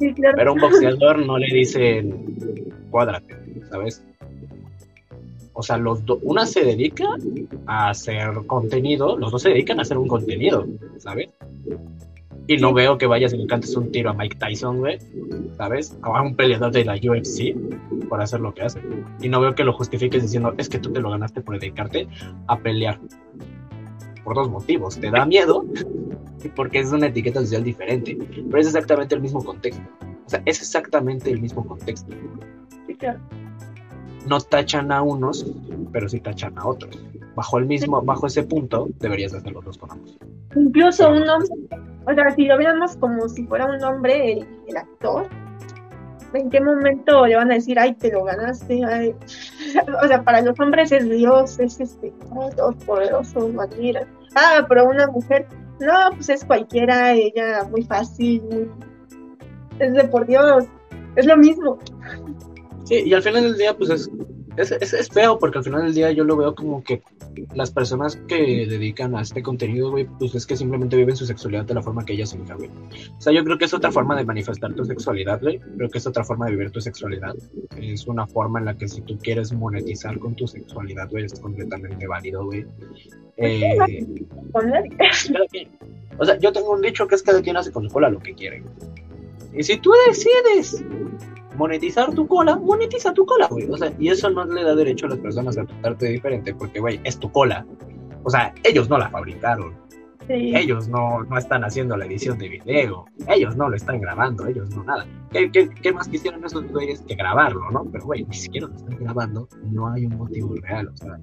[0.00, 0.34] Sí, claro.
[0.36, 3.36] pero a un boxeador no le dicen cuádrate,
[3.70, 4.04] ¿sabes?
[5.54, 7.06] O sea, los do- una se dedica
[7.66, 10.66] a hacer contenido, los dos se dedican a hacer un contenido,
[10.98, 11.28] ¿sabes?
[12.48, 14.98] Y no veo que vayas y le cantes un tiro a Mike Tyson, güey,
[15.56, 15.96] ¿sabes?
[16.04, 17.54] O a un peleador de la UFC
[18.08, 18.80] por hacer lo que hace.
[19.20, 22.08] Y no veo que lo justifiques diciendo, es que tú te lo ganaste por dedicarte
[22.48, 22.98] a pelear.
[24.24, 24.98] Por dos motivos.
[24.98, 25.64] Te da miedo
[26.44, 28.16] y porque es una etiqueta social diferente.
[28.18, 29.82] Pero es exactamente el mismo contexto.
[30.26, 32.12] O sea, es exactamente el mismo contexto.
[34.26, 35.46] No tachan a unos,
[35.92, 37.02] pero sí tachan a otros.
[37.34, 40.18] Bajo el mismo, bajo ese punto, deberías hacer los dos con ambos.
[40.54, 41.48] Incluso un hombre,
[42.06, 45.28] o sea, si lo viéramos como si fuera un hombre, el, el actor,
[46.34, 48.84] ¿en qué momento le van a decir, ay, te lo ganaste?
[48.84, 49.14] ay"?
[50.02, 52.12] O sea, para los hombres es Dios, es este,
[52.54, 54.06] Dios poderoso, lo admiran.
[54.34, 55.46] Ah, pero una mujer,
[55.80, 58.70] no, pues es cualquiera, ella muy fácil, muy...
[59.78, 60.64] es de por Dios,
[61.16, 61.78] es lo mismo.
[62.92, 64.10] Sí, y al final del día, pues es,
[64.58, 67.00] es, es, es feo, porque al final del día yo lo veo como que
[67.54, 71.64] las personas que dedican a este contenido, güey, pues es que simplemente viven su sexualidad
[71.64, 72.68] de la forma que ellas elijan, güey.
[73.16, 75.58] O sea, yo creo que es otra forma de manifestar tu sexualidad, güey.
[75.58, 77.34] Creo que es otra forma de vivir tu sexualidad.
[77.78, 81.40] Es una forma en la que si tú quieres monetizar con tu sexualidad, güey, es
[81.40, 82.66] completamente válido, güey.
[83.38, 83.86] Eh, cada
[85.50, 85.70] quien.
[86.18, 88.18] O sea, yo tengo un dicho que es cada quien hace con su cola lo
[88.18, 88.62] que quiere.
[89.54, 90.84] Y si tú decides
[91.56, 93.68] monetizar tu cola, monetiza tu cola, güey.
[93.70, 96.80] O sea, y eso no le da derecho a las personas a tratarte diferente porque,
[96.80, 97.66] güey, es tu cola.
[98.24, 99.74] O sea, ellos no la fabricaron.
[100.28, 100.52] Sí.
[100.54, 103.04] Ellos no, no están haciendo la edición de video.
[103.26, 104.46] Ellos no lo están grabando.
[104.46, 105.04] Ellos no nada.
[105.32, 107.84] ¿Qué, qué, qué más quisieron esos güeyes que grabarlo, no?
[107.90, 109.48] Pero, güey, ni siquiera lo están grabando.
[109.64, 110.88] No hay un motivo real.
[110.88, 111.18] O sea,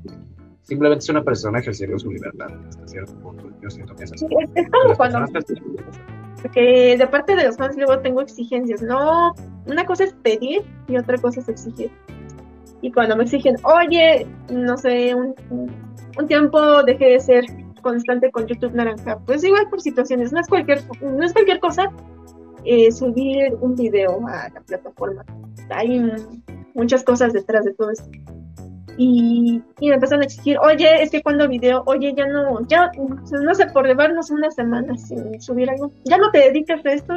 [0.64, 3.50] simplemente es una persona ejerciendo su libertad hasta cierto punto.
[3.62, 4.26] Yo siento que es así.
[4.28, 5.56] Sí, Es, como cuando personas
[6.42, 8.82] Porque de parte de los fans luego tengo exigencias.
[8.82, 9.34] No,
[9.66, 11.92] una cosa es pedir y otra cosa es exigir.
[12.82, 17.46] Y cuando me exigen, oye, no sé, un, un- tiempo dejé de ser
[17.82, 21.90] constante con YouTube Naranja, pues igual por situaciones, no es cualquier, no es cualquier cosa
[22.66, 25.24] eh, subir un video a la plataforma.
[25.70, 26.12] Hay
[26.74, 28.10] muchas cosas detrás de todo esto.
[29.02, 32.92] Y, y me empezaron a exigir, oye, es que cuando video, oye, ya no, ya,
[32.98, 37.14] no sé, por llevarnos una semana sin subir algo, ya no te dedicas a esto,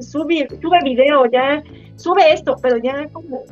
[0.00, 1.62] sube, sube video, ya,
[1.96, 3.44] sube esto, pero ya como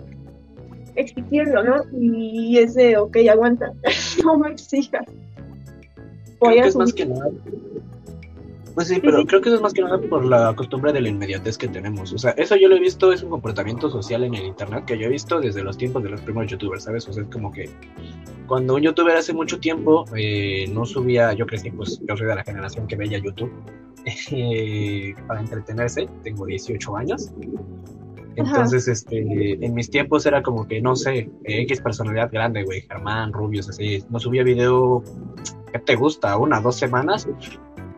[0.95, 1.77] exigirlo, ¿no?
[1.99, 3.73] Y es de, ok, aguanta,
[4.25, 5.07] no me exijas.
[6.41, 7.31] Voy Creo a que es más que nada.
[8.79, 11.09] Pues sí, pero creo que eso es más que nada por la costumbre de la
[11.09, 12.13] inmediatez que tenemos.
[12.13, 14.97] O sea, eso yo lo he visto, es un comportamiento social en el internet que
[14.97, 17.09] yo he visto desde los tiempos de los primeros youtubers, ¿sabes?
[17.09, 17.69] O sea, es como que
[18.47, 22.37] cuando un youtuber hace mucho tiempo eh, no subía, yo crecí, pues yo soy de
[22.37, 23.51] la generación que veía YouTube
[24.31, 27.33] eh, para entretenerse, tengo 18 años.
[28.37, 29.19] Entonces, este,
[29.55, 34.05] en mis tiempos era como que, no sé, X personalidad grande, güey, Germán, Rubios, así,
[34.09, 35.03] no subía video,
[35.73, 36.37] ¿qué te gusta?
[36.37, 37.29] Una, dos semanas,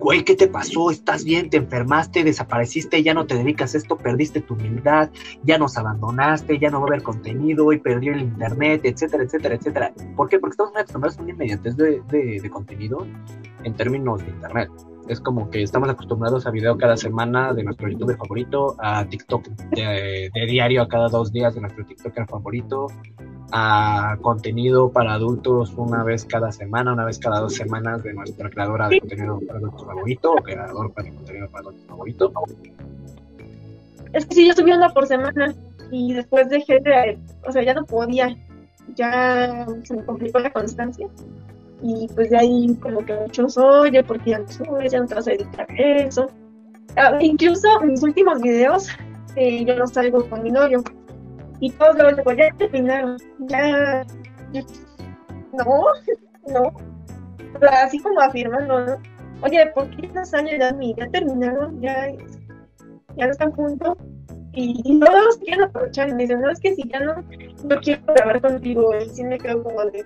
[0.00, 0.90] güey, ¿qué te pasó?
[0.90, 1.50] ¿Estás bien?
[1.50, 2.24] ¿Te enfermaste?
[2.24, 3.02] ¿Desapareciste?
[3.02, 3.96] ¿Ya no te dedicas a esto?
[3.96, 5.10] ¿Perdiste tu humildad?
[5.44, 6.58] ¿Ya nos abandonaste?
[6.58, 7.72] ¿Ya no va a haber contenido?
[7.72, 8.80] ¿Y perdió el internet?
[8.84, 9.92] Etcétera, etcétera, etcétera.
[10.16, 10.38] ¿Por qué?
[10.38, 13.06] Porque estamos acostumbrados a una inmediatez de contenido
[13.62, 14.70] en términos de internet.
[15.10, 19.44] Es como que estamos acostumbrados a video cada semana de nuestro youtuber favorito, a TikTok
[19.72, 22.86] de, diario a cada dos días de nuestro TikToker favorito,
[23.50, 28.48] a contenido para adultos una vez cada semana, una vez cada dos semanas de nuestra
[28.50, 32.32] creadora de contenido para adultos favorito o creador para contenido para adultos favorito.
[34.12, 35.52] Es que sí, yo subí una por semana
[35.90, 38.36] y después dejé de, o sea, ya no podía,
[38.94, 41.08] ya se me complicó la constancia
[41.82, 45.14] y pues de ahí como que muchos, oye, porque ya no subes, ya no te
[45.14, 46.26] vas a dedicar a eso.
[46.96, 48.88] Ah, incluso en mis últimos videos
[49.36, 50.82] eh, yo no salgo con mi novio
[51.60, 54.04] y todos luego digo, ya terminaron, ya,
[55.52, 55.64] no,
[56.52, 58.96] no, o sea, así como afirmando, ¿no?
[59.42, 60.94] Oye, ¿por qué no sale ya mí?
[60.96, 62.12] Ya terminaron, ya,
[63.16, 63.96] ya no están juntos.
[64.52, 67.14] Y, y todos quieren aprovechar me dicen, no, es que si ya no,
[67.64, 70.04] no quiero grabar contigo, y me quedo como de,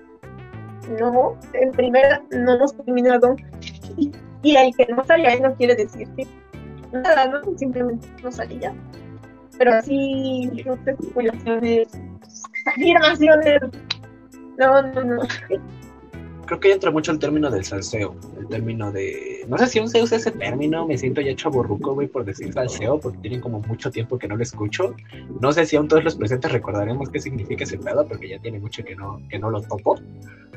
[0.89, 3.37] no, en primera no hemos terminado.
[3.97, 4.13] Y,
[4.57, 6.27] el que no salía ahí no quiere decir que
[6.93, 7.41] nada, ¿no?
[7.57, 8.75] Simplemente no salía.
[9.57, 11.89] Pero así, no especulaciones,
[12.67, 13.61] afirmaciones.
[14.59, 15.23] No, no, no.
[16.47, 19.45] Creo que entra mucho el término del salseo, el término de...
[19.49, 22.53] No sé si aún se usa ese término, me siento ya chaborruco, güey, por decir
[22.53, 24.95] salseo, porque tienen como mucho tiempo que no lo escucho.
[25.41, 28.59] No sé si aún todos los presentes recordaremos qué significa ese pedo, porque ya tiene
[28.59, 29.99] mucho que no, que no lo topo.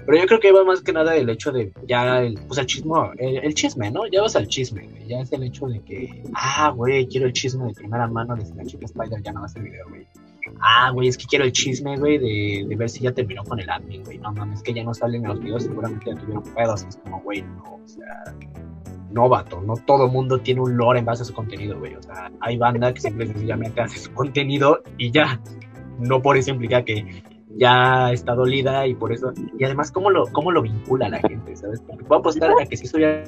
[0.06, 2.66] Pero yo creo que va más que nada el hecho de ya, el, pues el
[2.66, 4.08] chisme, el, el, chisme, ¿no?
[4.08, 5.08] Ya vas al chisme, güey.
[5.08, 8.46] Ya es el hecho de que, ah, güey, quiero el chisme de primera mano de
[8.46, 10.08] si la chica Spider ya no va a hacer video, güey.
[10.60, 13.60] Ah, güey, es que quiero el chisme, güey, de, de ver si ya terminó con
[13.60, 14.18] el admin, güey.
[14.18, 16.84] No mames, que ya no salen en los videos, seguramente ya tuvieron pedos.
[16.84, 18.36] Es como, güey, no, o sea,
[19.12, 21.96] no, vato, no todo mundo tiene un lore en base a su contenido, güey.
[21.96, 25.42] O sea, hay banda que simple y sencillamente hace su contenido y ya.
[26.00, 27.24] No por eso implica que
[27.56, 29.34] ya está dolida y por eso.
[29.58, 31.56] Y además, ¿cómo lo, cómo lo vincula la gente?
[31.56, 31.82] ¿Sabes?
[31.82, 33.24] Porque puedo apostar a que si esto ya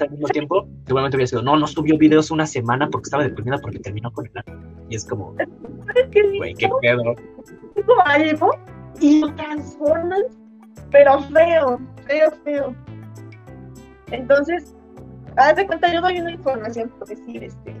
[0.00, 3.58] al mismo tiempo, seguramente hubiera sido, no, no subió videos una semana porque estaba deprimida
[3.58, 4.32] porque terminó con el
[4.88, 5.34] Y es como,
[6.38, 7.14] güey, qué pedo.
[7.74, 8.50] Es como algo
[9.00, 10.22] y lo transforman,
[10.90, 12.74] pero feo, feo, feo.
[14.10, 14.74] Entonces,
[15.36, 17.74] haz de cuenta, yo doy una información por decir, este,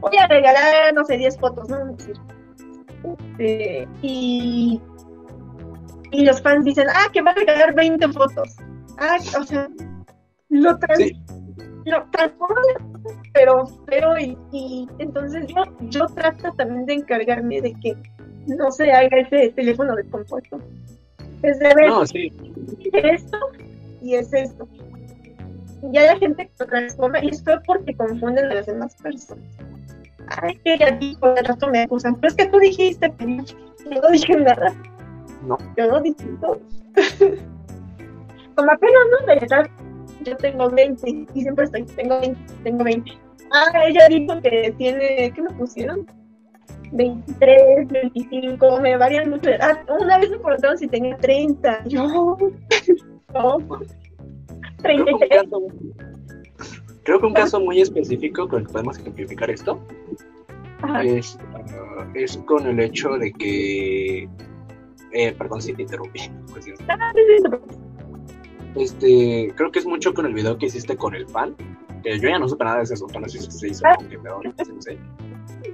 [0.00, 1.84] voy a regalar, no sé, 10 fotos, ¿no?
[1.86, 2.16] Decir,
[3.04, 4.80] este, y,
[6.10, 8.56] y los fans dicen, ah, que va a regalar 20 fotos.
[8.98, 9.68] Ah, o sea,
[10.50, 11.16] lo, trans, sí.
[11.86, 12.60] lo transforma,
[13.32, 17.96] pero feo y, y, entonces yo, yo trato también de encargarme de que
[18.46, 20.60] no se haga ese teléfono descompuesto.
[21.42, 22.32] Es de ver no, sí.
[22.92, 23.38] esto
[24.02, 24.68] y es esto.
[25.82, 29.44] Y ya la gente lo transforma y esto es porque confunden a las demás personas.
[30.42, 32.14] Ay, que ella dijo, el resto me acusan.
[32.16, 33.30] Pero es que tú dijiste, pero
[33.90, 34.74] yo no dije nada.
[35.46, 35.56] No.
[35.76, 36.60] Yo no dije todo.
[38.54, 39.70] Como apenas no, de verdad,
[40.24, 43.12] yo tengo 20 y siempre estoy, tengo 20, tengo 20.
[43.52, 46.06] Ah, ella dijo que tiene, ¿qué me pusieron?
[46.92, 49.50] 23, 25, me varían mucho.
[49.60, 51.84] Ah, una vez me preguntaron si tenía 30.
[51.86, 52.06] Yo,
[53.34, 53.58] no,
[54.82, 55.44] 33.
[57.02, 59.80] Creo que un caso muy específico con el que podemos ejemplificar esto
[61.04, 64.28] es, uh, es, con el hecho de que.
[65.12, 66.20] Eh, perdón si te interrumpí.
[66.52, 66.66] Pues,
[68.76, 71.54] este, creo que es mucho con el video que hiciste con el fan.
[72.02, 74.82] Que yo ya no supe nada de ese asunto, no sé si se hizo, no
[74.82, 74.98] sé.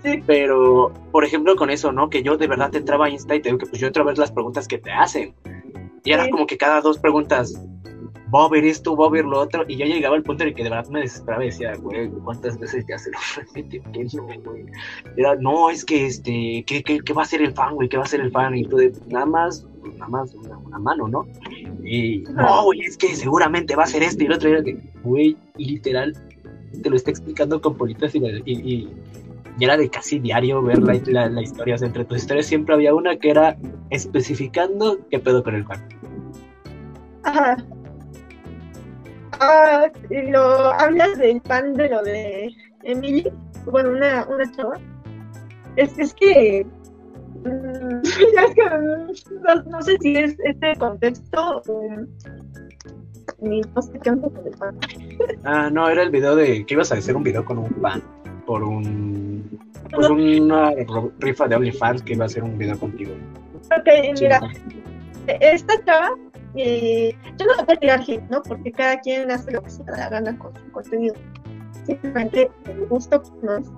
[0.02, 0.22] Sí.
[0.26, 2.10] Pero, por ejemplo, con eso, ¿no?
[2.10, 4.02] Que yo de verdad te entraba a Insta y te digo que pues yo entro
[4.02, 5.34] a ver las preguntas que te hacen.
[6.04, 6.30] Y era sí.
[6.30, 7.54] como que cada dos preguntas,
[8.28, 10.88] Bob esto, Bob lo otro, y yo llegaba al punto en el que de verdad
[10.88, 13.82] me desesperaba y decía, güey, ¿cuántas veces ya se lo repite?
[14.44, 14.66] güey?
[15.16, 17.88] Era, no, es que, este, ¿qué, qué, qué va a hacer el fan, güey?
[17.88, 18.56] ¿Qué va a hacer el fan?
[18.56, 19.66] Y tú, de, nada más,
[19.96, 21.26] nada más, una, una mano, ¿no?
[21.82, 24.62] Y, no, güey, es que seguramente va a ser esto y el otro, y era
[24.62, 26.16] que, güey, literal,
[26.82, 28.88] te lo está explicando con politas y, y, y,
[29.58, 32.46] y era de casi diario ver la, la, la historia, o sea, entre tus historias
[32.46, 33.56] siempre había una que era
[33.90, 35.88] especificando qué pedo con el fan.
[37.22, 37.56] Ajá.
[39.40, 42.54] Ah, lo hablas del pan de lo de
[42.84, 43.30] Emily,
[43.66, 44.78] bueno, una, una chava.
[45.76, 46.66] Es, es que
[48.02, 51.82] es que no, no sé si es este contexto o
[53.40, 54.78] ni no sé qué onda con el pan.
[55.44, 58.02] Ah, no, era el video de que ibas a hacer un video con un fan
[58.46, 59.60] por un
[59.90, 60.70] por una
[61.18, 63.12] rifa de OnlyFans que iba a hacer un video contigo.
[63.78, 64.40] Ok, mira,
[65.26, 66.10] esta chava,
[66.54, 68.42] eh, yo no voy a tirar hate, ¿no?
[68.42, 71.14] Porque cada quien hace lo que se le da la gana con su contenido.
[71.84, 73.68] Simplemente el gusto no es.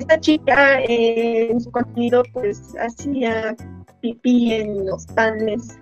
[0.00, 3.54] Esta chica eh, en su contenido pues hacía
[4.00, 5.78] pipí en los panes.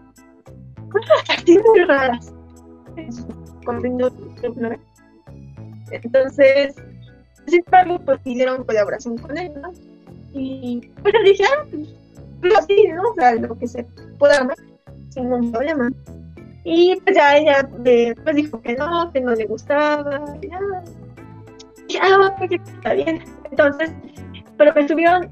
[0.91, 2.33] Cosas así muy raras.
[2.97, 3.27] En su
[3.65, 4.11] contenido.
[4.57, 4.71] ¿no?
[5.93, 6.75] Entonces,
[7.47, 9.73] sin embargo, pues pidieron colaboración con él, ¿no?
[10.35, 11.65] Y pues le dije, ah,
[12.41, 13.03] pues, así, ¿no?
[13.03, 13.85] O sea, lo que se
[14.19, 14.57] pueda armar,
[15.11, 15.91] sin ningún problema.
[16.65, 20.61] Y pues ya ella eh, pues dijo que no, que no le gustaba, ya.
[21.89, 23.23] Ya, ah, pues está bien.
[23.51, 23.93] Entonces,
[24.57, 25.31] pero me estuvieron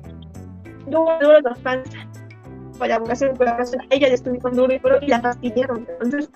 [0.86, 1.90] duro, duro los fans.
[2.78, 3.82] Colaboración, colaboración.
[3.90, 5.86] Ella le estuvieron duro y duro y la fastidiaron.
[5.88, 6.30] Entonces,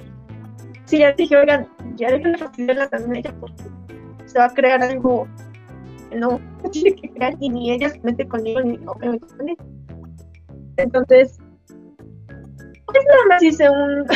[0.84, 3.62] sí, ya dije, oigan, ya dejen de fastidiarla también a ella porque
[4.26, 5.26] se va a crear algo
[6.08, 9.10] que no, no tiene que crear y ni ella se mete conmigo ni yo me
[9.10, 9.64] meto con ella.
[10.76, 11.38] Entonces,
[12.86, 14.06] pues nada más hice un,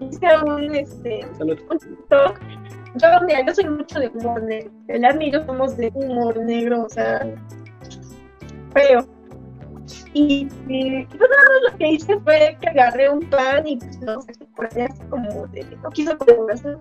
[0.00, 1.58] hice un, este, Salud.
[1.70, 2.40] un TikTok.
[2.96, 4.70] Yo, mira, yo soy mucho de humor negro.
[4.88, 7.26] El Army y yo somos de humor negro, o sea,
[8.74, 9.06] feo.
[10.14, 14.20] Y, y pues nada lo que hice fue que agarré un pan y pues lo
[14.20, 16.78] saqué por allá así como de, no quiso colaboración.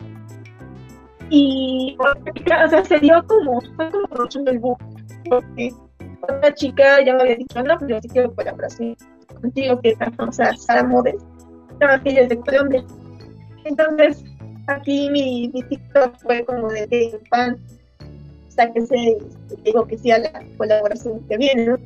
[1.29, 4.79] Y, o sea, se dio como, fue como mucho en el book,
[5.29, 5.71] porque
[6.23, 8.97] otra chica ya me había dicho, no, pues yo sí quiero colaboración
[9.41, 11.23] contigo, que o sea, Sara Models,
[11.79, 12.83] no, que ella es de Colombia.
[13.63, 14.23] Entonces,
[14.67, 17.57] aquí mi, mi TikTok fue como de que pan,
[18.47, 19.17] o sea, que se,
[19.63, 21.77] digo que sí a la colaboración que viene, ¿no?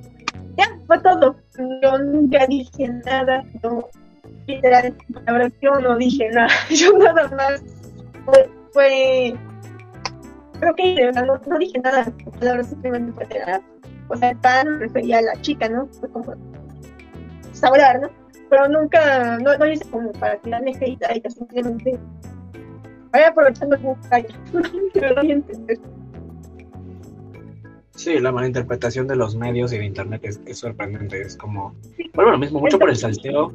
[0.58, 1.36] Ya, fue todo.
[1.84, 3.88] Yo nunca dije nada, no,
[4.48, 4.96] literal,
[5.62, 7.64] yo no dije nada, yo nada más
[8.72, 9.36] fue,
[10.60, 13.62] creo que no, no dije nada, la palabra simplemente fue de la-
[14.08, 15.88] o sea, refería a la chica, ¿no?
[16.00, 16.34] Fue como
[17.54, 18.10] saborear, ¿no?
[18.50, 21.98] Pero nunca, no, no hice como para tirarme hate ella, simplemente
[23.24, 23.96] aprovechando voy
[24.94, 25.80] a entender.
[27.96, 31.22] Sí, la malinterpretación de los medios y de internet es, es sorprendente.
[31.22, 31.76] Es como,
[32.14, 33.54] bueno, lo mismo, mucho por el salteo,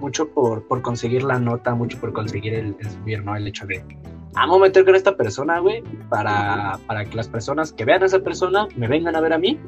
[0.00, 3.34] mucho por, por conseguir la nota, mucho por conseguir el, el subir, ¿no?
[3.34, 3.82] El hecho de,
[4.36, 8.20] amo meter con esta persona, güey, para, para que las personas que vean a esa
[8.20, 9.58] persona me vengan a ver a mí.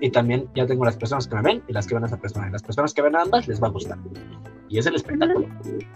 [0.00, 2.18] Y también ya tengo las personas que me ven y las que ven a esa
[2.18, 2.48] persona.
[2.48, 3.98] Y las personas que ven a ambas les va a gustar.
[4.68, 5.46] Y es el espectáculo.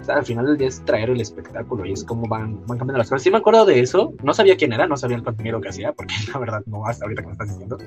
[0.00, 2.78] O sea, al final del día es traer el espectáculo y es como van, van
[2.78, 3.22] cambiando las cosas.
[3.22, 4.14] Sí me acuerdo de eso.
[4.22, 7.04] No sabía quién era, no sabía el contenido que hacía, porque la verdad no, hasta
[7.04, 7.78] ahorita que me estás diciendo.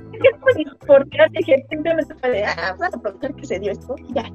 [0.85, 4.29] Porque dije, simplemente fue de, ah, vamos a aprovechar que se dio esto y ya.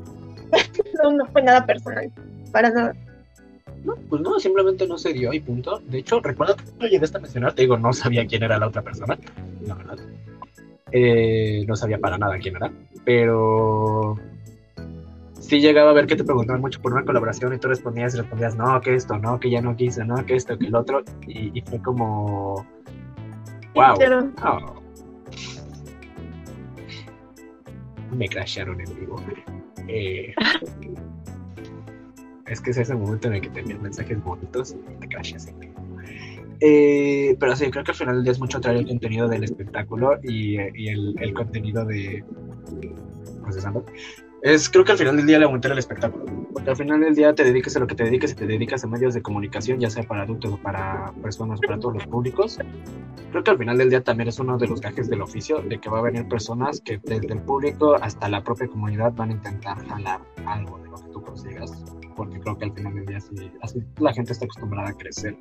[1.03, 2.11] no, no fue nada personal,
[2.53, 2.95] para nada.
[3.85, 5.81] No, pues no, simplemente no se dio y punto.
[5.87, 8.69] De hecho, recuerdo que lo llegué hasta mencionar, te digo, no sabía quién era la
[8.69, 9.19] otra persona,
[9.67, 9.99] la verdad.
[10.93, 12.73] Eh, no sabía para nada quién era,
[13.05, 14.17] pero
[15.39, 18.19] sí llegaba a ver que te preguntaban mucho por una colaboración y tú respondías y
[18.19, 21.03] respondías, no, que esto, no, que ya no quise, no, que esto, que el otro,
[21.27, 22.67] y, y fue como,
[23.75, 24.79] wow, Pero, oh.
[28.15, 29.17] me crasharon en vivo.
[29.87, 30.35] Eh,
[32.47, 35.47] es que es ese momento en el que te envían mensajes bonitos y te crasheas
[35.49, 35.78] en vivo.
[36.61, 39.45] Eh, pero sí, creo que al final del día es mucho traer el contenido del
[39.45, 42.25] espectáculo y, el, contenido de.
[43.43, 43.85] procesando.
[44.43, 46.25] Es, creo que al final del día le aumentar el espectáculo.
[46.53, 48.85] Porque al final del día te dediques a lo que te dediques y te dedicas
[48.85, 52.59] a medios de comunicación, ya sea para adultos o para personas, para todos los públicos.
[53.31, 55.79] Creo que al final del día también es uno de los gajes del oficio, de
[55.79, 59.33] que va a venir personas que desde el público hasta la propia comunidad van a
[59.33, 61.98] intentar jalar algo de lo que tú consigas.
[62.19, 65.37] Porque creo que al final del día así, así la gente está acostumbrada a crecer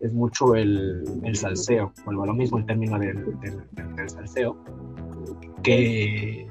[0.00, 3.60] es mucho el, el salseo, vuelvo a lo mismo el término del, del,
[3.96, 4.56] del- salseo,
[5.62, 6.46] que,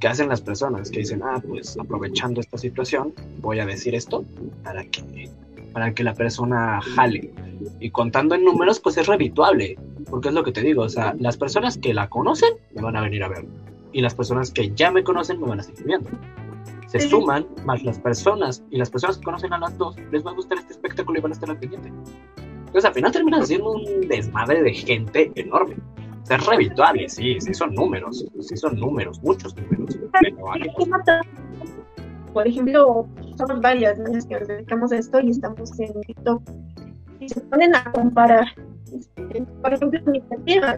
[0.00, 4.24] que hacen las personas, que dicen, ah, pues aprovechando esta situación, voy a decir esto
[4.64, 5.30] para que,
[5.72, 7.32] para que la persona jale.
[7.80, 9.78] Y contando en números, pues es redituable,
[10.10, 12.96] porque es lo que te digo, o sea, las personas que la conocen me van
[12.96, 13.46] a venir a ver,
[13.92, 16.10] y las personas que ya me conocen me van a seguir viendo.
[16.88, 17.08] Se Sí.
[17.08, 20.34] suman más las personas, y las personas que conocen a las dos les va a
[20.34, 21.92] gustar este espectáculo y van a estar al pendiente.
[22.58, 25.76] Entonces al final termina siendo un desmadre de gente enorme.
[26.22, 29.98] O sea, es redituable, sí, sí son números, sí son números, muchos números.
[32.32, 33.06] Por ejemplo,
[33.36, 36.42] somos varias niñas que nos dedicamos a esto y estamos en TikTok.
[37.20, 38.46] y se ponen a comparar.
[38.94, 40.22] Este, por ejemplo, mi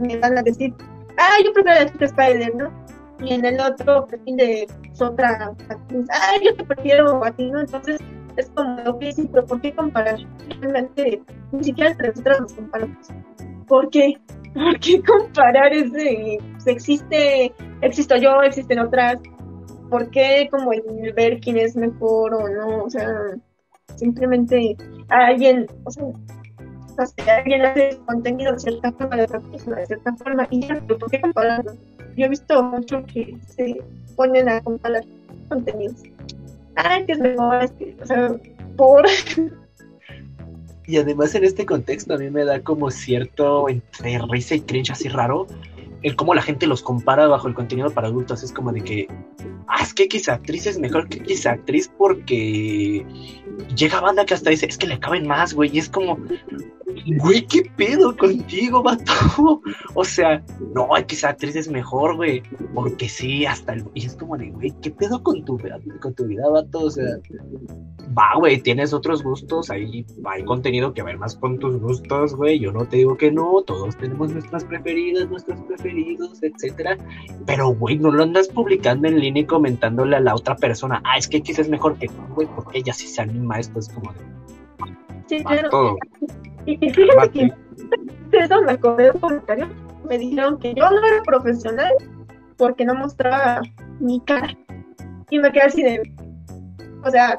[0.00, 0.72] me van a decir,
[1.18, 2.70] ah, yo prefiero chica Spider, ¿no?
[3.22, 4.68] Y en el otro perfil de
[4.98, 7.60] otra actriz, ah, yo te prefiero a ti, ¿no?
[7.60, 8.00] Entonces
[8.36, 10.18] es como, ok, sí, pero ¿por qué comparar?
[10.60, 11.22] Realmente
[11.52, 13.08] ni siquiera entre nosotros nos comparamos.
[13.66, 14.14] ¿Por qué?
[14.54, 16.38] ¿Por qué comparar ese?
[16.52, 17.52] Pues existe,
[17.82, 19.20] existo yo, existen otras.
[19.88, 22.84] ¿Por qué como el ver quién es mejor o no?
[22.84, 23.08] O sea,
[23.96, 24.76] simplemente
[25.08, 26.04] alguien, o sea,
[27.36, 31.10] alguien hace contenido de cierta forma, de otra persona de cierta forma, y ya, ¿por
[31.10, 31.72] qué compararlo?
[32.16, 33.80] Yo he visto mucho que se
[34.16, 35.04] ponen a comparar
[35.48, 36.02] contenidos.
[36.76, 37.70] Ay, que es mejor,
[38.02, 38.36] o sea,
[38.76, 39.06] por...
[40.86, 44.90] Y además en este contexto a mí me da como cierto entre risa y cringe
[44.90, 45.46] así raro
[46.02, 48.42] el cómo la gente los compara bajo el contenido para adultos.
[48.42, 49.06] Es como de que,
[49.66, 53.04] ah, es que X actriz es mejor que X actriz porque
[53.76, 55.70] llega banda que hasta dice, es que le caben más, güey.
[55.74, 56.18] Y es como,
[57.18, 59.62] güey, ¿qué pedo contigo, vato?
[59.94, 60.42] O sea,
[60.74, 62.42] no, X actriz es mejor, güey.
[62.74, 63.84] Porque sí, hasta el...
[63.94, 65.58] Y es como de, güey, ¿qué pedo con tu,
[66.00, 66.80] con tu vida, vato?
[66.80, 67.18] O sea,
[68.16, 72.58] va, güey, tienes otros gustos, ahí hay contenido que ver más con tus gustos, güey.
[72.58, 76.96] Yo no te digo que no, todos tenemos nuestras preferidas, nuestros preferidos, etcétera.
[77.46, 81.18] Pero, güey, no lo andas publicando en línea y comentándole a la otra persona, ah,
[81.18, 83.88] es que X es mejor que tú, güey, porque ella sí se anima esto, es
[83.88, 84.20] como de.
[85.30, 85.96] Sí, claro.
[86.66, 87.54] Y, y fíjate
[88.32, 89.68] que eso me acordé de un comentario.
[90.08, 91.92] Me dijeron que yo no era profesional
[92.56, 93.62] porque no mostraba
[94.00, 94.58] mi cara.
[95.30, 96.02] Y me quedé así de.
[97.04, 97.36] O sea,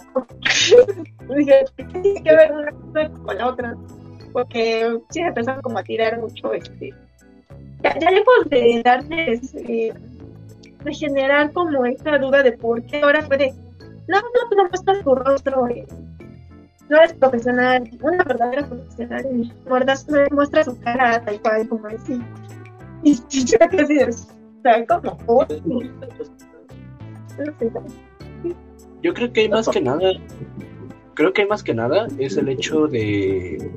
[1.35, 3.75] dije, ¿qué tiene que ver una cosa con la otra?
[4.31, 6.93] Porque sí me empezaron como a tirar mucho este.
[7.83, 9.53] Ya, ya lejos de darles.
[9.55, 9.93] Eh,
[10.85, 13.53] de generar como esta duda de por qué ahora puede.
[14.07, 15.67] No, no, tú no muestras tu rostro.
[15.67, 15.85] Eh,
[16.91, 21.87] no eres profesional, una verdadera profesional, muestras, muestra su cara tal cual como.
[23.03, 24.27] Y yo es,
[24.59, 27.71] o sea, como, oh, no sé,
[29.01, 30.11] Yo creo que hay más que nada,
[31.13, 33.71] creo que hay más que nada es el hecho de,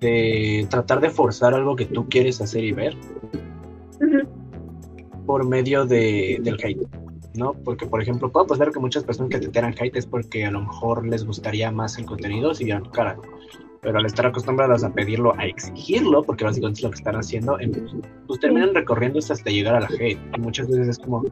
[0.00, 2.94] de tratar de forzar algo que tú quieres hacer y ver
[5.24, 6.86] por medio de, del hate,
[7.34, 7.54] ¿no?
[7.64, 10.50] Porque, por ejemplo, puedo apostar que muchas personas que te tiran hate es porque a
[10.50, 13.16] lo mejor les gustaría más el contenido si tu cara,
[13.84, 17.60] pero al estar acostumbradas a pedirlo, a exigirlo, porque básicamente es lo que están haciendo,
[17.60, 17.70] em,
[18.26, 20.18] pues terminan recorriendo hasta llegar a la hate.
[20.34, 21.22] Y muchas veces es como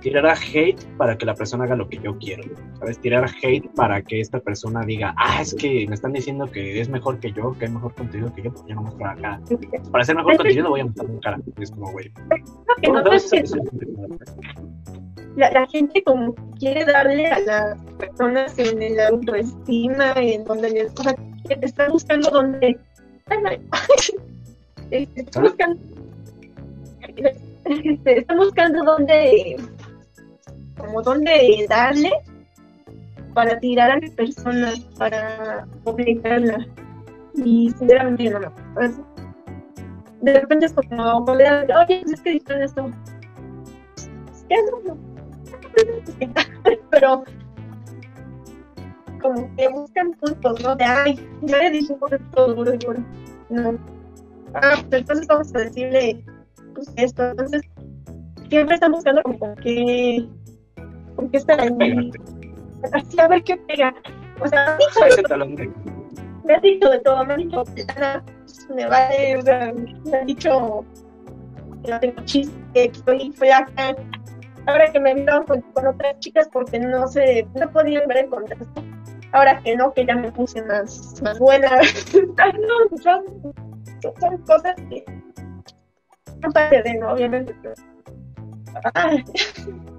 [0.00, 2.44] tirar a hate para que la persona haga lo que yo quiero,
[2.78, 2.98] ¿sabes?
[2.98, 6.80] Tirar a hate para que esta persona diga, ah, es que me están diciendo que
[6.80, 9.14] es mejor que yo, que hay mejor contenido que yo, pues yo no muestro la
[9.16, 9.40] cara.
[9.92, 11.38] Para hacer mejor contenido voy a mostrar mi cara.
[11.58, 12.10] Y es como, güey.
[12.10, 13.02] Lo que ¿cómo
[15.46, 20.70] es la, la gente como quiere darle a las personas en el autoestima, en donde
[20.70, 21.14] les, o sea,
[21.48, 22.78] que te están buscando donde
[24.90, 25.50] este, están ¿Sabes?
[25.50, 25.80] buscando
[27.64, 29.56] este, están buscando donde
[30.76, 32.10] como donde darle
[33.34, 36.66] para tirar a la persona, para obligarla.
[37.34, 39.06] Y sinceramente no me eso.
[40.20, 42.90] De repente es como, oye, es que dijeron esto.
[44.50, 45.07] No, no.
[46.90, 47.24] Pero
[49.20, 50.76] como que buscan puntos, ¿no?
[50.76, 53.04] De, ay, ya le dijimos esto duro y duro.
[53.50, 53.78] No.
[54.54, 56.24] Ah, pues entonces vamos a decirle
[56.74, 57.30] pues, esto.
[57.30, 57.62] Entonces,
[58.48, 60.26] siempre están buscando como con qué,
[61.16, 61.70] con qué estar ahí.
[61.70, 62.18] Pégate.
[62.92, 63.94] Así a ver qué pega.
[64.40, 65.22] O sea, me han dicho,
[65.56, 65.72] de-
[66.44, 67.64] me han dicho de todo, me han dicho,
[67.96, 69.72] "Ana, pues, me vale, o sea,
[70.04, 70.84] me han dicho
[71.84, 73.96] que no tengo chiste, que estoy flaca.
[74.68, 78.28] Ahora que me vieron con, con otras chicas porque no se, no podían ver el
[78.28, 78.66] contraste.
[79.32, 81.70] Ahora que no, que ya me puse más, más buena.
[82.36, 83.24] No, son,
[84.46, 85.04] cosas que
[86.42, 87.12] no parte de, ¿no?
[87.12, 87.54] Obviamente.
[87.62, 87.74] pero-
[88.92, 89.24] Ay,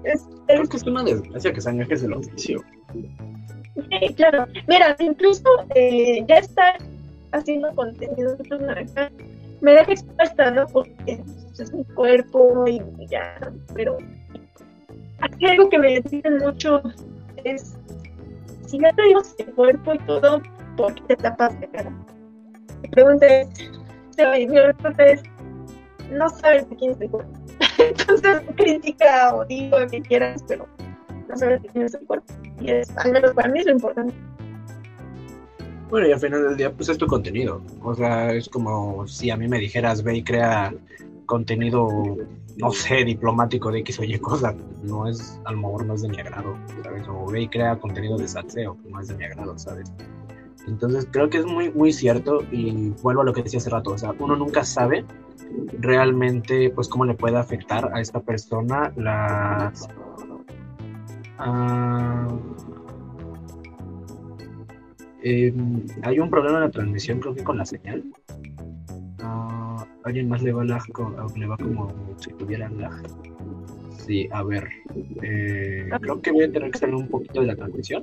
[0.04, 2.62] es, Creo es que es una desgracia que es el oficio.
[2.94, 4.46] Sí, claro.
[4.68, 6.76] Mira, incluso eh, ya estar
[7.32, 8.36] haciendo contenido
[9.60, 10.66] me deja expuesta, ¿no?
[10.68, 10.94] Porque
[11.24, 13.36] pues, es mi cuerpo y ya,
[13.74, 13.98] pero
[15.20, 16.82] aquí algo que me dicen mucho
[17.44, 17.76] es,
[18.66, 20.42] si ya te digo el cuerpo y todo,
[20.76, 21.90] ¿por qué te tapas la cara?
[22.82, 23.48] Mi pregunta es,
[24.48, 25.22] mi respuesta es,
[26.10, 27.32] no sabes de quién es el cuerpo.
[27.78, 30.66] Entonces, critica o digo lo que quieras, pero
[31.28, 32.32] no sabes de quién es el cuerpo.
[32.60, 34.14] Y es, al menos para mí es lo importante.
[35.88, 37.62] Bueno, y al final del día, pues es tu contenido.
[37.82, 40.72] O sea, es como si a mí me dijeras, ve y crea
[41.30, 41.88] contenido,
[42.56, 44.52] no sé, diplomático de X o Y cosa.
[44.82, 47.06] No es, a lo mejor no es de mi agrado, ¿sabes?
[47.08, 49.92] O ve y crea contenido de salseo, no es de mi agrado, ¿sabes?
[50.66, 53.92] Entonces creo que es muy, muy cierto y vuelvo a lo que decía hace rato,
[53.92, 55.04] o sea, uno nunca sabe
[55.78, 59.88] realmente pues cómo le puede afectar a esta persona las...
[61.38, 62.26] ah,
[65.22, 68.02] em, hay un problema en la transmisión creo que con la señal.
[69.80, 70.82] Ah, alguien más le va lag,
[71.36, 73.02] le va como si tuviera lag.
[73.98, 74.68] Sí, a ver.
[75.22, 78.02] eh, creo que voy a tener que salir un poquito de la transmisión.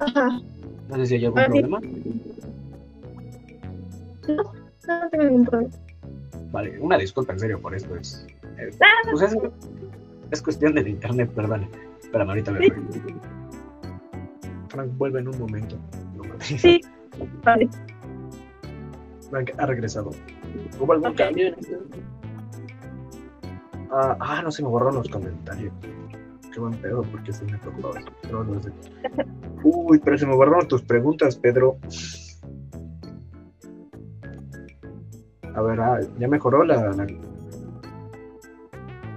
[0.00, 0.40] Ajá.
[0.88, 1.50] No sé si hay algún Ah, sí.
[1.50, 1.80] problema.
[4.28, 5.74] No, no tengo ningún problema.
[6.52, 7.96] Vale, una disculpa en serio por esto.
[7.96, 8.26] Es,
[8.58, 9.36] eh, Ah, pues es,
[10.30, 11.68] es cuestión del internet, perdón.
[12.02, 12.72] Espérame, ahorita me Sí.
[14.68, 15.76] Frank, vuelve en un momento.
[16.16, 16.24] No.
[16.40, 16.80] Sí.
[17.44, 17.68] Vale.
[19.30, 20.10] Frank ha regresado.
[20.80, 21.76] ¿Hubo algún cambio en esto?
[23.90, 25.72] Ah, ah, no se me borraron los comentarios.
[26.52, 27.92] Qué buen pedo, porque se me tocó.
[28.30, 28.72] Todos los de-
[29.62, 31.78] Uy, pero se me borraron tus preguntas, Pedro.
[35.54, 37.06] A ver, ah, ya mejoró la, la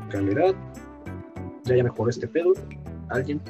[0.09, 0.53] calidad.
[1.65, 2.53] Ya, ya mejoró este pedo.
[3.09, 3.41] ¿Alguien?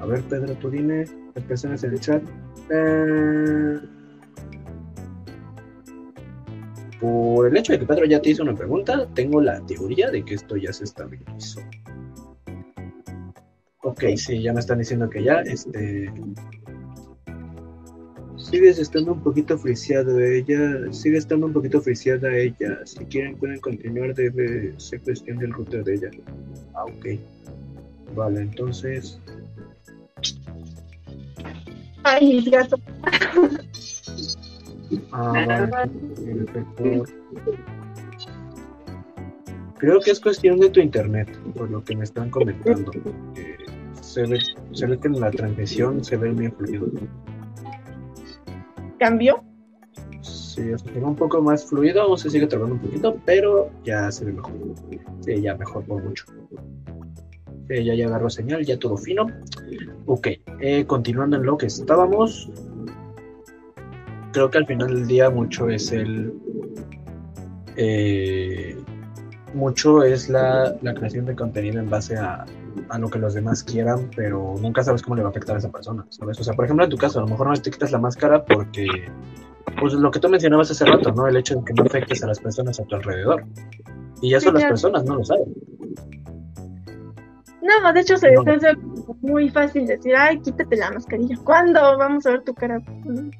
[0.00, 1.04] A ver, Pedro, tú dime.
[1.46, 2.22] Personas en el chat.
[2.70, 3.80] Eh,
[7.00, 10.24] Por el hecho de que Pedro ya te hizo una pregunta, tengo la teoría de
[10.24, 11.60] que esto ya se estabilizó.
[13.82, 16.12] Ok, sí, ya me están diciendo que ya, este...
[18.36, 22.80] Sigues estando un poquito friseado ella, sigue estando un poquito friseada ella.
[22.84, 26.10] Si quieren pueden continuar, debe ser cuestión del router de ella.
[26.74, 27.06] Ah, ok.
[28.16, 29.20] Vale, entonces...
[32.08, 32.78] Ay, el gato.
[35.12, 35.86] Ah.
[39.78, 42.90] Creo que es cuestión de tu internet, por lo que me están comentando.
[43.36, 43.56] Eh,
[44.00, 44.38] se, ve,
[44.72, 46.86] se ve que en la transmisión se ve bien fluido.
[48.98, 49.44] ¿Cambió?
[50.22, 53.70] Sí, o se ve un poco más fluido, aún se sigue trabando un poquito, pero
[53.84, 54.54] ya se ve mejor.
[55.20, 56.24] Sí, ya mejor por mucho.
[57.68, 59.26] Ya, ya agarró señal, ya todo fino.
[60.06, 60.28] Ok,
[60.60, 62.50] eh, continuando en lo que estábamos.
[64.32, 66.32] Creo que al final del día mucho es el.
[67.76, 68.76] eh,
[69.54, 72.44] mucho es la, la creación de contenido en base a,
[72.90, 75.58] a lo que los demás quieran, pero nunca sabes cómo le va a afectar a
[75.58, 76.38] esa persona, ¿sabes?
[76.40, 78.44] O sea, por ejemplo, en tu caso, a lo mejor no te quitas la máscara
[78.44, 78.86] porque,
[79.80, 81.26] pues lo que tú mencionabas hace rato, ¿no?
[81.26, 83.44] El hecho de que no afectes a las personas a tu alrededor.
[84.20, 85.54] Y eso Sí, las personas no lo saben.
[87.82, 88.40] No, de hecho se No.
[88.42, 88.74] hace
[89.20, 91.36] muy fácil decir, ay, quítate la mascarilla.
[91.44, 92.78] ¿Cuándo vamos a ver tu cara?
[93.04, 93.30] Mm,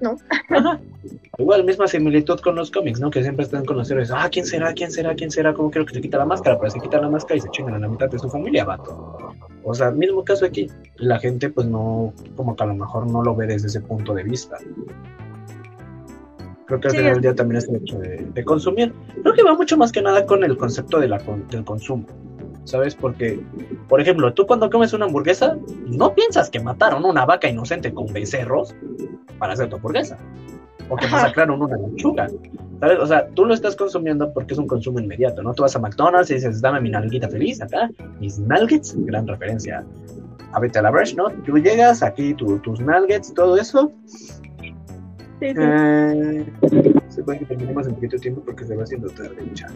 [1.38, 3.10] Igual, misma similitud con los cómics, ¿no?
[3.10, 4.10] Que siempre están con los héroes.
[4.10, 4.72] Ah, ¿quién será?
[4.72, 5.14] ¿Quién será?
[5.14, 5.52] ¿Quién será?
[5.54, 6.58] ¿Cómo quiero que se quita la máscara?
[6.58, 9.34] Pero se quita la máscara y se chingan a la mitad de su familia, vato.
[9.64, 10.70] O sea, mismo caso aquí.
[10.96, 14.14] La gente, pues no, como que a lo mejor no lo ve desde ese punto
[14.14, 14.56] de vista.
[16.66, 18.92] Creo que al Sí, final del día también es el hecho de, de consumir.
[19.22, 22.06] Creo que va mucho más que nada con el concepto de la, con- del consumo.
[22.64, 22.94] ¿Sabes?
[22.94, 23.40] Porque,
[23.88, 25.56] por ejemplo, tú cuando comes una hamburguesa,
[25.86, 28.74] no piensas que mataron una vaca inocente con becerros
[29.38, 30.18] para hacer tu hamburguesa.
[30.88, 31.16] O que Ajá.
[31.16, 32.28] masacraron una lechuga.
[32.80, 32.98] ¿Sabes?
[32.98, 35.54] O sea, tú lo estás consumiendo porque es un consumo inmediato, ¿no?
[35.54, 39.84] Tú vas a McDonald's y dices, dame mi nalguita feliz acá, mis nuggets, gran referencia
[40.52, 41.30] a Vete a la ¿no?
[41.44, 43.92] Tú llegas aquí, tu- tus nuggets, todo eso.
[44.06, 44.74] Sí,
[45.40, 45.54] sí.
[45.56, 46.46] Eh,
[47.20, 49.74] se puede que terminemos en poquito tiempo porque se va haciendo tarde, chale.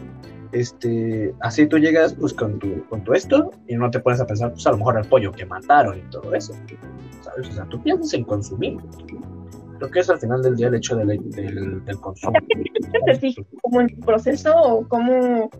[0.52, 4.26] Este, así tú llegas pues con tu, con tu esto y no te pones a
[4.26, 6.54] pensar, pues a lo mejor al pollo que mataron y todo eso.
[7.20, 7.50] ¿Sabes?
[7.50, 8.78] O sea, tú piensas en consumir.
[9.78, 12.32] Creo que es al final del día el hecho del, del, del consumo.
[13.20, 15.50] Sí, como en tu proceso o como,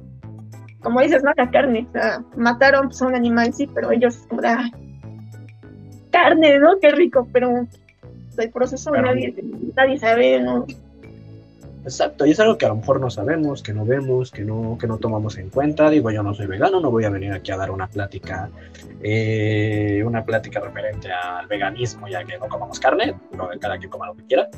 [0.83, 1.33] como dices, ¿no?
[1.37, 1.87] La carne.
[1.91, 4.71] O sea, mataron pues, a un animal, sí, pero ellos como, ah,
[6.11, 6.79] carne, ¿no?
[6.81, 7.67] Qué rico, pero
[8.39, 9.09] el proceso Claro.
[9.09, 9.35] nadie,
[9.77, 10.65] nadie sabe, ¿no?
[11.85, 14.79] Exacto, y es algo que a lo mejor no sabemos, que no vemos, que no,
[14.81, 15.91] que no tomamos en cuenta.
[15.91, 18.51] Digo, yo no soy vegano, no voy a venir aquí a dar una plática,
[19.03, 24.07] eh, una plática referente al veganismo, ya que no comamos carne, no cada quien coma
[24.07, 24.49] lo que quiera.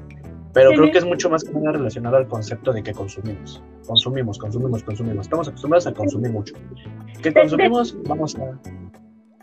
[0.52, 3.62] Pero creo que es mucho más que nada relacionado al concepto de que consumimos.
[3.86, 5.26] Consumimos, consumimos, consumimos.
[5.26, 6.54] Estamos acostumbrados a consumir mucho.
[7.22, 7.94] ¿Qué consumimos?
[8.04, 8.44] Vamos a.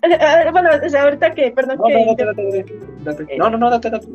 [0.02, 2.44] Eh, eh, Bueno, o sea, ahorita que, perdón, No, que no, date, date,
[3.04, 3.38] date, date.
[3.38, 4.08] No, no, no, date, date.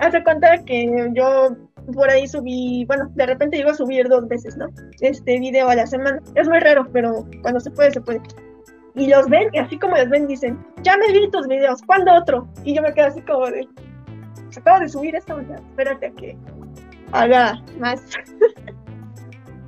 [0.00, 1.56] hace cuenta que yo
[1.92, 4.66] por ahí subí, bueno, de repente llego a subir dos veces, ¿no?
[5.00, 6.20] Este video a la semana.
[6.34, 8.20] Es muy raro, pero cuando se puede, se puede.
[8.94, 12.12] Y los ven, y así como los ven, dicen, ya me vi tus videos, ¿cuándo
[12.12, 12.48] otro?
[12.64, 13.68] Y yo me quedo así como de,
[14.50, 16.36] se acaba de subir o sea, espérate a que
[17.12, 18.02] haga más.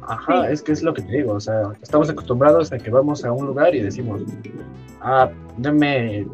[0.06, 0.52] Ajá, Sí.
[0.52, 3.32] es que es lo que te digo, o sea, estamos acostumbrados a que vamos a
[3.32, 4.22] un lugar y decimos,
[5.00, 6.26] ah, deme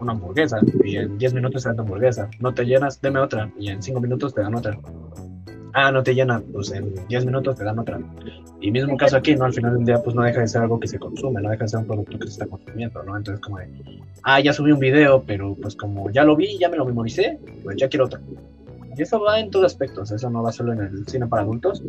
[0.00, 3.70] una hamburguesa y en 10 minutos te dan hamburguesa, no te llenas, deme otra y
[3.70, 4.78] en 5 minutos te dan otra.
[5.74, 8.00] Ah, no te llena, pues en 10 minutos te dan otra.
[8.60, 9.44] Y mismo caso aquí, ¿no?
[9.44, 11.64] Al final del día, pues no deja de ser algo que se consume, no deja
[11.64, 13.16] de ser un producto que se está consumiendo, ¿no?
[13.16, 13.68] Entonces, como de,
[14.24, 17.38] ah, ya subí un video, pero pues como ya lo vi, ya me lo memoricé,
[17.62, 18.18] pues ya quiero otro.
[18.98, 21.84] Y eso va en todos aspectos, eso no va solo en el cine para adultos.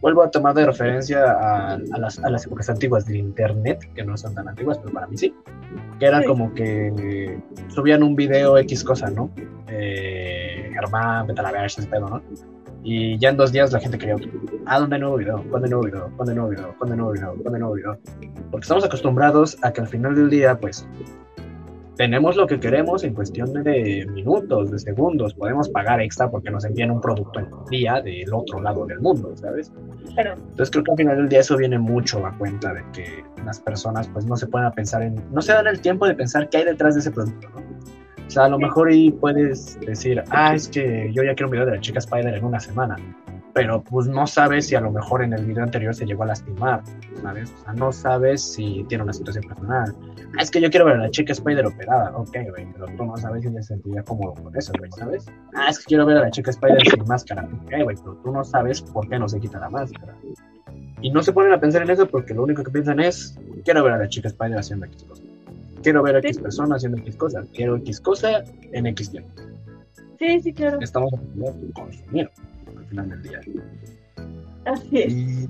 [0.00, 4.02] Vuelvo a tomar de referencia a, a las, a las épocas antiguas del internet, que
[4.02, 5.34] no son tan antiguas, pero para mí sí.
[6.00, 7.38] Que era como que
[7.68, 9.30] subían un video X cosa, ¿no?
[9.66, 12.22] Eh, Germán, vete a la verga, pedo, ¿no?
[12.82, 14.16] Y ya en dos días la gente quería.
[14.64, 15.44] Ah, ¿dónde nuevo video?
[15.50, 16.10] ¿Cuándo hay nuevo video?
[16.16, 16.74] ¿Cuándo hay nuevo video?
[16.78, 17.34] ¿Cuándo hay nuevo video?
[17.34, 17.98] ¿Cuándo hay nuevo video?
[18.50, 20.88] Porque estamos acostumbrados a que al final del día, pues,
[21.98, 25.34] tenemos lo que queremos en cuestión de minutos, de segundos.
[25.34, 29.00] Podemos pagar extra porque nos envían un producto en un día del otro lado del
[29.00, 29.72] mundo, ¿sabes?
[30.14, 33.24] Pero Entonces creo que al final del día eso viene mucho a cuenta de que
[33.44, 36.48] las personas pues no se pueden pensar en, no se dan el tiempo de pensar
[36.48, 37.58] qué hay detrás de ese producto, ¿no?
[38.28, 41.52] O sea, a lo mejor y puedes decir, ah, es que yo ya quiero un
[41.52, 42.96] video de la chica Spider en una semana,
[43.54, 46.26] pero pues no sabes si a lo mejor en el video anterior se llegó a
[46.26, 46.82] lastimar,
[47.22, 47.52] ¿sabes?
[47.52, 49.94] O sea, no sabes si tiene una situación personal.
[50.38, 53.04] Ah, es que yo quiero ver a la chica Spider operada, ok, güey, pero tú
[53.04, 55.26] no sabes si se sentiría cómodo con eso, güey, ¿sabes?
[55.54, 58.30] Ah, es que quiero ver a la chica Spider sin máscara, ok, güey, pero tú
[58.32, 60.14] no sabes por qué no se quita la máscara.
[61.00, 63.82] Y no se ponen a pensar en eso porque lo único que piensan es, quiero
[63.84, 65.22] ver a la chica Spider haciendo X cosa.
[65.82, 66.42] Quiero ver a X Sí.
[66.42, 67.44] persona haciendo X cosa.
[67.54, 69.30] Quiero X cosa en X tiempo.
[70.18, 70.78] sí, sí, claro.
[70.80, 71.16] Estamos a
[71.72, 72.28] consumir
[72.88, 73.40] final del día.
[74.64, 75.12] Así es.
[75.12, 75.48] Y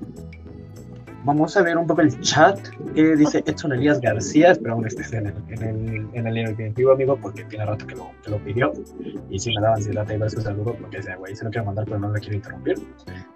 [1.25, 2.59] vamos a ver un poco el chat
[2.95, 4.53] que dice Edson Elías García.
[4.53, 8.11] Esperamos que estés en el, en el, en el amigo, porque tiene rato que lo,
[8.23, 8.73] que lo pidió.
[9.31, 11.67] Y sí me daba ansiedad de ver su saludo porque ese güey se lo quiero
[11.67, 12.77] mandar, pero no le quiero interrumpir.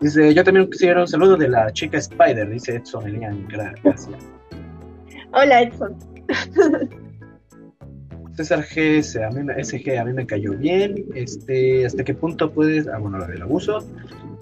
[0.01, 3.37] Dice: Yo también quisiera un saludo de la chica Spider, dice Edson Elías
[3.83, 4.19] García.
[5.33, 5.97] Hola, Edson.
[8.35, 11.05] César G, a mí, me- SG, a mí me cayó bien.
[11.15, 12.89] Este, ¿Hasta qué punto puedes.?
[12.89, 13.79] Ah, bueno, lo del abuso.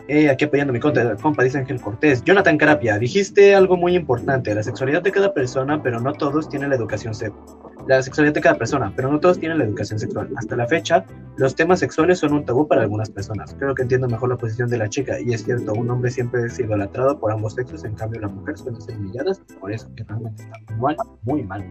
[0.09, 2.25] Eh, aquí apoyando mi compa, dice Ángel Cortés.
[2.25, 4.55] Jonathan Carapia, dijiste algo muy importante.
[4.55, 7.70] La sexualidad de cada persona, pero no todos tienen la educación sexual.
[7.91, 10.29] La sexualidad de cada persona, pero no todos tienen la educación sexual.
[10.37, 11.05] Hasta la fecha,
[11.37, 13.53] los temas sexuales son un tabú para algunas personas.
[13.59, 15.19] Creo que entiendo mejor la posición de la chica.
[15.19, 17.83] Y es cierto, un hombre siempre es idolatrado por ambos sexos.
[17.83, 21.65] En cambio, la mujer suele ser humillada por eso, que realmente está mal, muy mal.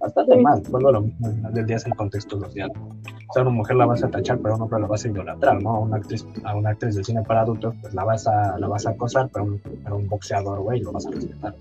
[0.00, 0.62] Bastante mal.
[0.64, 1.26] A lo mismo.
[1.26, 2.72] Al final del día es el contexto social.
[2.74, 5.04] O sea, a una mujer la vas a tachar, pero a un hombre la vas
[5.04, 5.74] a idolatrar, ¿no?
[5.74, 8.66] A una actriz, a una actriz de cine para adultos, pues la vas a, la
[8.66, 11.54] vas a acosar, pero a un, pero un boxeador, güey, lo vas a respetar.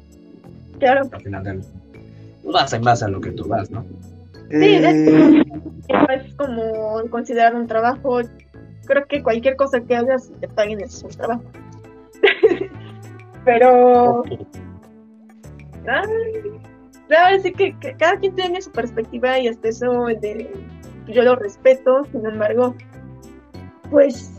[0.80, 1.10] Claro.
[1.12, 1.62] Al final del
[2.52, 3.86] vas en base a lo que tú das, ¿no?
[4.50, 5.44] Sí, Eh,
[6.10, 8.20] es como considerar un trabajo.
[8.86, 11.44] Creo que cualquier cosa que hagas te paguen es un trabajo.
[13.46, 14.24] Pero
[15.84, 20.52] claro, sí que, que cada quien tiene su perspectiva y hasta eso de,
[21.08, 22.76] yo lo respeto, sin embargo,
[23.92, 24.32] pues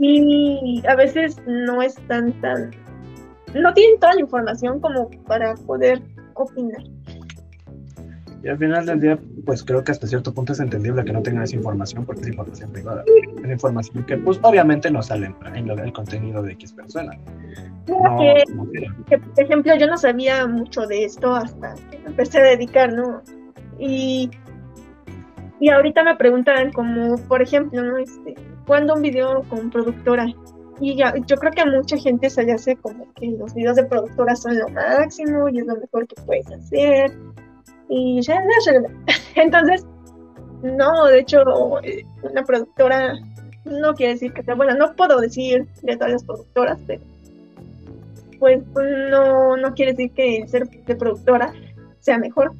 [0.00, 2.70] y a veces no es tan tan
[3.54, 6.02] no tienen toda la información como para poder
[6.34, 6.82] opinar.
[8.42, 11.22] Y al final del día, pues creo que hasta cierto punto es entendible que no
[11.22, 13.02] tengan esa información porque es información privada.
[13.42, 17.12] Es información que, pues, obviamente no sale en del contenido de X persona.
[17.88, 18.94] No, que- como quiera.
[19.08, 22.92] que, por ejemplo, yo no sabía mucho de esto hasta que me empecé a dedicar,
[22.92, 23.22] ¿no?
[23.78, 24.30] Y,
[25.58, 27.96] y ahorita me preguntan como, por ejemplo, ¿no?
[27.98, 28.34] Este,
[28.66, 30.26] ¿cuándo un video con productora?
[30.80, 33.74] Y ya, yo creo que a mucha gente se le hace como que los videos
[33.76, 37.12] de productora son lo máximo y es lo mejor que puedes hacer.
[37.88, 38.42] Y ya.
[39.34, 39.86] Entonces,
[40.62, 41.42] no, de hecho,
[42.22, 43.14] una productora
[43.64, 44.74] no quiere decir que sea buena.
[44.74, 47.02] No puedo decir de todas las productoras, pero
[48.38, 48.62] pues
[49.10, 51.52] no, no quiere decir que ser de productora
[52.00, 52.52] sea mejor.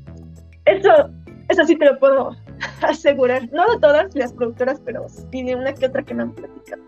[0.64, 1.10] Eso,
[1.48, 2.36] eso sí te lo puedo
[2.82, 3.48] asegurar.
[3.52, 6.82] No de todas las productoras, pero sí de una que otra que me han platicado.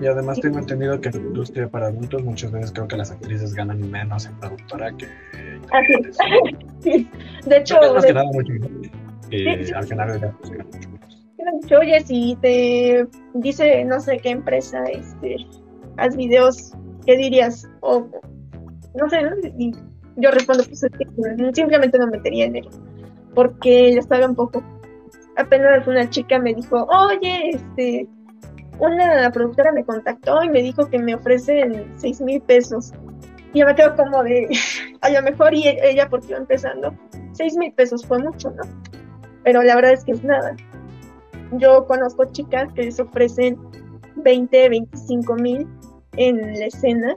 [0.00, 3.10] Y además tengo entendido que en la industria para adultos muchas veces creo que las
[3.12, 5.06] actrices ganan menos en productora que...
[6.80, 7.08] Sí.
[7.46, 8.52] De hecho, es más de- que nada mucho.
[9.30, 15.36] Y Sí, al final han dicho, oye, si te dice no sé qué empresa, este,
[15.96, 16.72] haz videos,
[17.06, 17.68] ¿qué dirías?
[17.80, 18.06] O
[18.94, 19.30] no sé, ¿no?
[19.58, 19.72] Y
[20.16, 21.06] yo respondo, pues es que
[21.54, 22.68] simplemente no metería en él,
[23.34, 24.62] porque ya estaba un poco.
[25.36, 28.08] Apenas una chica me dijo, oye, este,
[28.78, 32.92] una productora me contactó y me dijo que me ofrecen seis mil pesos.
[33.52, 34.48] Y yo me quedo como de,
[35.00, 36.94] a lo mejor y ella porque iba empezando,
[37.32, 38.62] seis mil pesos fue mucho, ¿no?
[39.44, 40.56] Pero la verdad es que es nada.
[41.52, 43.58] Yo conozco chicas que les ofrecen
[44.16, 45.68] 20, 25 mil
[46.16, 47.16] en la escena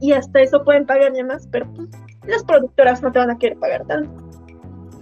[0.00, 1.88] y hasta eso pueden pagarle más, pero pues,
[2.26, 4.23] las productoras no te van a querer pagar tanto.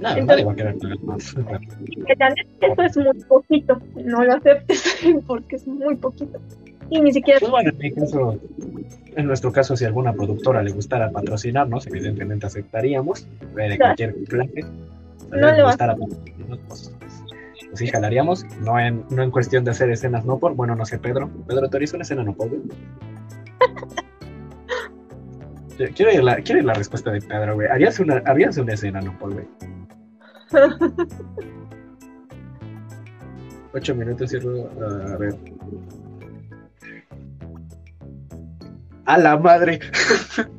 [0.02, 1.34] Nada, Entonces- va a querer más.
[1.34, 2.12] Que
[2.60, 4.82] Eso es muy poquito, no lo aceptes
[5.26, 6.38] porque es muy poquito.
[6.90, 8.38] Y ni siquiera Pues bueno, en mi caso,
[9.16, 13.78] en nuestro caso, si alguna productora le gustara patrocinarnos, evidentemente aceptaríamos, de Claro.
[13.78, 14.64] cualquier clase.
[15.30, 19.88] No le gustara patrocinarnos, pues, pues sí jalaríamos, no en, no en cuestión de hacer
[19.90, 21.30] escenas no por, bueno, no sé, Pedro.
[21.46, 22.50] Pedro, ¿tú harías una escena no por?
[25.96, 27.66] Quiero ir la, quiero ir la respuesta de Pedro, güey.
[27.68, 29.46] ¿Harías una, harías una escena no por, güey?
[33.74, 34.68] Ocho minutos, cierro.
[35.12, 35.34] A ver.
[39.06, 39.80] ¡A la madre!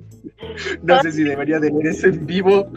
[0.84, 2.70] no sé si debería de ver eso en vivo.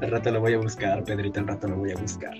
[0.00, 2.34] Al rato lo voy a buscar, Pedrito, al rato lo voy a buscar.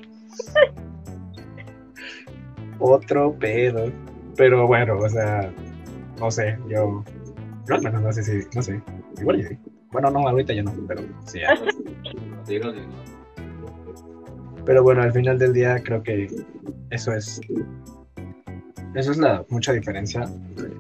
[2.78, 3.93] Otro pedo.
[4.36, 5.53] Pero bueno, o sea,
[6.19, 7.05] no sé, yo.
[7.70, 8.81] Al menos no sé si, no sé.
[9.20, 9.59] Igual sí.
[9.90, 11.40] Bueno, no, ahorita ya no, pero sí.
[12.47, 12.73] digo.
[14.69, 16.28] Pero bueno, al final del día creo que
[16.90, 17.40] eso es.
[18.95, 20.24] Eso es la mucha diferencia.
[20.24, 20.73] entre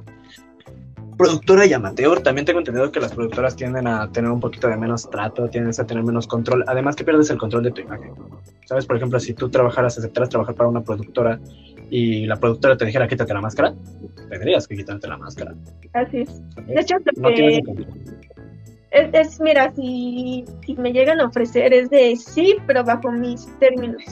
[1.16, 2.20] Productora y amateur.
[2.20, 5.72] También tengo entendido que las productoras tienden a tener un poquito de menos trato, tienden
[5.76, 6.64] a tener menos control.
[6.66, 8.12] Además que pierdes el control de tu imagen.
[8.66, 8.84] ¿Sabes?
[8.84, 11.40] Por ejemplo, si tú trabajaras, aceptaras trabajar para una productora
[11.88, 13.74] y la productora te dijera quítate la máscara,
[14.28, 15.54] tendrías que quitarte la máscara.
[15.94, 16.42] así es.
[16.66, 17.86] De hecho, lo No que- tienes el control.
[18.90, 20.44] Es, mira, si,
[20.76, 24.02] me llegan a ofrecer es de sí, pero bajo mis términos.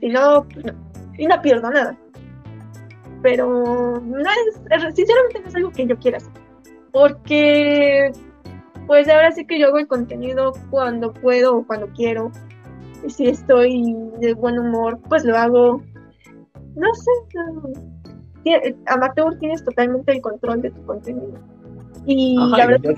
[0.00, 0.72] Si no, pues no.
[1.16, 1.96] Y no pierdo nada.
[3.22, 6.32] Pero no es, sinceramente no es algo que yo quiera hacer.
[6.92, 8.12] Porque,
[8.86, 12.30] pues ahora sí que yo hago el contenido cuando puedo o cuando quiero.
[13.06, 15.82] Y si estoy de buen humor, pues lo hago.
[16.74, 17.96] No sé, no.
[18.86, 21.55] Amateur tienes totalmente el control de tu contenido.
[22.06, 22.94] Y Ajá, la verdad.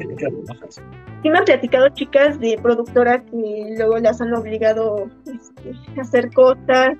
[1.22, 6.32] Sí me han platicado chicas de productora que luego las han obligado este, a hacer
[6.32, 6.90] cosas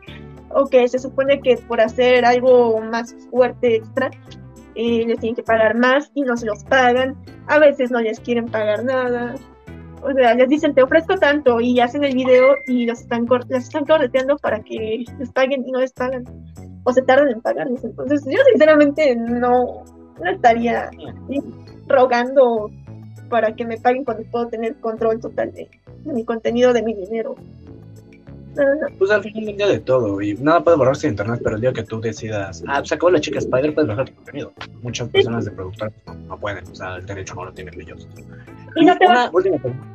[0.51, 4.11] o que se supone que por hacer algo más fuerte extra
[4.75, 7.17] eh, les tienen que pagar más y no se los pagan.
[7.47, 9.35] A veces no les quieren pagar nada.
[10.03, 13.45] O sea, les dicen te ofrezco tanto y hacen el video y los están cor-
[13.49, 16.25] las están correteando para que les paguen y no les pagan.
[16.85, 17.85] O se tardan en pagarles.
[17.85, 19.85] Entonces yo sinceramente no,
[20.23, 20.91] no estaría
[21.89, 22.71] rogando
[23.29, 25.69] para que me paguen cuando puedo tener control total de,
[26.05, 27.37] de mi contenido, de mi dinero.
[28.55, 28.87] No, no, no.
[28.99, 31.61] Pues al final del día de todo, y nada puede borrarse de internet, pero el
[31.61, 34.53] día que tú decidas, ah, pues acabó la chica Spider, puedes bajar tu contenido.
[34.83, 35.93] Muchas personas de productoras
[36.27, 38.09] no, pueden, o sea, el derecho no lo tienen ellos.
[38.75, 39.87] Y no te Una última pregunta.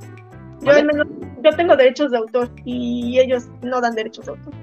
[0.62, 1.08] Yo, al menos,
[1.44, 4.54] yo tengo derechos de autor y ellos no dan derechos de autor.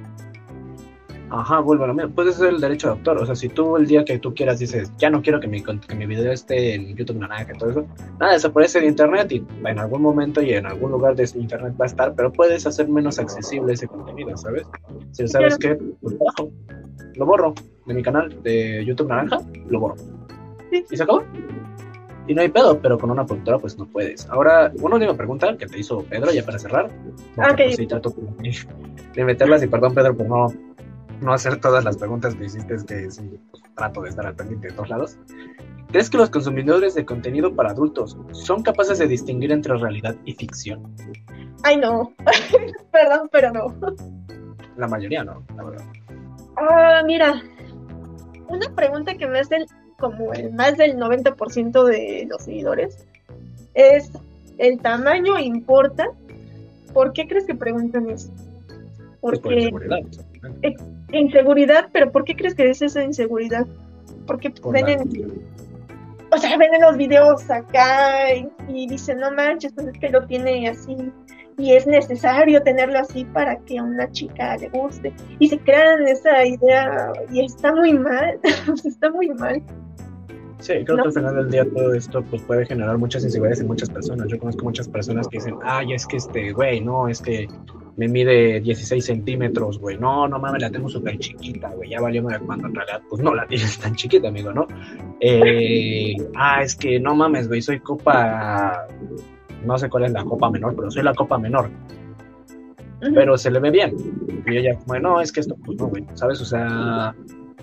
[1.30, 2.10] Ajá, vuelvo a lo mismo.
[2.10, 3.18] Puede ser el derecho de autor.
[3.18, 5.62] O sea, si tú el día que tú quieras dices, ya no quiero que mi,
[5.62, 7.86] que mi video esté en YouTube Naranja y todo eso,
[8.18, 11.84] nada, desaparece de internet y en algún momento y en algún lugar de internet va
[11.84, 14.66] a estar, pero puedes hacer menos accesible ese contenido, ¿sabes?
[15.12, 16.50] Si sabes que, pues lo bajo,
[17.14, 17.54] lo borro
[17.86, 19.38] de mi canal de YouTube Naranja,
[19.68, 19.96] lo borro.
[20.70, 20.84] Sí.
[20.90, 21.22] Y se acabó.
[22.26, 24.28] Y no hay pedo, pero con una productora pues no puedes.
[24.28, 26.86] Ahora, una última pregunta que te hizo Pedro, ya para cerrar.
[27.36, 27.56] Ok.
[27.56, 28.14] pues, sí, trato
[29.14, 30.46] de meterlas y perdón Pedro por no
[31.20, 34.34] no hacer todas las preguntas que hiciste, es que sí, pues, trato de estar al
[34.34, 35.16] pendiente de todos lados.
[35.90, 40.34] ¿Crees que los consumidores de contenido para adultos son capaces de distinguir entre realidad y
[40.34, 40.94] ficción?
[41.64, 42.12] Ay, no.
[42.92, 43.74] Perdón, pero no.
[44.76, 45.84] La mayoría no, la verdad.
[46.56, 47.42] Ah, mira.
[48.48, 49.66] Una pregunta que me hacen
[49.98, 53.06] como el más del 90% de los seguidores
[53.74, 54.10] es:
[54.58, 56.08] ¿el tamaño importa?
[56.92, 58.30] ¿Por qué crees que preguntan eso?
[59.20, 59.98] Pues por Porque inseguridad.
[61.12, 63.66] Inseguridad, pero ¿por qué crees que es esa inseguridad?
[64.26, 65.00] Porque Por ven en,
[66.32, 70.08] o sea, ven en los videos acá y, y dicen, no manches, pues es que
[70.10, 70.96] lo tiene así
[71.58, 76.06] y es necesario tenerlo así para que a una chica le guste y se crean
[76.08, 78.38] esa idea y está muy mal,
[78.84, 79.62] está muy mal.
[80.60, 81.02] Sí, creo No.
[81.04, 84.28] que al final del día todo esto pues, puede generar muchas inseguridades en muchas personas.
[84.28, 87.48] Yo conozco muchas personas que dicen, ay, es que este, güey, no, es que
[87.96, 92.22] me mide 16 centímetros, güey, no, no mames, la tengo súper chiquita, güey, ya valió
[92.22, 94.66] madre", cuando en realidad, pues no la tienes tan chiquita, amigo, ¿no?
[95.20, 98.86] Eh, ah, es que no mames, güey, soy copa,
[99.64, 101.70] no sé cuál es la copa menor, pero soy la copa menor,
[103.14, 103.94] pero se le ve bien.
[104.46, 106.40] Y ella, bueno, es que esto, pues no, güey, ¿sabes?
[106.40, 107.14] O sea,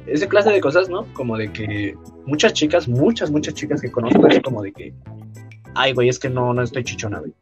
[0.07, 1.05] esa clase de cosas, ¿no?
[1.13, 1.95] Como de que
[2.25, 4.93] muchas chicas, muchas, muchas chicas que conozco es como de que,
[5.77, 7.33] ay, güey, es que no, no estoy chichona, güey.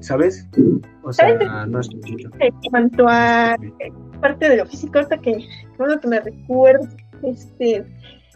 [0.00, 0.46] ¿Sabes?
[1.02, 2.36] O sea, no estoy chichona.
[2.40, 3.56] En cuanto a
[4.20, 6.86] parte de lo físico, ahorita que que bueno que me recuerdo,
[7.22, 7.84] este,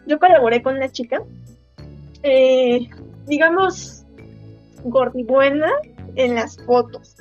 [0.07, 1.21] yo colaboré con una chica,
[2.23, 2.89] eh,
[3.27, 4.03] digamos,
[4.83, 5.69] gordibuena
[6.15, 7.15] en las fotos.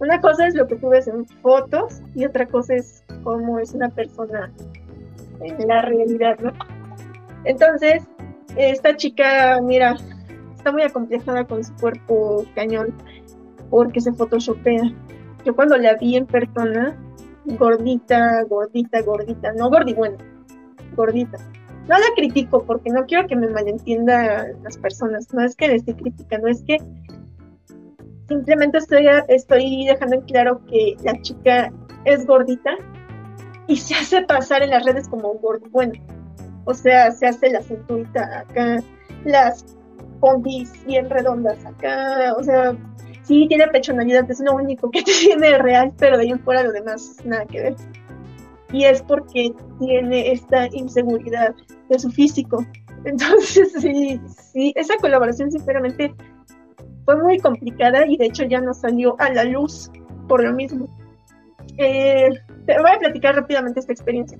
[0.00, 3.72] Una cosa es lo que tú ves en fotos y otra cosa es cómo es
[3.72, 4.52] una persona
[5.40, 6.52] en la realidad, ¿no?
[7.44, 8.02] Entonces,
[8.56, 9.96] esta chica, mira,
[10.60, 12.94] está muy acomplejada con su cuerpo cañón
[13.70, 14.82] porque se photoshopea.
[15.44, 16.96] Yo cuando la vi en persona,
[17.46, 20.18] gordita, gordita, gordita, no gordibuena,
[20.94, 21.38] gordita.
[21.88, 25.76] No la critico porque no quiero que me malentiendan las personas, no es que le
[25.76, 26.76] esté criticando, es que
[28.28, 31.72] simplemente estoy, estoy dejando en claro que la chica
[32.04, 32.76] es gordita
[33.66, 35.98] y se hace pasar en las redes como gordibuena.
[36.66, 38.82] O sea, se hace la cinturita acá,
[39.24, 39.64] las
[40.20, 42.76] pompis bien redondas acá, o sea,
[43.22, 46.72] sí tiene pechonalidad, es lo único que tiene real, pero de ahí en fuera lo
[46.72, 47.76] demás nada que ver.
[48.72, 51.54] Y es porque tiene esta inseguridad
[51.88, 52.64] de su físico.
[53.04, 54.20] Entonces, sí,
[54.52, 56.14] sí, esa colaboración sinceramente
[57.04, 59.90] fue muy complicada y de hecho ya no salió a la luz
[60.28, 60.88] por lo mismo.
[61.78, 62.28] Eh,
[62.66, 64.38] te voy a platicar rápidamente esta experiencia.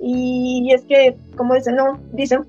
[0.00, 2.44] Y es que, como dicen, no, dicen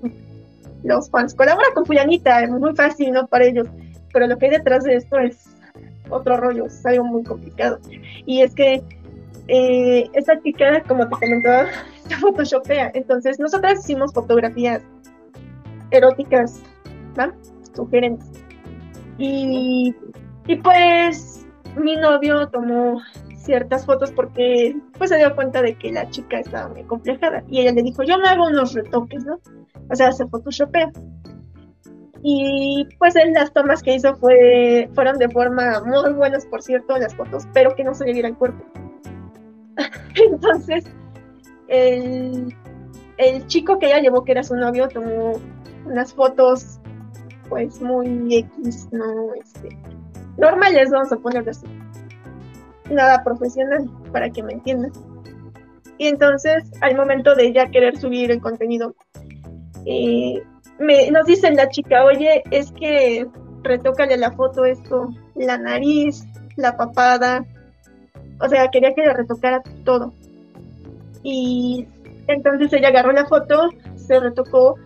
[0.86, 3.26] los fans, colabora con Fulanita, es muy fácil, ¿no?
[3.26, 3.68] Para ellos
[4.16, 5.54] pero lo que hay detrás de esto es
[6.08, 7.78] otro rollo, es algo muy complicado.
[8.24, 8.82] Y es que
[9.46, 11.66] eh, esta chica, como te comentaba,
[12.08, 12.92] se photoshopea.
[12.94, 14.82] Entonces, nosotras hicimos fotografías
[15.90, 16.62] eróticas,
[17.18, 17.30] ¿va?
[17.74, 18.26] Sugerentes.
[19.18, 19.94] Y,
[20.46, 21.46] y pues
[21.76, 23.02] mi novio tomó
[23.46, 27.60] ciertas fotos porque pues se dio cuenta de que la chica estaba muy complejada y
[27.60, 29.38] ella le dijo yo me hago unos retoques, ¿no?
[29.88, 30.90] O sea, se photoshopea.
[32.22, 36.98] Y pues en las tomas que hizo fue, fueron de forma muy buenas, por cierto,
[36.98, 38.64] las fotos, pero que no se le viera el cuerpo.
[40.14, 40.84] Entonces,
[41.68, 42.52] el,
[43.18, 45.34] el chico que ella llevó, que era su novio, tomó
[45.84, 46.80] unas fotos,
[47.48, 49.78] pues muy X, no, este,
[50.36, 51.66] normales, vamos a ponerlo así.
[52.90, 54.92] Nada profesional, para que me entiendan.
[55.98, 58.94] Y entonces, al momento de ya querer subir el contenido,
[59.86, 60.42] eh,
[60.78, 63.26] me, nos dice la chica, oye, es que
[63.62, 66.24] retócale la foto esto, la nariz,
[66.56, 67.44] la papada,
[68.40, 70.12] o sea, quería que le retocara todo.
[71.22, 71.88] Y
[72.28, 74.76] entonces ella agarró la foto, se retocó,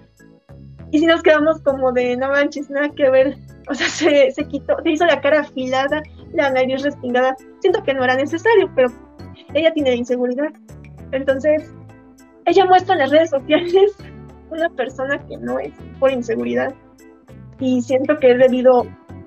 [0.92, 3.36] y si nos quedamos como de, no manches, nada que ver,
[3.68, 6.02] o sea, se, se quitó, se hizo la cara afilada,
[6.32, 8.88] la nariz respingada, siento que no era necesario, pero
[9.54, 10.50] ella tiene inseguridad.
[11.12, 11.72] Entonces,
[12.46, 13.96] ella muestra en las redes sociales
[14.50, 16.74] una persona que no es por inseguridad.
[17.58, 18.86] Y siento que es debido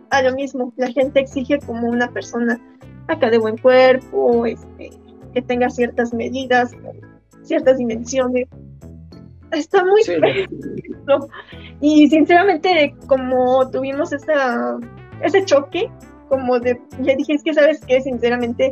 [0.10, 0.74] a lo mismo.
[0.78, 2.60] La gente exige como una persona
[3.08, 4.92] acá de buen cuerpo, este,
[5.34, 6.72] que tenga ciertas medidas,
[7.44, 8.48] ciertas dimensiones.
[9.52, 10.02] Está muy
[11.80, 14.80] Y sinceramente, como tuvimos esa,
[15.22, 15.92] ese choque,
[16.34, 18.72] como de, le dije, es que sabes que sinceramente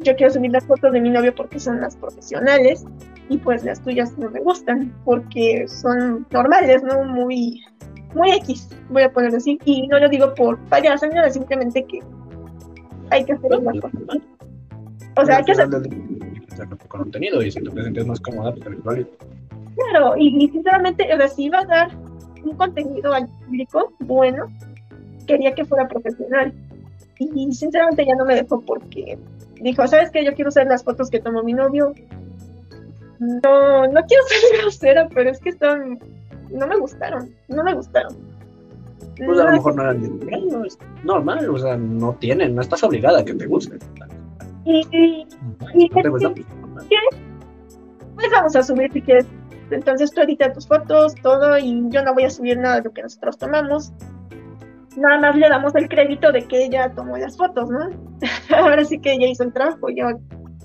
[0.00, 2.84] yo quiero subir las fotos de mi novio porque son las profesionales
[3.28, 7.04] y pues las tuyas no me gustan porque son normales, ¿no?
[7.04, 7.62] Muy,
[8.14, 9.58] muy X, voy a ponerlo así.
[9.64, 12.00] Y no lo digo por payasa, nada, simplemente que
[13.10, 13.98] hay que hacer una cosa.
[15.16, 15.68] O sea, hay que hacer...
[16.88, 19.06] contenido y si te sientes más cómoda, pues
[19.74, 21.90] Claro, y, sinceramente, o sea, si iba a dar
[22.44, 24.46] un contenido al público bueno,
[25.26, 26.52] quería que fuera profesional.
[27.18, 29.18] Y sinceramente ya no me dejó porque
[29.60, 30.24] dijo, ¿sabes qué?
[30.24, 31.92] Yo quiero usar las fotos que tomó mi novio,
[33.18, 35.98] no, no quiero ser grosera, pero es que están,
[36.50, 38.16] no me gustaron, no me gustaron.
[39.24, 40.18] Pues a lo mejor no eran
[40.48, 43.78] no, es normal, o sea, no tienen, no estás obligada a que te gusten.
[44.64, 44.86] Y,
[45.74, 46.04] y, pues,
[48.14, 49.26] pues vamos a subir si quieres.
[49.70, 52.92] Entonces tú editas tus fotos, todo, y yo no voy a subir nada de lo
[52.92, 53.92] que nosotros tomamos.
[54.96, 57.90] Nada más le damos el crédito de que ella tomó las fotos, ¿no?
[58.56, 60.06] Ahora sí que ella hizo el trabajo, yo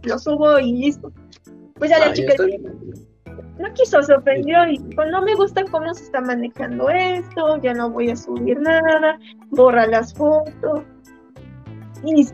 [0.04, 1.12] lo subo y listo.
[1.76, 2.34] Pues ya la chica
[3.60, 7.74] no quiso, se ofendió y dijo, no me gusta cómo se está manejando esto, ya
[7.74, 10.82] no voy a subir nada, borra las fotos.
[12.04, 12.34] Y se,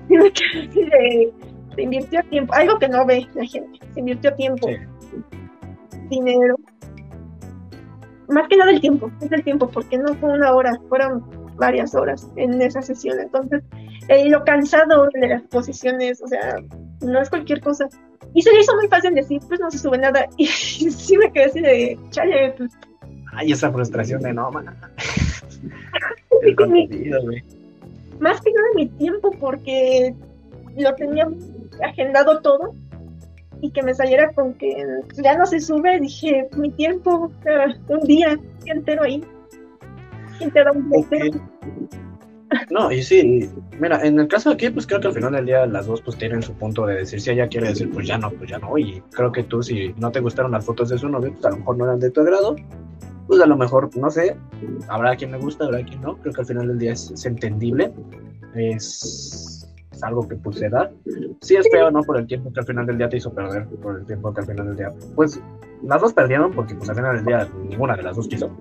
[1.75, 4.67] se invirtió tiempo, algo que no ve la gente, se invirtió tiempo,
[6.09, 6.55] dinero.
[8.27, 11.95] Más que nada el tiempo, es el tiempo, porque no fue una hora, fueron varias
[11.95, 13.19] horas en esa sesión.
[13.19, 13.63] Entonces,
[14.07, 16.57] eh, lo cansado de las posiciones, o sea,
[17.01, 17.87] no es cualquier cosa.
[18.33, 20.27] Y se le hizo muy fácil decir, pues no se sube nada.
[20.37, 22.71] Y sí me quedé así de, chale, pues.
[23.33, 24.65] Ay, esa frustración de no, man.
[28.19, 30.13] Más que nada mi tiempo, porque
[30.77, 31.27] lo tenía
[31.83, 32.75] agendado todo.
[33.61, 34.75] Y que me saliera con que
[35.23, 37.31] ya no se sube, dije, mi tiempo,
[37.87, 39.23] un día entero ahí.
[40.39, 41.09] Y te da un Ok.
[41.09, 41.39] beso.
[42.69, 43.49] No, y sí,
[43.79, 46.01] mira, en el caso de aquí, pues creo que al final del día las dos
[46.01, 48.59] pues tienen su punto de decir, si ella quiere decir, pues ya no, pues ya
[48.59, 51.45] no, y creo que tú si no te gustaron las fotos de su novio, pues
[51.45, 52.55] a lo mejor no eran de tu agrado,
[53.27, 54.37] pues a lo mejor, no sé,
[54.87, 57.25] habrá quien le gusta, habrá quien no, creo que al final del día es, es
[57.25, 57.91] entendible,
[58.53, 60.91] es, es algo que pues se da,
[61.41, 62.03] sí es feo, ¿no?
[62.03, 64.41] Por el tiempo que al final del día te hizo perder, por el tiempo que
[64.41, 65.41] al final del día, pues
[65.81, 68.55] las dos perdieron porque pues al final del día ninguna de las dos quiso.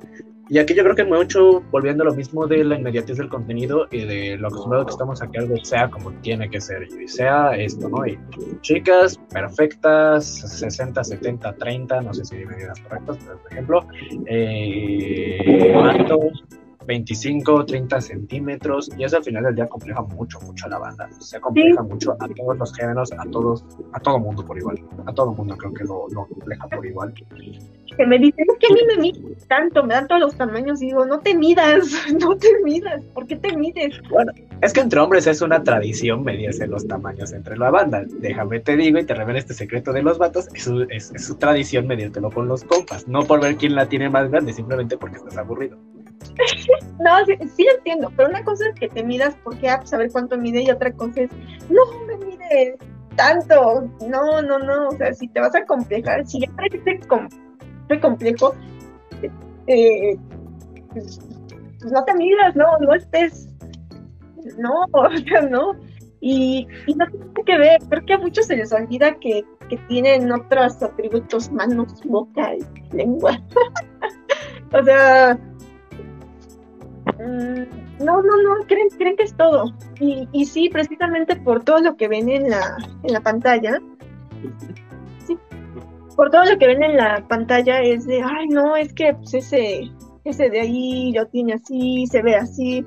[0.48, 3.86] Y aquí yo creo que mucho, volviendo a lo mismo de la inmediatez del contenido
[3.90, 7.08] y de lo acostumbrado que estamos a que algo sea como tiene que ser, y
[7.08, 8.06] sea esto, ¿no?
[8.06, 8.18] Y
[8.60, 13.86] chicas perfectas, 60, 70, 30, no sé si hay medidas correctas, pero por ejemplo,
[14.26, 15.72] eh,
[16.86, 21.08] 25, 30 centímetros, y eso al final del día compleja mucho, mucho a la banda.
[21.18, 24.78] O sea, compleja mucho a todos los géneros, a todos, a todo mundo por igual.
[25.06, 27.14] A todo mundo creo que lo, lo compleja por igual.
[27.96, 30.82] Que me dicen, es que a mí me miden tanto, me dan todos los tamaños.
[30.82, 33.02] Y digo, no te midas, no te midas.
[33.14, 34.00] ¿Por qué te mides?
[34.62, 38.04] Es que entre hombres es una tradición medirse los tamaños entre la banda.
[38.20, 40.48] Déjame te digo y te revelo este secreto de los vatos.
[40.54, 43.06] Es su, es, es su tradición medírtelo con los compas.
[43.06, 45.78] No por ver quién la tiene más grande, simplemente porque estás aburrido.
[46.98, 50.36] No, sí, entiendo, pero una cosa es que te midas porque, ah, pues, saber cuánto
[50.36, 51.30] mide y otra cosa es,
[51.68, 52.78] no me mides
[53.16, 57.28] tanto, no, no, no, o sea, si te vas a complejar, si ya parece com
[57.88, 58.54] muy complejo,
[59.66, 60.16] eh,
[60.92, 61.20] pues,
[61.80, 63.48] pues no te midas, no, no estés,
[64.58, 65.74] no, o sea, no,
[66.20, 69.76] y, y no tiene que ver, creo que a muchos se les olvida que, que
[69.88, 73.42] tienen otros atributos, manos, boca y lengua,
[74.72, 75.38] o sea,
[77.18, 79.72] Mm, No, no, no, creen, creen que es todo.
[80.00, 83.80] Y, y sí, precisamente por todo lo que ven en la, en la pantalla,
[85.26, 85.36] sí,
[86.16, 89.34] por todo lo que ven en la pantalla es de, ay, no, es que pues,
[89.34, 89.90] ese,
[90.24, 92.84] ese de ahí lo tiene así, se ve así,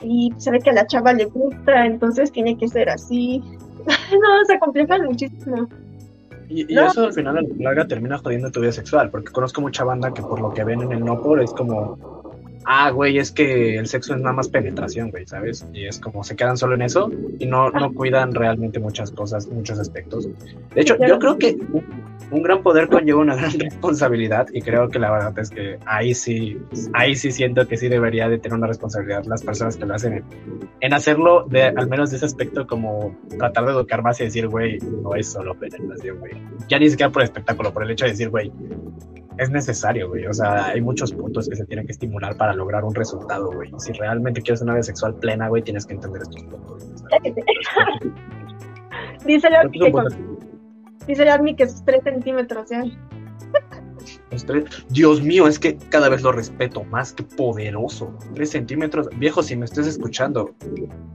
[0.00, 3.42] y se ve que a la chava le gusta, entonces tiene que ser así.
[3.86, 5.68] no, se complican muchísimo.
[6.48, 6.86] Y, y No.
[6.86, 10.12] eso al final a la larga termina jodiendo tu vida sexual, porque conozco mucha banda
[10.12, 12.21] que por lo que ven en el no por es como,
[12.64, 15.66] ah, güey, es que el sexo es nada más penetración, güey, ¿sabes?
[15.72, 19.48] Y es como se quedan solo en eso y no, no cuidan realmente muchas cosas,
[19.48, 20.28] muchos aspectos.
[20.74, 21.56] De hecho, yo creo que
[22.30, 26.14] un, gran poder conlleva una gran responsabilidad y creo que la verdad es que ahí
[26.14, 26.58] sí,
[26.92, 30.12] ahí sí siento que sí debería de tener una responsabilidad las personas que lo hacen
[30.14, 30.24] en,
[30.80, 34.48] en hacerlo de, al menos de ese aspecto como tratar de educar más y decir,
[34.48, 36.32] güey, no es solo penetración, güey.
[36.68, 38.50] Ya ni siquiera por espectáculo, por el hecho de decir, güey,
[39.38, 40.26] es necesario, güey.
[40.26, 43.70] O sea, hay muchos puntos que se tienen que estimular para lograr un resultado, güey.
[43.78, 47.04] Si realmente quieres una vida sexual plena, güey, tienes que entender estos puntos.
[49.24, 49.48] Dice
[51.06, 52.84] que es Admi que sus 3 centímetros ya.
[54.88, 58.12] Dios mío, es que cada vez lo respeto más, que poderoso.
[58.34, 60.54] Tres centímetros, viejo, si me estás escuchando,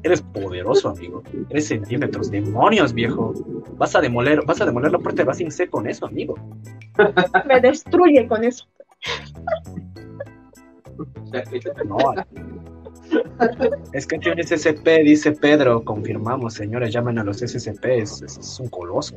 [0.04, 1.24] eres poderoso, amigo.
[1.50, 3.34] Tres centímetros, demonios, viejo.
[3.78, 6.36] Vas a demoler, vas a demoler la puerta de Racing C con eso, amigo.
[7.48, 8.66] Me destruye con eso.
[11.86, 11.98] No.
[13.94, 15.84] Es que tiene SCP, dice Pedro.
[15.84, 17.86] Confirmamos, señores, llamen a los SCP.
[18.02, 19.16] Es, es- es un coloso.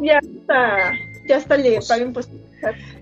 [0.00, 0.92] Ya hasta,
[1.26, 2.30] ya hasta le paguen pues.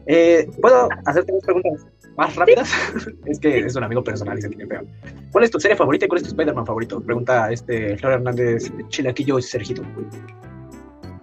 [0.07, 1.87] Eh, ¿Puedo hacerte unas preguntas
[2.17, 2.71] más rápidas?
[3.27, 4.83] es que es un amigo personal y se tiene feo.
[5.33, 7.01] ¿Cuál es tu serie favorita y cuál es tu Spider-Man favorito?
[7.01, 9.83] Pregunta este Flor Hernández, Chilaquillo y Sergito.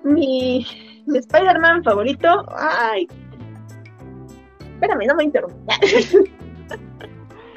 [0.03, 0.65] Mi,
[1.05, 2.45] mi Spider-Man favorito.
[2.55, 3.07] Ay.
[4.73, 5.77] Espérame, no me interrumpas.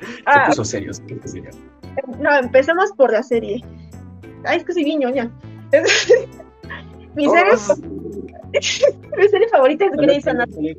[0.04, 1.50] Se ah, puso serio, se puso serio.
[2.18, 3.62] no, empecemos por la serie.
[4.44, 5.30] Ay, es que soy bien ñoña.
[7.14, 7.32] mi, Oh.
[7.32, 7.82] serie,
[9.16, 10.76] mi serie favorita es Grey's Anatomy.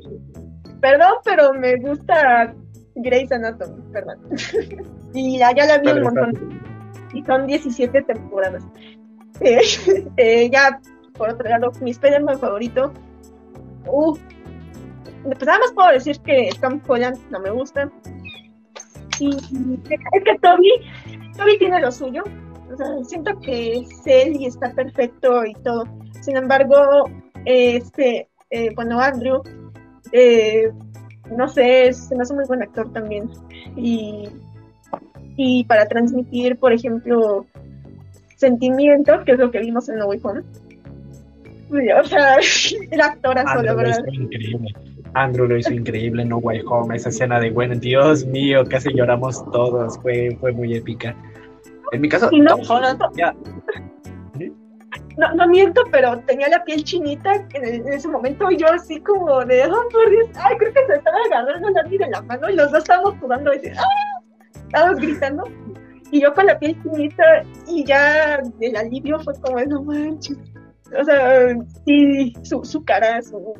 [0.80, 2.54] Perdón, pero me gusta
[2.96, 4.18] Grey's Anatomy, perdón.
[5.14, 6.60] y ya, ya la vi un montón.
[7.14, 8.64] Y son 17 temporadas.
[9.40, 9.60] Eh,
[10.16, 10.80] eh, ya,
[11.18, 12.90] por otro lado, mi Spider-Man favorito.
[13.86, 14.16] Uh,
[15.24, 17.90] pues nada más puedo decir que Tom Holland no me gusta.
[19.20, 20.70] Y es que Toby,
[21.36, 22.22] Toby tiene lo suyo.
[22.72, 25.84] O sea, siento que es él y está perfecto y todo.
[26.26, 27.08] Sin embargo,
[27.44, 29.42] este, eh, bueno, Andrew,
[30.10, 30.70] eh,
[31.30, 33.30] no sé, es- se me hace muy buen actor también.
[33.76, 34.28] Y,
[35.36, 37.46] y para transmitir, por ejemplo,
[38.36, 40.42] sentimientos, que es lo que vimos en No Way Home.
[42.00, 42.36] O sea,
[42.90, 44.04] el actorazo, la Andrew lo verdad.
[44.12, 44.74] increíble.
[45.14, 49.48] Andrew lo hizo increíble, No Way Home, esa escena de Gwen, Dios mío, casi lloramos
[49.52, 51.16] todos, fue, fue muy épica.
[51.92, 53.32] En mi caso, no- Tom Holland, ya,
[55.16, 58.50] No, no miento, pero tenía la piel chinita en, ese momento.
[58.50, 61.82] y Yo así como de, oh, por Dios, ay, creo que se estaba agarrando la
[61.82, 63.52] de la mano y los dos estábamos jugando.
[63.54, 63.84] Y, "Ah".
[64.66, 65.44] estabas gritando
[66.10, 70.38] y yo con la piel finita y ya el alivio fue como, no manches.
[70.98, 71.54] O sea,
[71.84, 73.54] sí, su, su cara, su,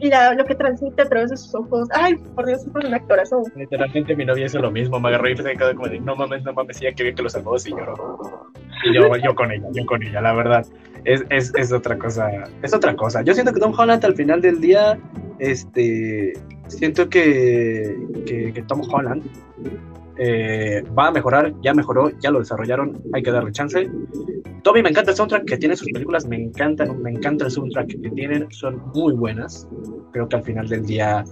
[0.00, 1.88] la, lo que transmite a través de sus ojos.
[1.92, 3.42] Ay, por Dios, es un actorazo.
[3.54, 6.42] Literalmente mi novia hizo lo mismo, me agarró y se quedó como de, no mames,
[6.42, 8.50] no mames, ya que bien que los salvó y lloró.
[8.84, 10.66] Yo, yo con ella, yo con ella, la verdad.
[11.04, 12.28] Es, es, es otra cosa,
[12.62, 13.22] es otra cosa.
[13.22, 14.98] Yo siento que Tom Holland al final del día,
[15.38, 16.32] este,
[16.68, 17.96] siento que,
[18.26, 19.22] que, que Tom Holland
[20.18, 23.88] eh, va a mejorar, ya mejoró, ya lo desarrollaron, hay que darle chance.
[24.62, 27.86] Toby me encanta el soundtrack que tiene sus películas, me encantan, me encanta el soundtrack
[27.86, 29.68] que tienen, son muy buenas.
[30.12, 31.24] Creo que al final del día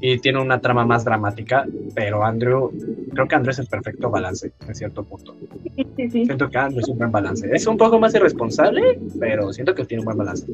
[0.00, 2.72] y tiene una trama más dramática, pero Andrew,
[3.12, 5.36] creo que Andrew es el perfecto balance en cierto punto.
[5.76, 6.24] Sí, sí, sí.
[6.24, 7.48] Siento que Andrew es un buen balance.
[7.52, 10.46] Es un poco más irresponsable, pero siento que tiene un buen balance.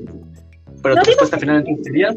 [0.82, 2.14] Pero No tu respuesta final entonces sería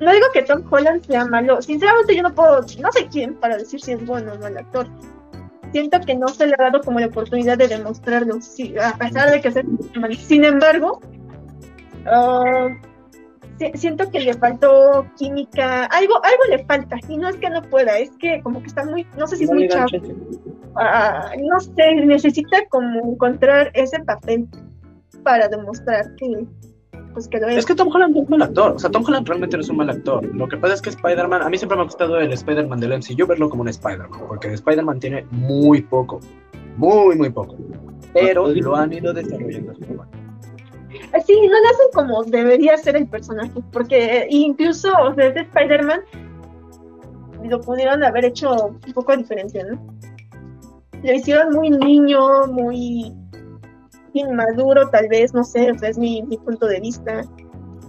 [0.00, 1.62] No digo que Tom Holland sea malo.
[1.62, 4.86] Sinceramente, yo no puedo, no sé quién para decir si es bueno o el actor.
[5.72, 9.30] Siento que no se le ha dado como la oportunidad de demostrarlo, sí, a pesar
[9.30, 9.62] de que sea
[9.96, 10.14] mal.
[10.16, 11.00] Sin embargo,
[13.58, 16.96] si- siento que le faltó química, algo, algo le falta.
[17.08, 19.44] Y no es que no pueda, es que como que está muy, no sé si
[19.44, 19.86] es muy chavo.
[20.76, 24.48] Ah, no sé, necesita como encontrar ese papel
[25.22, 26.46] para demostrar que,
[27.14, 27.58] pues que lo es.
[27.58, 28.72] Es que Tom Holland no es mal actor.
[28.72, 30.24] O sea, Tom Holland realmente no es un mal actor.
[30.34, 32.98] Lo que pasa es que Spider-Man, a mí siempre me ha gustado el Spider-Man del
[32.98, 34.20] MCU verlo como un Spider-Man.
[34.28, 36.20] Porque Spider-Man tiene muy poco.
[36.76, 37.56] Muy, muy poco.
[38.12, 39.74] Pero lo han ido desarrollando.
[39.74, 40.08] forma.
[41.26, 46.00] Sí, no lo hacen como debería ser el personaje, porque incluso o sea, ese Spider-Man
[47.44, 49.80] lo pudieron haber hecho un poco diferente, ¿no?
[51.02, 53.12] Lo hicieron muy niño, muy
[54.20, 57.24] inmaduro, tal vez, no sé, o sea, es mi, mi punto de vista.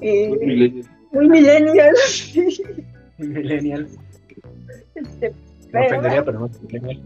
[0.01, 0.81] Eh,
[1.11, 1.95] muy millennial.
[3.17, 3.87] Millennial.
[4.95, 5.35] Este, Me
[5.71, 7.01] Pero- ofendería, pero no es millennial.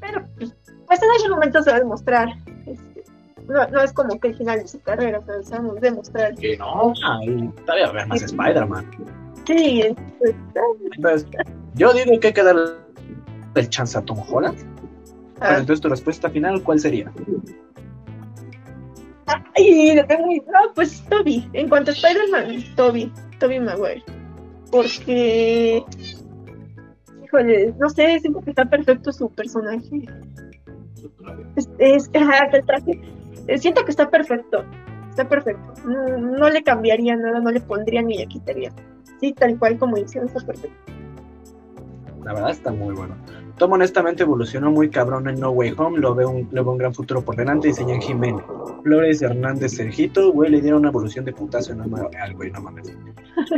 [0.00, 0.54] pero pues,
[0.86, 2.28] pues en algún momento se va a demostrar.
[2.66, 3.04] este,
[3.48, 6.34] no, no es como que el final de su carrera, o sea, sabemos demostrar.
[6.34, 8.90] Que no, ay, todavía va a haber más Spider-Man.
[9.46, 9.82] Sí,
[10.94, 11.26] Entonces,
[11.74, 12.62] yo digo que hay que darle
[13.54, 14.58] el chance a Tom Holland.
[15.38, 17.12] Pero ah, entonces tu respuesta final, ¿cuál sería?
[19.56, 21.48] Ay, lo tengo muy- No, pues Toby.
[21.52, 23.12] En cuanto a Spider-Man, Toby.
[23.38, 24.02] Toby Maguire.
[24.70, 25.82] Porque.
[27.24, 30.06] Híjole, no sé, siento que está perfecto su personaje.
[31.56, 33.00] Es, es ajá, el traje.
[33.46, 34.64] Eh, Siento que está perfecto.
[35.10, 35.74] Está perfecto.
[35.86, 38.72] No, no le cambiaría nada, no le pondría ni le quitaría.
[39.20, 40.76] Sí, tal cual como hicieron, está perfecto.
[42.24, 43.16] La verdad está muy bueno.
[43.58, 46.78] Tom honestamente evolucionó muy cabrón en No Way Home, lo veo un, le veo un
[46.78, 48.44] gran futuro por delante, diseña en Jiménez.
[48.82, 52.92] Flores Hernández Sergito, güey, le dieron una evolución de putazo mames, al güey, no mames.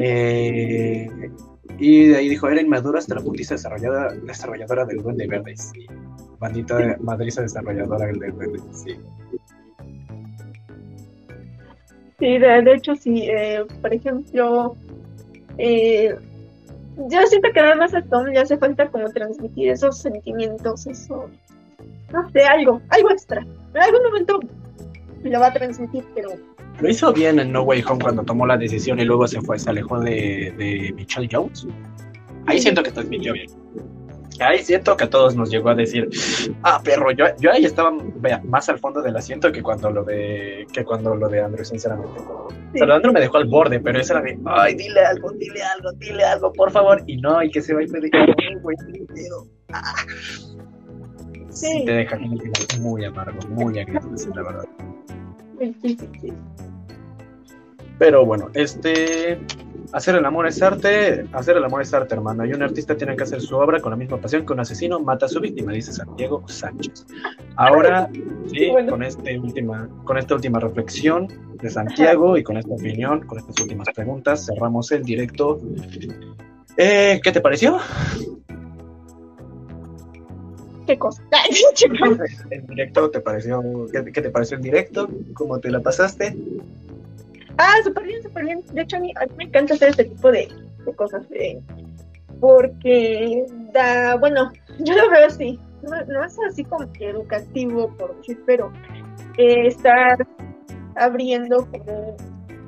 [0.01, 1.09] Eh,
[1.79, 5.87] y de ahí dijo, era inmadura hasta la putiza desarrollada, desarrolladora del Duende Verde, sí.
[6.39, 8.97] Bandita de madriza desarrolladora del Duende Verde, sí.
[12.19, 13.23] Sí, de, de hecho, sí.
[13.23, 14.77] eh, por ejemplo,
[15.57, 16.15] eh,
[17.09, 21.31] yo siento que nada más a Tom le hace falta como transmitir esos sentimientos, eso.
[22.13, 23.41] No sé, algo, algo extra.
[23.75, 24.41] En algún momento
[25.23, 26.31] lo va a transmitir, pero
[26.81, 29.59] Lo hizo bien en No Way Home cuando tomó la decisión y luego se fue,
[29.59, 31.67] se alejó de, de Michelle Jones.
[32.47, 33.49] Ahí siento que transmitió bien.
[34.41, 36.09] Ahí siento que a todos nos llegó a decir,
[36.63, 40.03] ah, perro, yo, yo ahí estaba vea, más al fondo del asiento que cuando lo
[40.05, 42.21] de que cuando lo de Andrew, sinceramente.
[42.21, 45.01] O sea, lo de Andrew me dejó al borde, pero esa era de, ay, dile
[45.05, 47.03] algo, dile algo, dile algo, por favor.
[47.07, 49.47] Y no, y que se va y me dijo, "Ay, güey, qué pedo".
[49.73, 49.95] Ah.
[51.51, 51.85] Sí, Sí.
[51.85, 52.17] te deja
[52.81, 54.65] muy amargo, muy agridulce, la verdad.
[55.59, 56.33] sí, sí, sí.
[57.99, 59.39] Pero bueno, este.
[59.93, 62.45] Hacer el amor es arte, hacer el amor es arte, hermano.
[62.47, 65.01] Y un artista tiene que hacer su obra con la misma pasión que un asesino
[65.01, 67.07] mata a su víctima, dice Santiago Sánchez.
[67.57, 68.09] Ahora,
[68.53, 68.93] sí, Bueno.
[68.93, 71.27] con, este última, con esta última reflexión
[71.61, 75.61] de Santiago y con esta opinión, con estas últimas preguntas, cerramos el directo.
[76.77, 77.79] Eh, ¿Qué te pareció?
[80.87, 81.23] ¿Qué cosa?
[82.51, 83.61] ¿El directo te pareció?
[83.93, 85.09] ¿Qué, qué te pareció el directo?
[85.35, 86.37] ¿Cómo te la pasaste?
[87.63, 88.65] Ah, súper bien, súper bien.
[88.73, 90.49] De hecho, a mí, a mí me encanta hacer este tipo de,
[90.87, 91.27] de cosas.
[91.33, 91.61] eh,
[92.41, 95.61] porque da, bueno, yo lo veo así.
[95.83, 98.73] No, no es así como que educativo, por decir, pero
[99.37, 100.27] eh, estar
[100.97, 102.17] abriendo como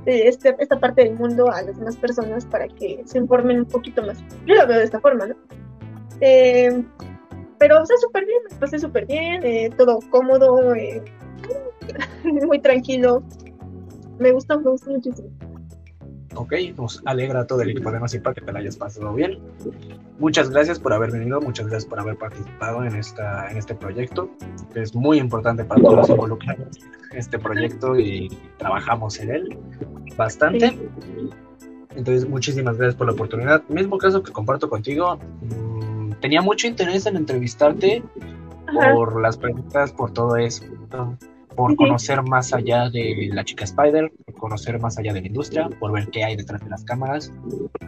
[0.05, 3.67] eh, este, esta parte del mundo a las demás personas para que se informen un
[3.67, 4.23] poquito más.
[4.45, 5.35] Yo lo veo de esta forma, ¿no?
[6.21, 10.75] Pero, o sea, súper bien, pasé súper bien, todo cómodo,
[12.25, 13.23] muy tranquilo.
[14.23, 15.29] Me gusta, me gusta muchísimo.
[16.35, 19.39] Ok, nos alegra todo el equipo de Nocipa que te la hayas pasado bien.
[20.19, 24.31] Muchas gracias por haber venido, muchas gracias por haber participado en, esta, en este proyecto.
[24.75, 26.79] Es muy importante para todos los involucrados
[27.13, 29.59] este proyecto y trabajamos en él
[30.17, 30.79] bastante.
[31.95, 33.63] Entonces, muchísimas gracias por la oportunidad.
[33.69, 38.03] Mismo caso que comparto contigo, mm, tenía mucho interés en entrevistarte
[38.69, 38.95] Ajá.
[38.95, 40.65] por las preguntas, por todo eso,
[41.57, 45.69] por conocer más allá de la chica Spider, por conocer más allá de la industria,
[45.79, 47.33] por ver qué hay detrás de las cámaras.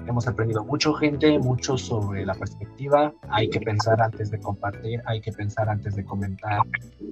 [0.06, 3.12] Hemos aprendido mucho, gente, mucho sobre la perspectiva.
[3.28, 6.60] Hay que pensar antes de compartir, hay que pensar antes de comentar,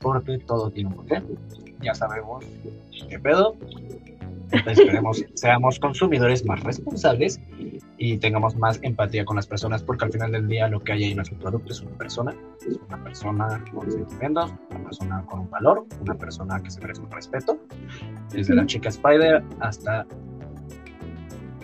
[0.00, 1.22] porque todo tiene un porqué.
[1.80, 2.44] Ya sabemos
[3.08, 3.56] qué pedo.
[4.52, 7.40] Entonces, esperemos seamos consumidores más responsables
[8.04, 11.04] y tengamos más empatía con las personas, porque al final del día lo que hay
[11.04, 12.34] ahí en nuestro producto es una persona,
[12.68, 17.00] es una persona con sentimientos, una persona con un valor, una persona que se merece
[17.00, 17.60] un respeto,
[18.32, 20.04] desde la chica Spider hasta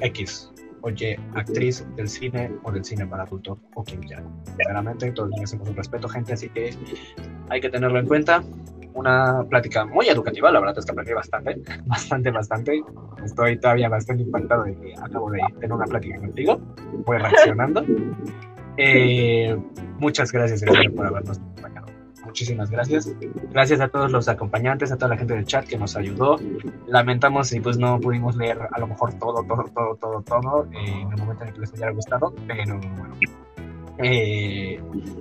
[0.01, 0.52] X,
[0.82, 4.23] oye, actriz del cine o del cine para adultos o quien quiera.
[4.44, 6.70] Sinceramente, todos merecemos un respeto, gente, así que
[7.48, 8.44] hay que tenerlo en cuenta.
[8.98, 12.82] Una plática muy educativa, la verdad es que aprendí bastante, bastante, bastante.
[13.24, 16.60] Estoy todavía bastante impactado de que acabo de tener una plática contigo.
[17.06, 17.84] Voy reaccionando.
[18.80, 19.58] Eh,
[19.98, 21.88] muchas gracias, en serio, por habernos acompañado.
[22.24, 23.12] Muchísimas gracias.
[23.50, 26.38] Gracias a todos los acompañantes, a toda la gente del chat que nos ayudó.
[26.86, 31.00] Lamentamos si pues no pudimos leer a lo mejor todo, todo, todo, todo, todo eh,
[31.00, 33.16] en el momento en el que les hubiera gustado, pero bueno.
[33.98, 34.80] Eh,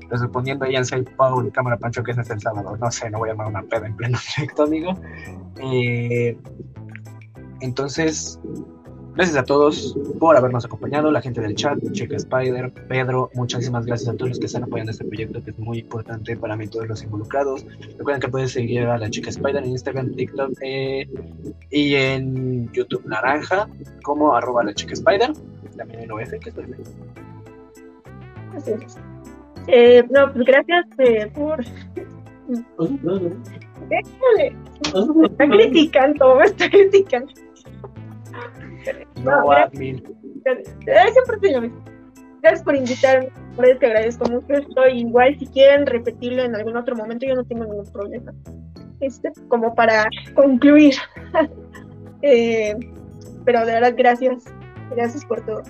[0.09, 2.77] respondiendo a Ian Say Paul, cámara Pancho, que es el sábado.
[2.77, 4.99] No sé, no voy a armar una peda en pleno directo, amigo.
[5.61, 6.37] Eh,
[7.61, 8.39] entonces,
[9.15, 14.09] gracias a todos por habernos acompañado, la gente del chat, Chica Spider, Pedro, muchísimas gracias
[14.09, 16.87] a todos los que están apoyando este proyecto que es muy importante para mí, todos
[16.87, 17.65] los involucrados.
[17.97, 21.09] Recuerden que pueden seguir a la Chica Spider en Instagram, TikTok eh,
[21.71, 23.67] y en YouTube Naranja
[24.03, 25.33] como arroba la Chica Spider,
[25.75, 26.91] también en OF, que es perfecto.
[28.57, 28.97] Así es.
[29.67, 31.63] Eh, no, pues gracias eh, por.
[33.89, 34.55] Déjale.
[35.15, 37.31] Me está criticando, me está criticando.
[39.23, 39.43] No,
[41.41, 41.71] te llames.
[42.41, 43.29] Gracias por invitarme.
[43.55, 44.53] Por eso te agradezco mucho.
[44.53, 45.37] Estoy igual.
[45.37, 48.33] Si quieren repetirlo en algún otro momento, yo no tengo ningún problema.
[49.01, 50.95] Este, como para concluir.
[52.23, 52.75] Eh,
[53.45, 54.45] pero de verdad, gracias.
[54.89, 55.61] Gracias por todo.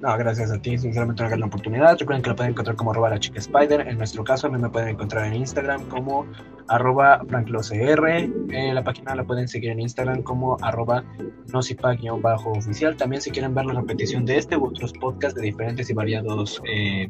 [0.00, 1.98] No, gracias a ti, sinceramente, una gran oportunidad.
[1.98, 3.86] Recuerden que la pueden encontrar como arroba la chica Spider.
[3.86, 6.26] En nuestro caso, a mí me pueden encontrar en Instagram como
[6.68, 8.08] arroba franclocr.
[8.08, 11.04] Eh, la página la pueden seguir en Instagram como arroba
[11.52, 12.96] nocipa-oficial.
[12.96, 16.62] También si quieren ver la repetición de este u otros podcasts de diferentes y variados
[16.72, 17.06] eh,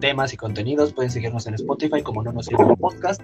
[0.00, 3.20] temas y contenidos, pueden seguirnos en Spotify como No Nos Sirve Podcast.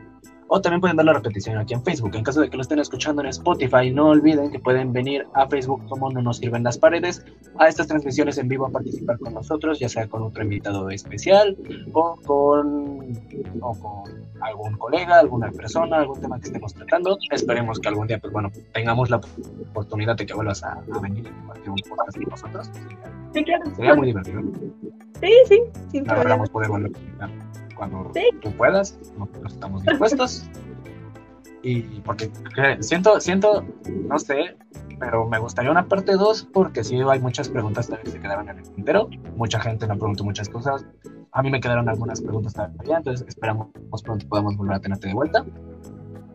[0.48, 2.14] O también pueden ver la repetición aquí en Facebook.
[2.14, 5.47] En caso de que lo estén escuchando en Spotify, no olviden que pueden venir a
[5.48, 7.24] Facebook como No Nos Sirven las Paredes
[7.59, 11.56] a estas transmisiones en vivo a participar con nosotros, ya sea con otro invitado especial
[11.93, 13.18] o con,
[13.60, 17.18] o con algún colega, alguna persona, algún tema que estemos tratando.
[17.31, 19.20] Esperemos que algún día, pues bueno, tengamos la
[19.70, 22.70] oportunidad de que vuelvas a, a venir y compartir un podcast con nosotros.
[23.35, 23.64] Sí, claro.
[23.74, 24.43] Sería muy divertido.
[25.20, 26.36] Sí, sí, sin problema.
[26.36, 27.28] verdad, poder volver a
[27.77, 28.23] cuando Sí.
[28.43, 30.48] tú puedas, nosotros estamos dispuestos.
[31.62, 33.65] Y porque eh, siento, siento,
[34.09, 34.57] no sé,
[35.01, 38.48] pero me gustaría una parte 2 porque sí hay muchas preguntas también que se quedaron
[38.48, 39.09] en el tintero.
[39.36, 40.85] Mucha gente me preguntó muchas cosas.
[41.32, 43.69] A mí me quedaron algunas preguntas todavía, entonces esperamos
[44.05, 45.44] pronto podamos volver a tenerte de vuelta.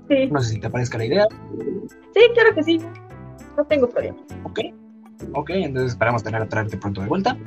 [0.09, 1.27] Sí, No sé si te parezca la idea.
[2.13, 2.79] sí, claro que sí.
[3.57, 4.17] No tengo problema.
[4.43, 4.59] Ok,
[5.33, 7.37] ok, entonces esperamos tener a traerte pronto de vuelta.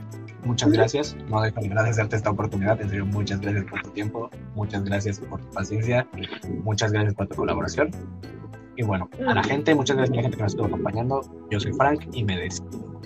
[0.45, 4.31] Muchas gracias, no dejo de agradecerte esta oportunidad, en serio, muchas gracias por tu tiempo,
[4.55, 6.07] muchas gracias por tu paciencia,
[6.63, 7.91] muchas gracias por tu colaboración.
[8.77, 11.23] Y bueno, a la gente, muchas gracias a la gente que nos estuvo acompañando.
[11.51, 13.01] Yo soy Frank y me despido.